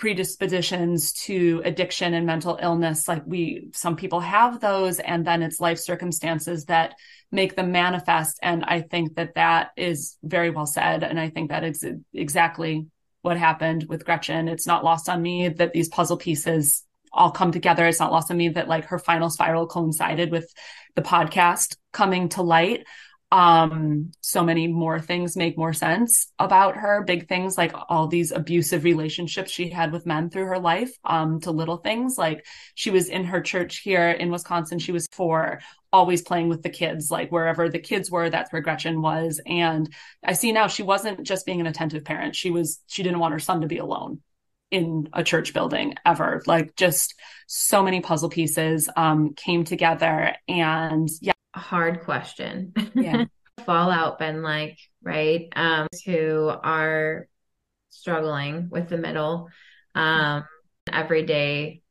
predispositions 0.00 1.12
to 1.12 1.60
addiction 1.62 2.14
and 2.14 2.24
mental 2.24 2.58
illness 2.62 3.06
like 3.06 3.22
we 3.26 3.68
some 3.74 3.96
people 3.96 4.20
have 4.20 4.58
those 4.58 4.98
and 4.98 5.26
then 5.26 5.42
it's 5.42 5.60
life 5.60 5.78
circumstances 5.78 6.64
that 6.64 6.94
make 7.30 7.54
them 7.54 7.70
manifest 7.70 8.38
and 8.42 8.64
i 8.64 8.80
think 8.80 9.14
that 9.16 9.34
that 9.34 9.72
is 9.76 10.16
very 10.22 10.48
well 10.48 10.64
said 10.64 11.04
and 11.04 11.20
i 11.20 11.28
think 11.28 11.50
that 11.50 11.64
is 11.64 11.84
exactly 12.14 12.86
what 13.22 13.36
happened 13.36 13.86
with 13.88 14.04
gretchen. 14.04 14.48
It's 14.48 14.66
not 14.66 14.84
lost 14.84 15.08
on 15.08 15.20
me 15.20 15.48
that 15.48 15.72
these 15.72 15.88
puzzle 15.88 16.16
pieces 16.16 16.84
all 17.12 17.30
come 17.30 17.52
together. 17.52 17.86
It's 17.86 18.00
not 18.00 18.12
lost 18.12 18.30
on 18.30 18.36
me 18.36 18.50
that 18.50 18.68
like 18.68 18.86
her 18.86 18.98
final 18.98 19.30
spiral 19.30 19.66
coincided 19.66 20.30
with 20.30 20.52
the 20.94 21.02
podcast 21.02 21.76
coming 21.92 22.28
to 22.30 22.42
light 22.42 22.86
um 23.32 24.10
so 24.20 24.42
many 24.42 24.66
more 24.66 25.00
things 25.00 25.36
make 25.36 25.56
more 25.56 25.72
sense 25.72 26.32
about 26.40 26.76
her. 26.76 27.04
Big 27.04 27.28
things 27.28 27.56
like 27.56 27.72
all 27.88 28.08
these 28.08 28.32
abusive 28.32 28.82
relationships 28.82 29.52
she 29.52 29.70
had 29.70 29.92
with 29.92 30.04
men 30.06 30.30
through 30.30 30.46
her 30.46 30.58
life 30.58 30.90
um 31.04 31.40
to 31.40 31.52
little 31.52 31.76
things. 31.76 32.18
Like 32.18 32.44
she 32.74 32.90
was 32.90 33.08
in 33.08 33.24
her 33.24 33.40
church 33.40 33.78
here 33.78 34.10
in 34.10 34.30
Wisconsin. 34.30 34.80
She 34.80 34.92
was 34.92 35.06
four 35.12 35.60
always 35.92 36.22
playing 36.22 36.48
with 36.48 36.62
the 36.62 36.70
kids 36.70 37.10
like 37.10 37.30
wherever 37.30 37.68
the 37.68 37.78
kids 37.78 38.10
were 38.10 38.30
that's 38.30 38.52
where 38.52 38.62
Gretchen 38.62 39.00
was. 39.00 39.40
And 39.46 39.88
I 40.24 40.32
see 40.32 40.50
now 40.52 40.66
she 40.66 40.82
wasn't 40.82 41.22
just 41.24 41.46
being 41.46 41.60
an 41.60 41.66
attentive 41.66 42.04
parent. 42.04 42.34
She 42.34 42.50
was 42.50 42.80
she 42.88 43.02
didn't 43.04 43.20
want 43.20 43.32
her 43.32 43.38
son 43.40 43.60
to 43.60 43.66
be 43.68 43.78
alone 43.78 44.20
in 44.72 45.08
a 45.12 45.22
church 45.24 45.52
building 45.52 45.94
ever. 46.04 46.42
Like 46.46 46.76
just 46.76 47.14
so 47.46 47.82
many 47.82 48.00
puzzle 48.00 48.28
pieces 48.28 48.88
um 48.96 49.34
came 49.34 49.64
together. 49.64 50.34
And 50.48 51.08
yeah 51.20 51.32
hard 51.58 52.02
question. 52.02 52.72
Yeah. 52.94 53.24
Fallout 53.66 54.18
been 54.18 54.42
like, 54.42 54.78
right? 55.02 55.48
Um, 55.54 55.86
who 56.06 56.48
are 56.48 57.26
struggling 57.90 58.68
with 58.70 58.88
the 58.88 58.96
middle, 58.96 59.48
um, 59.94 60.44
everyday 60.90 61.82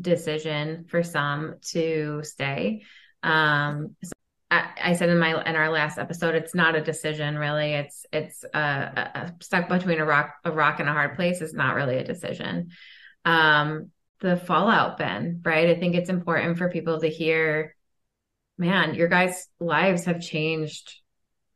decision 0.00 0.86
for 0.88 1.02
some 1.02 1.56
to 1.72 2.22
stay. 2.24 2.82
Um, 3.22 3.96
so 4.02 4.12
I, 4.50 4.70
I, 4.82 4.92
said 4.94 5.08
in 5.08 5.18
my 5.18 5.30
in 5.44 5.56
our 5.56 5.70
last 5.70 5.98
episode, 5.98 6.34
it's 6.34 6.54
not 6.54 6.74
a 6.74 6.80
decision 6.80 7.36
really. 7.36 7.74
It's 7.74 8.06
it's 8.12 8.44
a, 8.44 8.58
a, 8.58 9.34
stuck 9.40 9.68
between 9.68 9.98
a 9.98 10.04
rock 10.04 10.34
a 10.44 10.52
rock 10.52 10.80
and 10.80 10.88
a 10.88 10.92
hard 10.92 11.16
place. 11.16 11.40
It's 11.40 11.54
not 11.54 11.74
really 11.74 11.96
a 11.96 12.04
decision. 12.04 12.70
Um, 13.24 13.90
the 14.20 14.36
fallout, 14.36 14.98
been, 14.98 15.42
right? 15.44 15.68
I 15.68 15.74
think 15.78 15.94
it's 15.94 16.10
important 16.10 16.58
for 16.58 16.70
people 16.70 17.00
to 17.00 17.08
hear 17.08 17.74
man, 18.58 18.94
your 18.94 19.08
guys' 19.08 19.48
lives 19.60 20.04
have 20.04 20.20
changed 20.20 20.94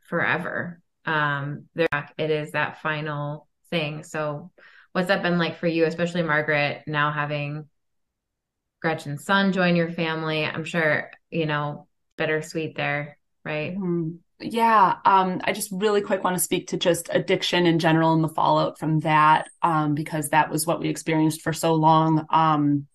forever. 0.08 0.80
Um, 1.04 1.66
there 1.74 1.88
it 2.18 2.30
is 2.30 2.52
that 2.52 2.82
final 2.82 3.48
thing. 3.70 4.02
So, 4.02 4.50
what's 4.92 5.08
that 5.08 5.22
been 5.22 5.38
like 5.38 5.58
for 5.58 5.66
you, 5.66 5.84
especially 5.84 6.22
Margaret, 6.22 6.82
now 6.86 7.12
having 7.12 7.68
Gretchen's 8.82 9.24
son 9.24 9.52
join 9.52 9.76
your 9.76 9.90
family? 9.90 10.44
I'm 10.44 10.64
sure, 10.64 11.10
you 11.30 11.46
know, 11.46 11.86
bittersweet 12.16 12.76
there, 12.76 13.18
right? 13.44 13.74
Mm-hmm. 13.74 14.16
Yeah. 14.40 14.96
Um, 15.04 15.40
I 15.42 15.52
just 15.52 15.70
really 15.72 16.00
quick 16.00 16.22
want 16.22 16.36
to 16.36 16.42
speak 16.42 16.68
to 16.68 16.76
just 16.76 17.08
addiction 17.10 17.66
in 17.66 17.80
general 17.80 18.12
and 18.12 18.22
the 18.22 18.28
fallout 18.28 18.78
from 18.78 19.00
that, 19.00 19.48
um, 19.62 19.94
because 19.94 20.28
that 20.28 20.50
was 20.50 20.66
what 20.66 20.78
we 20.78 20.88
experienced 20.88 21.42
for 21.42 21.52
so 21.52 21.74
long. 21.74 22.24
Um, 22.30 22.86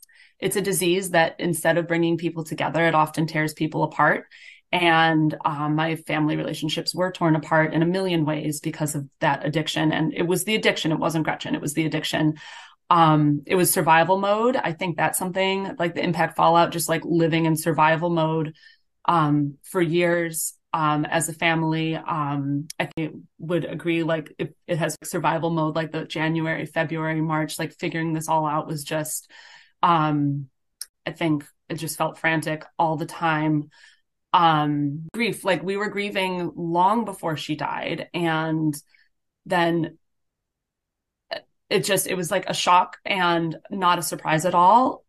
it's 0.43 0.57
a 0.57 0.61
disease 0.61 1.11
that 1.11 1.35
instead 1.39 1.77
of 1.77 1.87
bringing 1.87 2.17
people 2.17 2.43
together, 2.43 2.85
it 2.85 2.93
often 2.93 3.25
tears 3.25 3.53
people 3.53 3.83
apart. 3.83 4.25
And 4.73 5.37
um, 5.45 5.75
my 5.75 5.95
family 5.95 6.35
relationships 6.35 6.93
were 6.93 7.11
torn 7.11 7.37
apart 7.37 7.73
in 7.73 7.81
a 7.81 7.85
million 7.85 8.25
ways 8.25 8.59
because 8.59 8.93
of 8.93 9.07
that 9.21 9.45
addiction. 9.45 9.93
And 9.93 10.13
it 10.13 10.23
was 10.23 10.43
the 10.43 10.55
addiction. 10.55 10.91
It 10.91 10.99
wasn't 10.99 11.23
Gretchen. 11.23 11.55
It 11.55 11.61
was 11.61 11.75
the 11.75 11.85
addiction. 11.85 12.35
Um, 12.89 13.43
it 13.45 13.55
was 13.55 13.71
survival 13.71 14.19
mode. 14.19 14.57
I 14.57 14.73
think 14.73 14.97
that's 14.97 15.17
something 15.17 15.75
like 15.79 15.95
the 15.95 16.03
impact 16.03 16.35
fallout, 16.35 16.73
just 16.73 16.89
like 16.89 17.03
living 17.05 17.45
in 17.45 17.55
survival 17.55 18.09
mode 18.09 18.53
um, 19.05 19.57
for 19.63 19.81
years 19.81 20.55
um, 20.73 21.05
as 21.05 21.29
a 21.29 21.33
family. 21.33 21.95
Um, 21.95 22.67
I 22.77 22.89
think 22.97 23.15
would 23.39 23.63
agree, 23.63 24.03
like 24.03 24.33
if 24.37 24.49
it 24.67 24.77
has 24.77 24.97
survival 25.05 25.51
mode, 25.51 25.75
like 25.75 25.93
the 25.93 26.03
January, 26.03 26.65
February, 26.65 27.21
March, 27.21 27.57
like 27.57 27.73
figuring 27.79 28.11
this 28.11 28.27
all 28.27 28.45
out 28.45 28.67
was 28.67 28.83
just 28.83 29.31
um, 29.83 30.47
I 31.05 31.11
think 31.11 31.45
it 31.69 31.75
just 31.75 31.97
felt 31.97 32.17
frantic 32.17 32.63
all 32.79 32.95
the 32.95 33.05
time. 33.05 33.69
Um, 34.31 35.09
grief, 35.13 35.43
like 35.43 35.61
we 35.61 35.77
were 35.77 35.89
grieving 35.89 36.51
long 36.55 37.05
before 37.05 37.37
she 37.37 37.55
died. 37.55 38.07
And 38.13 38.73
then 39.45 39.99
it 41.69 41.83
just, 41.83 42.07
it 42.07 42.15
was 42.15 42.31
like 42.31 42.49
a 42.49 42.53
shock 42.53 42.97
and 43.05 43.57
not 43.69 43.99
a 43.99 44.03
surprise 44.03 44.45
at 44.45 44.55
all. 44.55 45.05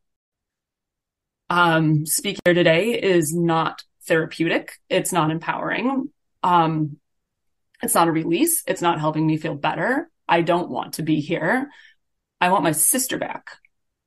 Um, 1.49 2.05
speaking 2.05 2.41
here 2.45 2.55
today 2.55 3.01
is 3.01 3.33
not 3.35 3.83
therapeutic. 4.07 4.73
It's 4.91 5.13
not 5.13 5.31
empowering. 5.31 6.11
Um, 6.43 6.99
it's 7.83 7.95
not 7.95 8.09
a 8.09 8.13
release. 8.13 8.63
It's 8.67 8.83
not 8.83 8.99
helping 8.99 9.27
me 9.27 9.37
feel 9.37 9.55
better. 9.55 10.11
I 10.27 10.43
don't 10.43 10.71
want 10.71 10.95
to 10.95 11.03
be 11.03 11.21
here. 11.21 11.71
I 12.41 12.51
want 12.51 12.65
my 12.65 12.73
sister 12.73 13.19
back. 13.19 13.59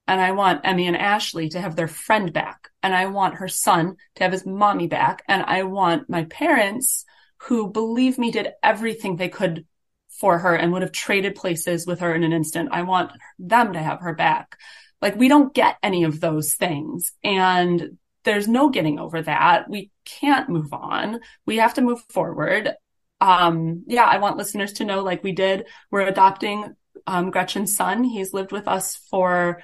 And 0.07 0.21
I 0.21 0.31
want 0.31 0.61
Emmy 0.63 0.87
and 0.87 0.95
Ashley 0.95 1.49
to 1.49 1.59
have 1.59 1.75
their 1.75 1.87
friend 1.87 2.31
back. 2.31 2.69
And 2.81 2.95
I 2.95 3.07
want 3.07 3.35
her 3.35 3.47
son 3.47 3.97
to 4.15 4.23
have 4.23 4.31
his 4.31 4.45
mommy 4.45 4.87
back. 4.87 5.23
And 5.27 5.43
I 5.43 5.63
want 5.63 6.09
my 6.09 6.23
parents 6.25 7.05
who 7.41 7.69
believe 7.69 8.17
me 8.17 8.31
did 8.31 8.53
everything 8.63 9.15
they 9.15 9.29
could 9.29 9.65
for 10.09 10.39
her 10.39 10.55
and 10.55 10.71
would 10.71 10.81
have 10.81 10.91
traded 10.91 11.35
places 11.35 11.85
with 11.85 11.99
her 11.99 12.15
in 12.15 12.23
an 12.23 12.33
instant. 12.33 12.69
I 12.71 12.83
want 12.83 13.11
them 13.37 13.73
to 13.73 13.79
have 13.79 13.99
her 13.99 14.15
back. 14.15 14.57
Like 15.01 15.15
we 15.15 15.27
don't 15.27 15.53
get 15.53 15.77
any 15.83 16.05
of 16.05 16.19
those 16.19 16.53
things. 16.55 17.11
And 17.23 17.97
there's 18.23 18.47
no 18.47 18.69
getting 18.69 18.99
over 18.99 19.21
that. 19.21 19.69
We 19.69 19.91
can't 20.05 20.49
move 20.49 20.73
on. 20.73 21.19
We 21.45 21.57
have 21.57 21.75
to 21.75 21.81
move 21.81 22.01
forward. 22.09 22.73
Um, 23.21 23.83
yeah, 23.87 24.05
I 24.05 24.17
want 24.17 24.37
listeners 24.37 24.73
to 24.73 24.85
know, 24.85 25.03
like 25.03 25.23
we 25.23 25.31
did, 25.33 25.65
we're 25.91 26.01
adopting 26.01 26.75
um, 27.05 27.29
Gretchen's 27.29 27.75
son. 27.75 28.03
He's 28.03 28.33
lived 28.33 28.51
with 28.51 28.67
us 28.67 28.95
for 28.95 29.61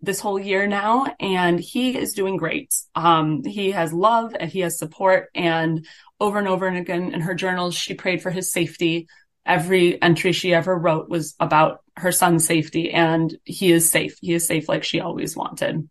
this 0.00 0.20
whole 0.20 0.38
year 0.38 0.66
now 0.66 1.06
and 1.18 1.58
he 1.58 1.96
is 1.96 2.12
doing 2.12 2.36
great. 2.36 2.74
Um, 2.94 3.44
he 3.44 3.72
has 3.72 3.92
love 3.92 4.34
and 4.38 4.50
he 4.50 4.60
has 4.60 4.78
support 4.78 5.28
and 5.34 5.86
over 6.20 6.38
and 6.38 6.48
over 6.48 6.66
and 6.66 6.76
again 6.76 7.12
in 7.12 7.20
her 7.20 7.34
journals, 7.34 7.74
she 7.74 7.94
prayed 7.94 8.22
for 8.22 8.30
his 8.30 8.52
safety. 8.52 9.08
Every 9.44 10.00
entry 10.00 10.32
she 10.32 10.54
ever 10.54 10.76
wrote 10.76 11.08
was 11.08 11.34
about 11.40 11.80
her 11.96 12.12
son's 12.12 12.46
safety 12.46 12.92
and 12.92 13.36
he 13.44 13.72
is 13.72 13.90
safe. 13.90 14.16
He 14.20 14.34
is 14.34 14.46
safe 14.46 14.68
like 14.68 14.84
she 14.84 15.00
always 15.00 15.36
wanted. 15.36 15.88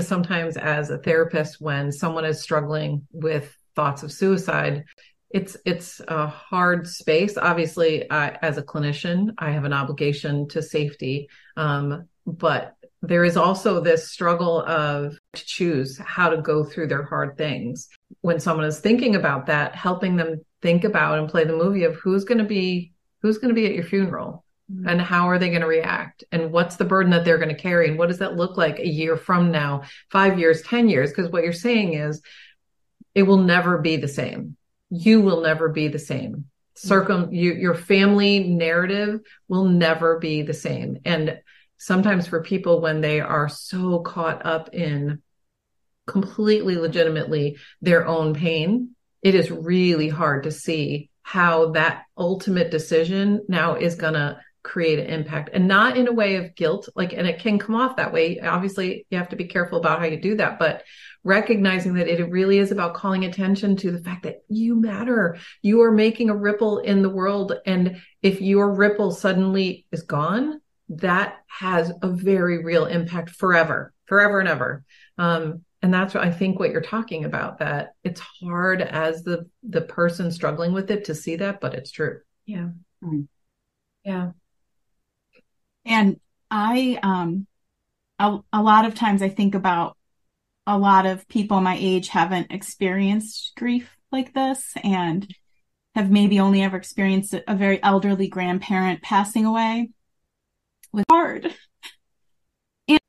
Sometimes 0.00 0.56
as 0.56 0.90
a 0.90 0.98
therapist, 0.98 1.60
when 1.60 1.90
someone 1.90 2.26
is 2.26 2.42
struggling 2.42 3.06
with 3.12 3.56
thoughts 3.74 4.02
of 4.02 4.12
suicide, 4.12 4.84
it's 5.30 5.56
it's 5.64 6.00
a 6.06 6.26
hard 6.28 6.86
space 6.86 7.36
obviously 7.36 8.08
I, 8.08 8.28
as 8.42 8.58
a 8.58 8.62
clinician 8.62 9.34
i 9.38 9.50
have 9.50 9.64
an 9.64 9.72
obligation 9.72 10.46
to 10.50 10.62
safety 10.62 11.28
um, 11.56 12.06
but 12.26 12.76
there 13.02 13.24
is 13.24 13.36
also 13.36 13.80
this 13.80 14.10
struggle 14.10 14.62
of 14.62 15.18
to 15.34 15.46
choose 15.46 15.98
how 15.98 16.28
to 16.28 16.42
go 16.42 16.64
through 16.64 16.88
their 16.88 17.04
hard 17.04 17.36
things. 17.36 17.88
When 18.20 18.40
someone 18.40 18.66
is 18.66 18.80
thinking 18.80 19.14
about 19.14 19.46
that 19.46 19.74
helping 19.74 20.16
them 20.16 20.44
think 20.62 20.84
about 20.84 21.18
and 21.18 21.28
play 21.28 21.44
the 21.44 21.56
movie 21.56 21.84
of 21.84 21.96
who's 21.96 22.24
going 22.24 22.38
to 22.38 22.44
be 22.44 22.92
who's 23.22 23.38
going 23.38 23.54
to 23.54 23.60
be 23.60 23.66
at 23.66 23.74
your 23.74 23.84
funeral 23.84 24.44
mm-hmm. 24.72 24.88
and 24.88 25.00
how 25.00 25.28
are 25.28 25.38
they 25.38 25.48
going 25.48 25.60
to 25.60 25.66
react 25.66 26.24
and 26.32 26.52
what's 26.52 26.76
the 26.76 26.84
burden 26.84 27.12
that 27.12 27.24
they're 27.24 27.38
going 27.38 27.54
to 27.54 27.60
carry 27.60 27.88
and 27.88 27.98
what 27.98 28.08
does 28.08 28.18
that 28.18 28.36
look 28.36 28.56
like 28.56 28.78
a 28.78 28.88
year 28.88 29.16
from 29.16 29.50
now 29.50 29.82
5 30.10 30.38
years 30.38 30.62
10 30.62 30.88
years? 30.88 31.10
Because 31.10 31.30
what 31.30 31.44
you're 31.44 31.52
saying 31.52 31.94
is 31.94 32.20
it 33.14 33.22
will 33.22 33.38
never 33.38 33.78
be 33.78 33.96
the 33.96 34.08
same. 34.08 34.56
You 34.90 35.20
will 35.20 35.40
never 35.40 35.68
be 35.68 35.88
the 35.88 35.98
same. 35.98 36.46
Circum 36.74 37.32
you, 37.32 37.54
your 37.54 37.74
family 37.74 38.40
narrative 38.40 39.20
will 39.48 39.64
never 39.64 40.18
be 40.18 40.42
the 40.42 40.54
same. 40.54 40.98
And 41.04 41.40
sometimes 41.78 42.26
for 42.26 42.42
people 42.42 42.80
when 42.80 43.00
they 43.00 43.20
are 43.20 43.48
so 43.48 44.00
caught 44.00 44.44
up 44.44 44.74
in 44.74 45.22
completely 46.06 46.76
legitimately 46.76 47.58
their 47.80 48.06
own 48.06 48.34
pain, 48.34 48.90
it 49.22 49.34
is 49.34 49.50
really 49.50 50.08
hard 50.08 50.44
to 50.44 50.50
see 50.50 51.10
how 51.22 51.72
that 51.72 52.04
ultimate 52.16 52.70
decision 52.70 53.44
now 53.48 53.74
is 53.74 53.96
going 53.96 54.14
to 54.14 54.40
create 54.62 54.98
an 54.98 55.06
impact. 55.06 55.50
And 55.52 55.68
not 55.68 55.96
in 55.96 56.08
a 56.08 56.12
way 56.12 56.36
of 56.36 56.54
guilt 56.56 56.88
like 56.96 57.12
and 57.12 57.26
it 57.26 57.38
can 57.38 57.58
come 57.58 57.76
off 57.76 57.96
that 57.96 58.12
way. 58.12 58.40
Obviously 58.40 59.06
you 59.10 59.18
have 59.18 59.28
to 59.28 59.36
be 59.36 59.44
careful 59.44 59.78
about 59.78 60.00
how 60.00 60.06
you 60.06 60.20
do 60.20 60.36
that 60.36 60.58
but 60.58 60.82
recognizing 61.22 61.94
that 61.94 62.08
it 62.08 62.30
really 62.30 62.58
is 62.58 62.72
about 62.72 62.94
calling 62.94 63.24
attention 63.24 63.76
to 63.76 63.92
the 63.92 64.00
fact 64.00 64.24
that 64.24 64.42
you 64.48 64.80
matter. 64.80 65.38
You 65.62 65.82
are 65.82 65.92
making 65.92 66.30
a 66.30 66.36
ripple 66.36 66.78
in 66.78 67.02
the 67.02 67.10
world 67.10 67.52
and 67.64 68.00
if 68.22 68.40
your 68.40 68.72
ripple 68.74 69.12
suddenly 69.12 69.86
is 69.92 70.02
gone 70.02 70.60
that 70.88 71.38
has 71.46 71.92
a 72.02 72.08
very 72.08 72.64
real 72.64 72.86
impact 72.86 73.30
forever, 73.30 73.92
forever 74.06 74.40
and 74.40 74.48
ever. 74.48 74.84
Um, 75.18 75.64
and 75.82 75.92
that's 75.92 76.14
what 76.14 76.24
I 76.24 76.30
think 76.30 76.58
what 76.58 76.70
you're 76.70 76.80
talking 76.80 77.24
about, 77.24 77.58
that 77.58 77.94
it's 78.02 78.20
hard 78.20 78.80
as 78.82 79.22
the, 79.22 79.48
the 79.62 79.82
person 79.82 80.30
struggling 80.30 80.72
with 80.72 80.90
it 80.90 81.04
to 81.06 81.14
see 81.14 81.36
that, 81.36 81.60
but 81.60 81.74
it's 81.74 81.90
true. 81.90 82.20
Yeah. 82.46 82.68
Mm-hmm. 83.04 83.22
Yeah. 84.04 84.30
And 85.84 86.20
I, 86.50 86.98
um, 87.02 87.46
a, 88.18 88.38
a 88.52 88.62
lot 88.62 88.86
of 88.86 88.94
times 88.94 89.22
I 89.22 89.28
think 89.28 89.54
about 89.54 89.96
a 90.66 90.78
lot 90.78 91.06
of 91.06 91.28
people 91.28 91.60
my 91.60 91.76
age 91.78 92.08
haven't 92.08 92.50
experienced 92.50 93.52
grief 93.56 93.96
like 94.10 94.34
this 94.34 94.72
and 94.82 95.32
have 95.94 96.10
maybe 96.10 96.40
only 96.40 96.62
ever 96.62 96.76
experienced 96.76 97.34
a 97.34 97.54
very 97.54 97.82
elderly 97.82 98.28
grandparent 98.28 99.02
passing 99.02 99.46
away 99.46 99.90
hard. 101.10 101.54
And, 102.88 103.00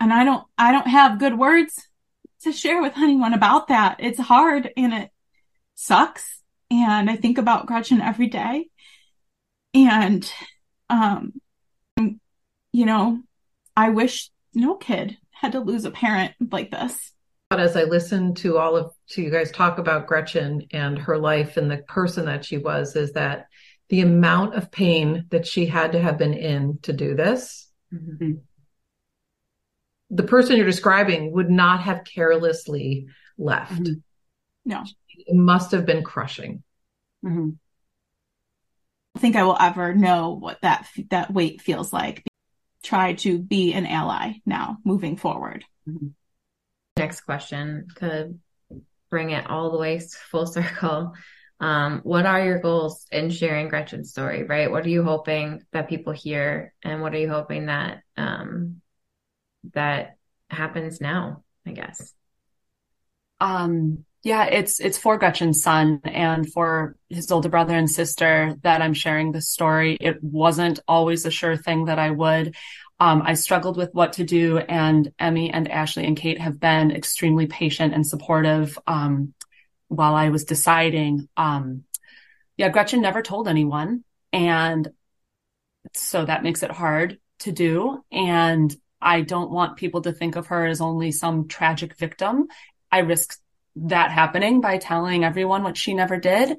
and 0.00 0.12
I 0.12 0.24
don't, 0.24 0.44
I 0.56 0.72
don't 0.72 0.88
have 0.88 1.18
good 1.18 1.38
words 1.38 1.74
to 2.42 2.52
share 2.52 2.82
with 2.82 2.94
anyone 2.96 3.34
about 3.34 3.68
that. 3.68 3.96
It's 4.00 4.18
hard 4.18 4.70
and 4.76 4.92
it 4.92 5.10
sucks. 5.74 6.40
And 6.70 7.10
I 7.10 7.16
think 7.16 7.38
about 7.38 7.66
Gretchen 7.66 8.00
every 8.00 8.28
day. 8.28 8.66
And, 9.74 10.30
um, 10.90 11.32
you 11.98 12.86
know, 12.86 13.20
I 13.76 13.90
wish 13.90 14.30
no 14.54 14.76
kid 14.76 15.18
had 15.30 15.52
to 15.52 15.60
lose 15.60 15.84
a 15.84 15.90
parent 15.90 16.34
like 16.50 16.70
this. 16.70 17.12
But 17.50 17.60
as 17.60 17.76
I 17.76 17.84
listen 17.84 18.34
to 18.36 18.56
all 18.56 18.76
of 18.76 18.92
to 19.10 19.22
you 19.22 19.30
guys 19.30 19.50
talk 19.50 19.78
about 19.78 20.06
Gretchen 20.06 20.66
and 20.72 20.98
her 20.98 21.18
life 21.18 21.58
and 21.58 21.70
the 21.70 21.78
person 21.88 22.24
that 22.24 22.44
she 22.44 22.56
was, 22.56 22.96
is 22.96 23.12
that 23.12 23.48
the 23.92 24.00
amount 24.00 24.54
of 24.54 24.70
pain 24.70 25.26
that 25.28 25.46
she 25.46 25.66
had 25.66 25.92
to 25.92 26.00
have 26.00 26.16
been 26.16 26.32
in 26.32 26.78
to 26.80 26.94
do 26.94 27.14
this. 27.14 27.68
Mm-hmm. 27.92 28.36
The 30.08 30.22
person 30.22 30.56
you're 30.56 30.64
describing 30.64 31.30
would 31.32 31.50
not 31.50 31.82
have 31.82 32.02
carelessly 32.04 33.08
left. 33.36 33.82
Mm-hmm. 33.82 34.00
No. 34.64 34.84
It 35.10 35.36
must 35.36 35.72
have 35.72 35.84
been 35.84 36.02
crushing. 36.02 36.62
Mm-hmm. 37.22 37.50
I 39.14 39.18
think 39.18 39.36
I 39.36 39.42
will 39.42 39.58
ever 39.60 39.94
know 39.94 40.38
what 40.40 40.62
that 40.62 40.88
that 41.10 41.30
weight 41.30 41.60
feels 41.60 41.92
like. 41.92 42.24
Try 42.82 43.12
to 43.16 43.38
be 43.38 43.74
an 43.74 43.84
ally 43.84 44.36
now, 44.46 44.78
moving 44.84 45.18
forward. 45.18 45.66
Mm-hmm. 45.86 46.08
Next 46.96 47.20
question 47.20 47.88
could 47.94 48.40
bring 49.10 49.30
it 49.32 49.50
all 49.50 49.70
the 49.70 49.76
way 49.76 50.00
full 50.30 50.46
circle 50.46 51.12
um, 51.62 52.00
what 52.02 52.26
are 52.26 52.44
your 52.44 52.58
goals 52.58 53.06
in 53.12 53.30
sharing 53.30 53.68
Gretchen's 53.68 54.10
story, 54.10 54.42
right? 54.42 54.68
What 54.68 54.84
are 54.84 54.88
you 54.88 55.04
hoping 55.04 55.62
that 55.72 55.88
people 55.88 56.12
hear, 56.12 56.74
and 56.82 57.00
what 57.00 57.14
are 57.14 57.18
you 57.18 57.28
hoping 57.28 57.66
that 57.66 58.02
um, 58.16 58.82
that 59.72 60.16
happens 60.50 61.00
now? 61.00 61.44
I 61.64 61.70
guess. 61.70 62.12
Um, 63.40 64.04
yeah, 64.24 64.46
it's 64.46 64.80
it's 64.80 64.98
for 64.98 65.18
Gretchen's 65.18 65.62
son 65.62 66.00
and 66.02 66.52
for 66.52 66.96
his 67.08 67.30
older 67.30 67.48
brother 67.48 67.76
and 67.76 67.88
sister 67.88 68.56
that 68.62 68.82
I'm 68.82 68.94
sharing 68.94 69.30
this 69.30 69.48
story. 69.48 69.96
It 70.00 70.18
wasn't 70.20 70.80
always 70.88 71.26
a 71.26 71.30
sure 71.30 71.56
thing 71.56 71.84
that 71.84 71.98
I 72.00 72.10
would. 72.10 72.56
Um, 72.98 73.22
I 73.24 73.34
struggled 73.34 73.76
with 73.76 73.90
what 73.92 74.14
to 74.14 74.24
do, 74.24 74.58
and 74.58 75.12
Emmy 75.16 75.52
and 75.52 75.70
Ashley 75.70 76.06
and 76.06 76.16
Kait 76.16 76.38
have 76.38 76.58
been 76.58 76.90
extremely 76.90 77.46
patient 77.46 77.94
and 77.94 78.04
supportive. 78.04 78.76
Um, 78.88 79.34
while 79.92 80.14
I 80.14 80.30
was 80.30 80.44
deciding, 80.44 81.28
um, 81.36 81.84
yeah, 82.56 82.70
Gretchen 82.70 83.02
never 83.02 83.22
told 83.22 83.46
anyone. 83.46 84.04
And 84.32 84.88
so 85.94 86.24
that 86.24 86.42
makes 86.42 86.62
it 86.62 86.70
hard 86.70 87.18
to 87.40 87.52
do. 87.52 88.02
And 88.10 88.74
I 89.00 89.20
don't 89.20 89.50
want 89.50 89.76
people 89.76 90.02
to 90.02 90.12
think 90.12 90.36
of 90.36 90.46
her 90.48 90.64
as 90.66 90.80
only 90.80 91.12
some 91.12 91.48
tragic 91.48 91.96
victim. 91.96 92.46
I 92.90 93.00
risk 93.00 93.38
that 93.76 94.10
happening 94.10 94.60
by 94.60 94.78
telling 94.78 95.24
everyone 95.24 95.62
what 95.62 95.76
she 95.76 95.94
never 95.94 96.18
did. 96.18 96.56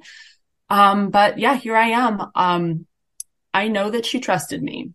Um, 0.69 1.09
but 1.09 1.39
yeah, 1.39 1.55
here 1.55 1.75
I 1.75 1.89
am. 1.89 2.31
Um, 2.35 2.87
I 3.53 3.67
know 3.67 3.89
that 3.89 4.05
she 4.05 4.19
trusted 4.19 4.61
me 4.61 4.91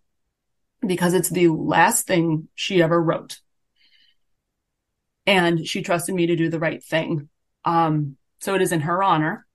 because 0.87 1.15
it's 1.15 1.31
the 1.31 1.49
last 1.49 2.07
thing 2.07 2.49
she 2.55 2.83
ever 2.83 3.01
wrote. 3.01 3.41
And 5.27 5.67
she 5.67 5.83
trusted 5.83 6.15
me 6.15 6.27
to 6.27 6.37
do 6.37 6.49
the 6.49 6.59
right 6.59 6.83
thing. 6.83 7.29
Um, 7.65 8.17
so 8.41 8.55
it 8.55 8.63
is 8.63 8.73
in 8.73 8.81
her 8.81 9.03
honor 9.03 9.47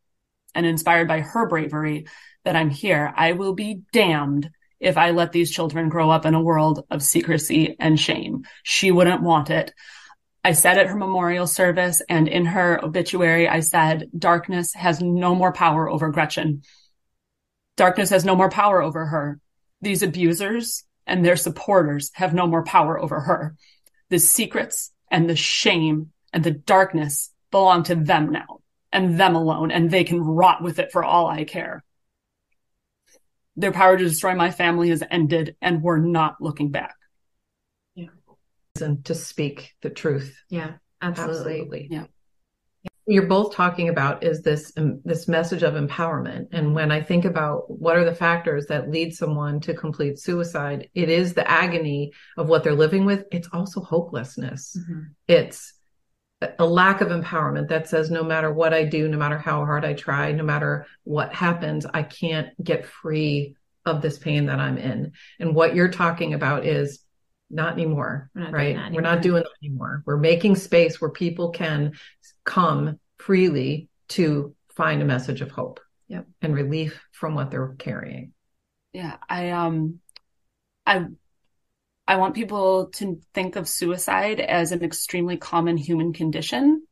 and 0.56 0.66
inspired 0.66 1.08
by 1.08 1.22
her 1.22 1.48
bravery 1.48 2.08
that 2.44 2.56
I'm 2.56 2.70
here. 2.70 3.14
I 3.16 3.34
will 3.34 3.54
be 3.54 3.82
damned 3.92 4.50
if 4.80 4.98
I 4.98 5.12
let 5.12 5.32
these 5.32 5.52
children 5.52 5.90
grow 5.90 6.10
up 6.10 6.26
in 6.26 6.34
a 6.34 6.42
world 6.42 6.86
of 6.92 7.02
secrecy 7.02 7.76
and 7.80 8.00
shame. 8.00 8.44
She 8.64 8.92
wouldn't 8.92 9.24
want 9.24 9.50
it. 9.50 9.74
I 10.44 10.52
said 10.52 10.78
at 10.78 10.88
her 10.88 10.96
memorial 10.96 11.48
service 11.48 12.02
and 12.10 12.28
in 12.28 12.46
her 12.46 12.84
obituary, 12.84 13.48
I 13.48 13.62
said, 13.62 14.10
darkness 14.18 14.74
has 14.74 15.02
no 15.02 15.34
more 15.36 15.54
power 15.54 15.90
over 15.90 16.10
Gretchen. 16.12 16.64
Darkness 17.78 18.10
has 18.10 18.26
no 18.26 18.36
more 18.36 18.50
power 18.50 18.82
over 18.82 19.06
her. 19.06 19.40
These 19.82 20.04
abusers 20.04 20.84
and 21.08 21.26
their 21.26 21.38
supporters 21.38 22.12
have 22.16 22.34
no 22.34 22.46
more 22.46 22.64
power 22.64 23.00
over 23.00 23.22
her. 23.22 23.56
The 24.10 24.20
secrets 24.20 24.92
and 25.10 25.30
the 25.30 25.36
shame 25.36 26.12
and 26.34 26.44
the 26.44 26.52
darkness 26.52 27.32
belong 27.50 27.84
to 27.84 27.96
them 27.96 28.32
now 28.32 28.63
and 28.94 29.20
them 29.20 29.36
alone, 29.36 29.72
and 29.72 29.92
they 29.92 30.04
can 30.04 30.22
rot 30.22 30.62
with 30.62 30.80
it 30.80 30.92
for 30.92 31.04
all 31.04 31.28
I 31.28 31.44
care. 31.44 31.84
Their 33.56 33.72
power 33.72 33.98
to 33.98 34.04
destroy 34.04 34.36
my 34.36 34.52
family 34.52 34.90
has 34.90 35.04
ended, 35.10 35.56
and 35.62 35.82
we're 35.82 35.98
not 35.98 36.36
looking 36.40 36.70
back. 36.70 36.96
Yeah. 37.96 38.08
And 38.80 39.04
to 39.06 39.16
speak 39.16 39.74
the 39.82 39.90
truth. 39.90 40.40
Yeah, 40.50 40.74
absolutely. 41.02 41.62
Absolutely. 41.62 41.88
Yeah. 41.92 42.06
You're 43.06 43.28
both 43.28 43.54
talking 43.54 43.90
about 43.90 44.24
is 44.24 44.42
this 44.44 44.72
um, 44.78 45.02
this 45.04 45.28
message 45.28 45.62
of 45.62 45.74
empowerment, 45.74 46.48
and 46.54 46.74
when 46.74 46.90
I 46.90 47.02
think 47.02 47.26
about 47.26 47.70
what 47.70 47.98
are 47.98 48.06
the 48.06 48.16
factors 48.16 48.68
that 48.68 48.90
lead 48.90 49.14
someone 49.14 49.60
to 49.62 49.74
complete 49.74 50.20
suicide, 50.20 50.90
it 50.94 51.10
is 51.10 51.34
the 51.34 51.50
agony 51.50 52.14
of 52.38 52.48
what 52.48 52.64
they're 52.64 52.74
living 52.74 53.04
with. 53.04 53.26
It's 53.32 53.50
also 53.52 53.82
hopelessness. 53.82 54.78
Mhm. 54.78 55.08
It's 55.28 55.74
a 56.60 56.66
lack 56.66 57.02
of 57.02 57.10
empowerment 57.10 57.70
that 57.70 57.88
says 57.88 58.10
no 58.12 58.24
matter 58.24 58.52
what 58.52 58.74
I 58.74 58.86
do, 58.86 59.08
no 59.08 59.18
matter 59.18 59.38
how 59.38 59.66
hard 59.66 59.86
I 59.86 59.94
try, 59.94 60.32
no 60.32 60.44
matter 60.44 60.86
what 61.04 61.34
happens, 61.34 61.86
I 61.94 62.04
can't 62.04 62.50
get 62.64 62.86
free 62.86 63.56
of 63.86 64.02
this 64.02 64.18
pain 64.18 64.46
that 64.48 64.60
I'm 64.60 64.78
in. 64.78 65.12
And 65.40 65.56
what 65.56 65.76
you're 65.76 65.90
talking 65.90 66.34
about 66.34 66.66
is 66.66 67.00
not 67.50 67.74
anymore, 67.74 68.30
We're 68.34 68.42
not 68.44 68.54
right? 68.54 68.76
that 68.76 68.92
We're 68.94 69.02
not 69.02 69.22
doing 69.22 69.44
that 69.44 69.66
anymore. 69.66 70.04
We're 70.06 70.18
making 70.18 70.56
space 70.56 71.00
where 71.00 71.12
people 71.12 71.52
can 71.52 71.94
come 72.46 73.00
freely 73.18 73.90
to 74.10 74.56
find 74.76 75.02
a 75.02 75.06
message 75.06 75.42
of 75.42 75.52
hope 75.52 75.80
Yep. 76.08 76.28
and 76.42 76.56
relief 76.56 77.02
from 77.12 77.36
what 77.36 77.52
they're 77.52 77.76
carrying. 77.78 78.34
Yeah, 78.94 79.18
I 79.30 79.50
um 79.52 80.00
I 80.86 81.06
I 82.14 82.18
want 82.18 82.36
people 82.36 82.92
to 82.98 83.20
think 83.34 83.56
of 83.56 83.68
suicide 83.68 84.40
as 84.40 84.72
an 84.72 84.84
extremely 84.84 85.36
common 85.36 85.78
human 85.78 86.14
condition. 86.14 86.84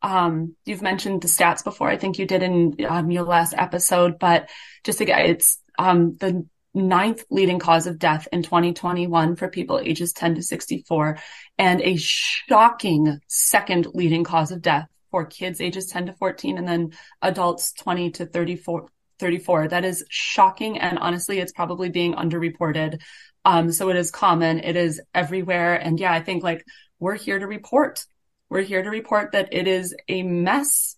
Um, 0.00 0.54
you've 0.64 0.80
mentioned 0.80 1.22
the 1.22 1.28
stats 1.28 1.64
before. 1.64 1.88
I 1.88 1.96
think 1.96 2.20
you 2.20 2.26
did 2.26 2.44
in 2.44 2.76
um, 2.88 3.10
your 3.10 3.24
last 3.24 3.52
episode, 3.56 4.20
but 4.20 4.48
just 4.84 5.00
again, 5.00 5.26
it's 5.26 5.58
um 5.76 6.14
the 6.20 6.46
ninth 6.72 7.24
leading 7.30 7.58
cause 7.58 7.88
of 7.88 7.98
death 7.98 8.28
in 8.30 8.44
2021 8.44 9.34
for 9.34 9.48
people 9.48 9.80
ages 9.80 10.12
10 10.12 10.36
to 10.36 10.42
64 10.42 11.18
and 11.58 11.80
a 11.82 11.96
shocking 11.96 13.18
second 13.26 13.88
leading 13.92 14.22
cause 14.22 14.52
of 14.52 14.62
death 14.62 14.86
for 15.10 15.26
kids 15.26 15.60
ages 15.60 15.86
10 15.86 16.06
to 16.06 16.12
14 16.14 16.58
and 16.58 16.68
then 16.68 16.92
adults 17.20 17.72
20 17.72 18.12
to 18.12 18.26
34 18.26 18.88
34 19.18 19.68
that 19.68 19.84
is 19.84 20.02
shocking 20.08 20.78
and 20.78 20.98
honestly 20.98 21.40
it's 21.40 21.52
probably 21.52 21.90
being 21.90 22.14
underreported 22.14 23.00
um 23.44 23.72
so 23.72 23.88
it 23.88 23.96
is 23.96 24.10
common 24.10 24.58
it 24.60 24.76
is 24.76 25.00
everywhere 25.14 25.74
and 25.74 25.98
yeah 25.98 26.12
i 26.12 26.20
think 26.20 26.42
like 26.42 26.64
we're 26.98 27.16
here 27.16 27.38
to 27.38 27.46
report 27.46 28.04
we're 28.48 28.62
here 28.62 28.82
to 28.82 28.90
report 28.90 29.32
that 29.32 29.48
it 29.52 29.66
is 29.66 29.94
a 30.08 30.22
mess 30.22 30.96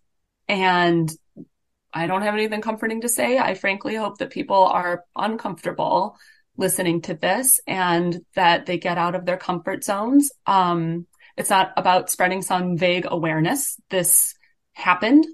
and 0.49 1.11
I 1.95 2.09
don't 2.09 2.23
have 2.23 2.35
anything 2.35 2.61
comforting 2.61 3.03
to 3.03 3.09
say. 3.09 3.39
I 3.39 3.55
frankly 3.55 3.95
hope 3.95 4.19
that 4.19 4.31
people 4.31 4.65
are 4.65 5.05
uncomfortable 5.15 6.17
listening 6.57 7.03
to 7.03 7.15
this 7.15 7.61
and 7.67 8.21
that 8.35 8.67
they 8.67 8.79
get 8.79 8.99
out 8.99 9.15
of 9.15 9.25
their 9.25 9.37
comfort 9.37 9.85
zones. 9.85 10.31
Um, 10.47 11.07
it's 11.37 11.51
not 11.51 11.73
about 11.77 12.11
spreading 12.11 12.43
some 12.43 12.77
vague 12.77 13.07
awareness. 13.09 13.77
This 13.91 14.35
happened. 14.73 15.27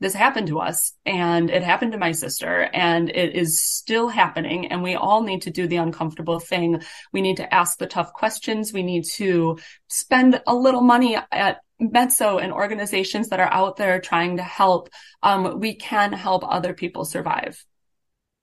This 0.00 0.14
happened 0.14 0.46
to 0.48 0.60
us 0.60 0.92
and 1.04 1.50
it 1.50 1.64
happened 1.64 1.92
to 1.92 1.98
my 1.98 2.12
sister 2.12 2.68
and 2.72 3.10
it 3.10 3.34
is 3.34 3.60
still 3.60 4.08
happening. 4.08 4.68
And 4.68 4.82
we 4.82 4.94
all 4.94 5.22
need 5.22 5.42
to 5.42 5.50
do 5.50 5.66
the 5.66 5.76
uncomfortable 5.76 6.38
thing. 6.38 6.82
We 7.12 7.20
need 7.20 7.38
to 7.38 7.52
ask 7.52 7.78
the 7.78 7.86
tough 7.86 8.12
questions. 8.12 8.72
We 8.72 8.84
need 8.84 9.04
to 9.14 9.58
spend 9.88 10.40
a 10.46 10.54
little 10.54 10.82
money 10.82 11.16
at 11.32 11.58
Mezzo 11.80 12.38
and 12.38 12.52
organizations 12.52 13.28
that 13.28 13.40
are 13.40 13.52
out 13.52 13.76
there 13.76 14.00
trying 14.00 14.36
to 14.36 14.42
help. 14.42 14.88
Um, 15.22 15.58
we 15.58 15.74
can 15.74 16.12
help 16.12 16.44
other 16.46 16.74
people 16.74 17.04
survive. 17.04 17.64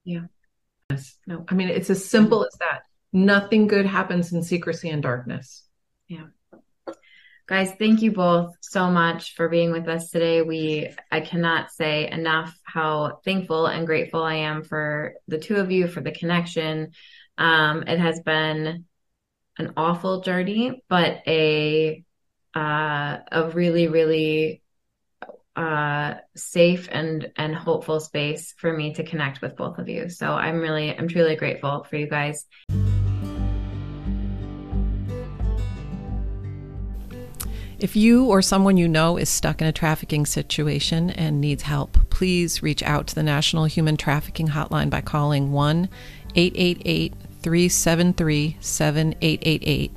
Yeah. 0.03 0.25
Yes. 0.89 1.15
No, 1.25 1.45
I 1.47 1.55
mean, 1.55 1.69
it's 1.69 1.89
as 1.89 2.05
simple 2.05 2.45
as 2.45 2.55
that. 2.59 2.83
Nothing 3.11 3.67
good 3.67 3.85
happens 3.85 4.33
in 4.33 4.43
secrecy 4.43 4.89
and 4.89 5.01
darkness. 5.01 5.65
Guys, 7.47 7.71
thank 7.77 8.01
you 8.01 8.11
both 8.11 8.55
so 8.59 8.89
much 8.89 9.35
for 9.35 9.47
being 9.49 9.71
with 9.71 9.87
us 9.87 10.09
today. 10.09 10.41
We 10.41 10.89
I 11.11 11.21
cannot 11.21 11.69
say 11.69 12.09
enough 12.09 12.57
how 12.63 13.19
thankful 13.23 13.67
and 13.67 13.85
grateful 13.85 14.23
I 14.23 14.35
am 14.35 14.63
for 14.63 15.13
the 15.27 15.37
two 15.37 15.57
of 15.57 15.69
you 15.69 15.87
for 15.87 16.01
the 16.01 16.11
connection. 16.11 16.93
Um, 17.37 17.83
it 17.83 17.99
has 17.99 18.19
been 18.21 18.85
an 19.59 19.73
awful 19.77 20.21
journey, 20.21 20.83
but 20.89 21.21
a 21.27 22.03
uh, 22.55 23.17
a 23.31 23.51
really 23.53 23.89
really 23.89 24.63
uh, 25.55 26.15
safe 26.35 26.89
and 26.91 27.31
and 27.35 27.55
hopeful 27.55 27.99
space 27.99 28.55
for 28.57 28.75
me 28.75 28.95
to 28.95 29.03
connect 29.03 29.43
with 29.43 29.55
both 29.55 29.77
of 29.77 29.87
you. 29.87 30.09
So 30.09 30.31
I'm 30.31 30.61
really 30.61 30.97
I'm 30.97 31.07
truly 31.07 31.35
grateful 31.35 31.83
for 31.83 31.95
you 31.95 32.09
guys. 32.09 32.47
If 37.77 37.95
you 37.95 38.25
or 38.25 38.41
someone 38.41 38.77
you 38.77 38.87
know 38.87 39.17
is 39.17 39.27
stuck 39.27 39.61
in 39.61 39.67
a 39.67 39.73
trafficking 39.73 40.25
situation 40.25 41.09
and 41.09 41.41
needs 41.41 41.63
help, 41.63 41.97
please 42.09 42.63
reach 42.63 42.81
out 42.83 43.07
to 43.07 43.15
the 43.15 43.23
National 43.23 43.65
Human 43.65 43.97
Trafficking 43.97 44.49
Hotline 44.49 44.89
by 44.89 45.01
calling 45.01 45.51
1 45.51 45.89
888 46.35 47.13
373 47.41 48.57
7888 48.59 49.91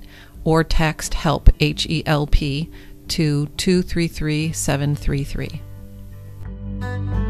or 0.45 0.65
text 0.65 1.15
HELP, 1.15 1.51
H 1.61 1.87
E 1.87 2.03
L 2.05 2.27
P, 2.27 2.69
to 3.09 3.47
233 3.47 4.53
733. 4.53 7.28